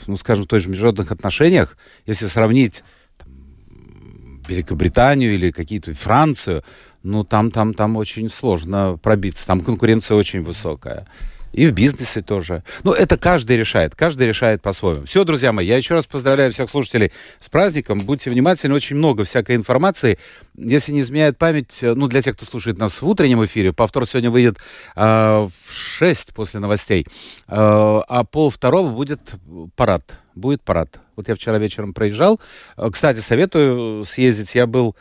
ну, 0.05 0.17
скажем, 0.17 0.43
в 0.43 0.47
той 0.47 0.59
же 0.59 0.69
международных 0.69 1.11
отношениях, 1.11 1.75
если 2.05 2.27
сравнить 2.27 2.83
там, 3.17 4.43
Великобританию 4.47 5.33
или 5.33 5.49
какие-то 5.49 5.95
Францию, 5.95 6.63
ну, 7.07 7.23
там, 7.23 7.51
там, 7.51 7.73
там 7.73 7.95
очень 7.95 8.29
сложно 8.29 8.99
пробиться. 9.01 9.47
Там 9.47 9.61
конкуренция 9.61 10.17
очень 10.17 10.43
высокая. 10.43 11.07
И 11.53 11.65
в 11.65 11.71
бизнесе 11.71 12.21
тоже. 12.21 12.63
Ну, 12.83 12.91
это 12.91 13.17
каждый 13.17 13.57
решает. 13.57 13.95
Каждый 13.95 14.27
решает 14.27 14.61
по-своему. 14.61 15.05
Все, 15.05 15.23
друзья 15.23 15.53
мои, 15.53 15.65
я 15.65 15.77
еще 15.77 15.93
раз 15.93 16.05
поздравляю 16.05 16.51
всех 16.51 16.69
слушателей 16.69 17.13
с 17.39 17.47
праздником. 17.47 18.01
Будьте 18.01 18.29
внимательны, 18.29 18.75
очень 18.75 18.97
много 18.97 19.23
всякой 19.23 19.55
информации. 19.55 20.19
Если 20.57 20.91
не 20.91 20.99
изменяет 20.99 21.37
память, 21.37 21.81
э, 21.81 21.93
ну, 21.93 22.07
для 22.07 22.21
тех, 22.21 22.35
кто 22.35 22.45
слушает 22.45 22.77
нас 22.77 23.01
в 23.01 23.07
утреннем 23.07 23.43
эфире, 23.45 23.71
повтор 23.71 24.05
сегодня 24.05 24.29
выйдет 24.29 24.57
э, 24.95 25.01
в 25.01 25.73
6 25.73 26.33
после 26.33 26.59
новостей. 26.59 27.07
Э, 27.47 28.01
а 28.07 28.23
пол 28.25 28.49
второго 28.49 28.89
будет 28.89 29.21
парад. 29.77 30.19
Будет 30.35 30.61
парад. 30.61 30.99
Вот 31.15 31.29
я 31.29 31.35
вчера 31.35 31.57
вечером 31.57 31.93
проезжал. 31.93 32.39
Э, 32.75 32.89
кстати, 32.91 33.19
советую 33.19 34.03
съездить. 34.03 34.53
Я 34.53 34.67
был 34.67 34.95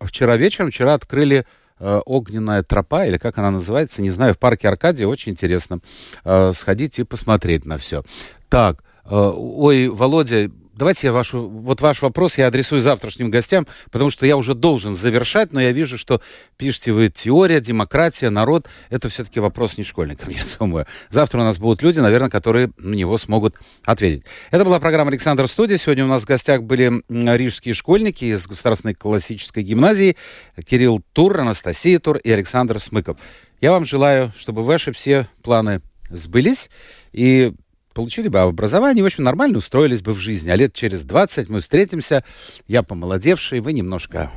вчера 0.00 0.36
вечером. 0.36 0.70
Вчера 0.70 0.94
открыли 0.94 1.44
Э, 1.82 2.02
огненная 2.04 2.62
тропа, 2.62 3.06
или 3.06 3.16
как 3.16 3.38
она 3.38 3.50
называется, 3.50 4.02
не 4.02 4.10
знаю, 4.10 4.34
в 4.34 4.38
парке 4.38 4.68
Аркадия, 4.68 5.06
очень 5.06 5.32
интересно 5.32 5.80
э, 6.24 6.52
сходить 6.54 6.98
и 6.98 7.04
посмотреть 7.04 7.64
на 7.64 7.78
все. 7.78 8.04
Так, 8.50 8.84
э, 9.06 9.08
ой, 9.10 9.88
Володя, 9.88 10.50
Давайте 10.80 11.08
я 11.08 11.12
вашу, 11.12 11.46
вот 11.46 11.82
ваш 11.82 12.00
вопрос 12.00 12.38
я 12.38 12.46
адресую 12.46 12.80
завтрашним 12.80 13.30
гостям, 13.30 13.66
потому 13.90 14.08
что 14.08 14.24
я 14.24 14.38
уже 14.38 14.54
должен 14.54 14.96
завершать, 14.96 15.52
но 15.52 15.60
я 15.60 15.72
вижу, 15.72 15.98
что 15.98 16.22
пишете 16.56 16.92
вы 16.92 17.10
теория, 17.10 17.60
демократия, 17.60 18.30
народ. 18.30 18.66
Это 18.88 19.10
все-таки 19.10 19.40
вопрос 19.40 19.76
не 19.76 19.84
школьникам, 19.84 20.30
я 20.30 20.40
думаю. 20.58 20.86
Завтра 21.10 21.42
у 21.42 21.44
нас 21.44 21.58
будут 21.58 21.82
люди, 21.82 21.98
наверное, 21.98 22.30
которые 22.30 22.70
на 22.78 22.94
него 22.94 23.18
смогут 23.18 23.56
ответить. 23.84 24.24
Это 24.50 24.64
была 24.64 24.80
программа 24.80 25.10
«Александр 25.10 25.48
Студия». 25.48 25.76
Сегодня 25.76 26.06
у 26.06 26.08
нас 26.08 26.22
в 26.22 26.26
гостях 26.26 26.62
были 26.62 27.02
рижские 27.10 27.74
школьники 27.74 28.24
из 28.24 28.46
Государственной 28.46 28.94
классической 28.94 29.62
гимназии 29.62 30.16
Кирилл 30.64 31.02
Тур, 31.12 31.40
Анастасия 31.40 31.98
Тур 31.98 32.16
и 32.16 32.30
Александр 32.30 32.80
Смыков. 32.80 33.18
Я 33.60 33.72
вам 33.72 33.84
желаю, 33.84 34.32
чтобы 34.34 34.62
ваши 34.62 34.92
все 34.92 35.28
планы 35.42 35.82
сбылись, 36.08 36.70
и 37.12 37.52
получили 37.94 38.28
бы 38.28 38.40
образование, 38.40 39.02
в 39.02 39.06
общем, 39.06 39.24
нормально 39.24 39.58
устроились 39.58 40.02
бы 40.02 40.12
в 40.12 40.18
жизни. 40.18 40.50
А 40.50 40.56
лет 40.56 40.72
через 40.72 41.04
20 41.04 41.48
мы 41.48 41.60
встретимся, 41.60 42.24
я 42.66 42.82
помолодевший, 42.82 43.60
вы 43.60 43.72
немножко 43.72 44.30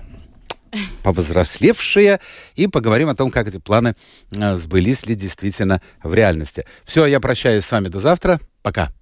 повзрослевшие, 1.03 2.19
и 2.55 2.67
поговорим 2.67 3.09
о 3.09 3.15
том, 3.15 3.29
как 3.29 3.47
эти 3.47 3.57
планы 3.57 3.95
э, 4.31 4.55
сбылись 4.55 5.05
ли 5.05 5.15
действительно 5.15 5.81
в 6.01 6.13
реальности. 6.13 6.65
Все, 6.83 7.05
я 7.05 7.19
прощаюсь 7.19 7.65
с 7.65 7.71
вами 7.71 7.89
до 7.89 7.99
завтра. 7.99 8.39
Пока. 8.61 8.93